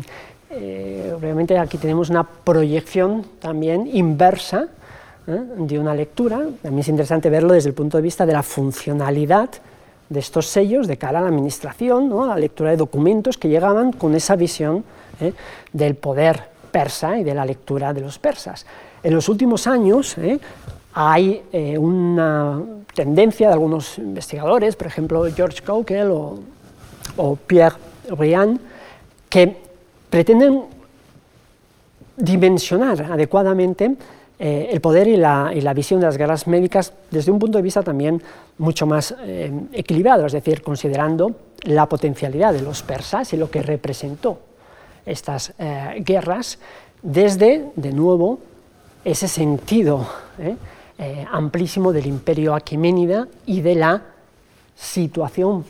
[1.16, 4.68] obviamente aquí tenemos una proyección también inversa
[5.26, 6.38] de una lectura.
[6.62, 9.50] También es interesante verlo desde el punto de vista de la funcionalidad
[10.10, 13.92] de estos sellos de cara a la administración, a la lectura de documentos que llegaban
[13.92, 14.84] con esa visión
[15.72, 18.66] del poder persa y de la lectura de los persas.
[19.04, 20.40] En los últimos años ¿eh?
[20.94, 22.62] hay eh, una
[22.94, 27.76] tendencia de algunos investigadores, por ejemplo George Coquel o, Pierre
[28.16, 28.60] Briand,
[29.30, 29.56] que
[30.10, 30.64] pretenden
[32.18, 33.96] dimensionar adecuadamente
[34.38, 37.84] eh, el poder y la, visión de las guerras médicas desde un punto de vista
[37.84, 38.22] también
[38.58, 39.16] mucho más
[39.74, 44.49] equilibrado, es decir, considerando la potencialidad de los persas y lo que representó
[45.10, 46.60] estas eh, guerras
[47.02, 48.40] desde, de nuevo,
[49.04, 50.08] ese sentido
[51.32, 54.02] amplísimo del imperio aqueménida y de la
[54.76, 55.64] situación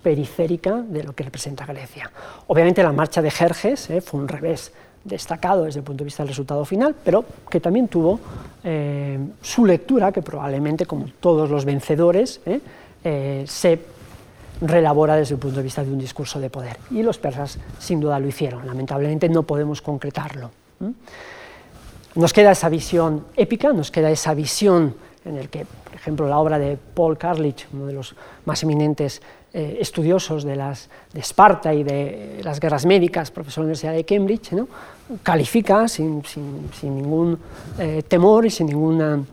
[0.00, 2.08] periférica de lo que representa Grecia.
[2.46, 4.72] Obviamente la marcha de Jerjes fue un revés
[5.06, 8.18] destacado desde el punto de vista del resultado final, pero que también tuvo
[8.64, 12.60] eh, su lectura, que probablemente, como todos los vencedores, eh,
[13.04, 13.78] eh, se
[14.60, 16.78] relabora desde el punto de vista de un discurso de poder.
[16.90, 20.50] Y los persas sin duda lo hicieron, lamentablemente no podemos concretarlo.
[22.14, 26.38] Nos queda esa visión épica, nos queda esa visión en el que, por ejemplo, la
[26.38, 28.14] obra de Paul Carlich, uno de los
[28.44, 29.20] más eminentes
[29.52, 34.04] estudiosos de, las, de Esparta y de las guerras médicas, profesor de la Universidad de
[34.04, 34.50] Cambridge,
[35.22, 36.22] califica sin,
[36.82, 37.38] ningún
[37.78, 39.26] eh, temor y sin ningún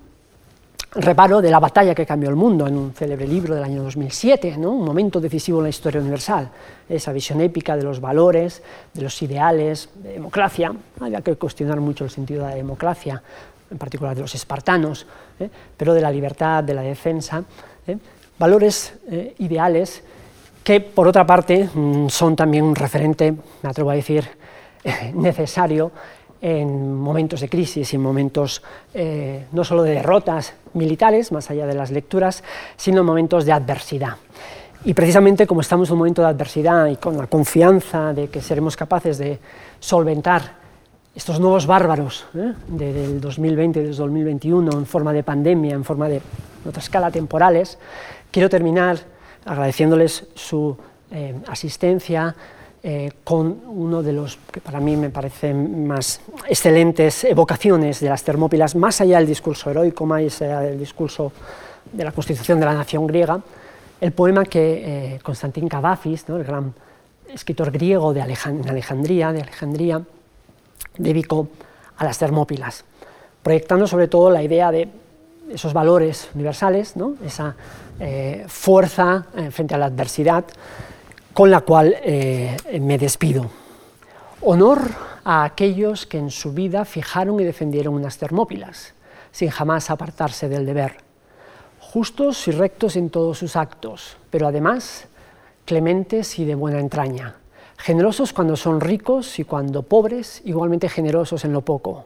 [0.95, 4.57] reparo de la batalla que cambió el mundo en un célebre libro del año 2007,
[4.57, 4.72] ¿no?
[4.72, 6.49] un momento decisivo en la historia universal,
[6.88, 8.61] esa visión épica de los valores,
[8.94, 13.22] de los ideales, de democracia, había que cuestionar mucho el sentido de la democracia,
[13.72, 15.07] en particular de los espartanos,
[15.40, 15.49] ¿eh?
[15.76, 17.44] pero de la libertad, de la defensa,
[17.88, 17.98] ¿eh?
[18.38, 18.94] valores
[19.40, 20.03] ideales
[20.64, 24.28] que por otra parte mm, son también un referente, me atrevo a decir,
[25.14, 25.91] necesario
[26.44, 28.61] en momentos de crisis y en momentos
[28.94, 32.44] eh, no solo de derrotas militares, más allá de las lecturas,
[32.76, 34.18] sino en momentos de adversidad.
[34.84, 38.41] Y precisamente como estamos en un momento de adversidad y con la confianza de que
[38.41, 39.40] seremos capaces de
[39.80, 40.56] solventar
[41.15, 42.52] estos nuevos bárbaros ¿eh?
[42.68, 46.22] del 2020 y del 2021 en forma de pandemia, en forma de
[46.68, 47.78] otra escala temporales,
[48.32, 48.98] quiero terminar
[49.45, 50.76] agradeciéndoles su
[51.10, 52.36] eh, asistencia,
[52.85, 56.19] eh, con uno de los que para mí me parecen más
[56.49, 61.31] excelentes evocaciones de las Termópilas, más allá del discurso heroico, más allá del discurso
[61.93, 63.39] de la constitución de la nación griega,
[64.01, 66.73] el poema que eh, Constantín Cavafis, el gran
[67.30, 70.01] escritor griego de Alejandría, de Alejandría,
[70.97, 71.47] dedicó
[71.95, 72.84] a las Termópilas,
[73.43, 74.89] proyectando sobre todo la idea de
[75.49, 76.95] esos valores universales,
[77.26, 77.55] esa
[78.01, 80.43] eh, fuerza frente a la adversidad,
[81.34, 83.49] con la cual eh, me despido.
[84.41, 84.81] Honor
[85.23, 88.93] a aquellos que en su vida fijaron y defendieron unas termópilas,
[89.31, 90.97] sin jamás apartarse del deber.
[91.80, 95.07] Justos y rectos en todos sus actos, pero además
[95.65, 97.38] clementes y de buena entraña.
[97.77, 102.05] Generosos cuando son ricos y cuando pobres, igualmente generosos en lo poco.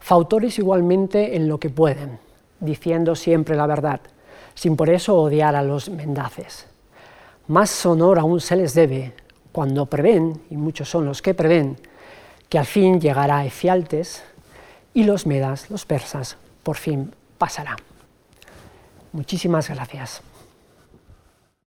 [0.00, 2.18] Fautores igualmente en lo que pueden,
[2.58, 4.00] diciendo siempre la verdad,
[4.54, 6.70] sin por eso odiar a los mendaces
[7.50, 9.12] más honor aún se les debe
[9.50, 11.76] cuando prevén, y muchos son los que prevén,
[12.48, 14.22] que al fin llegará Efialtes
[14.94, 17.76] y los medas, los persas, por fin pasará.
[19.12, 20.22] Muchísimas gracias.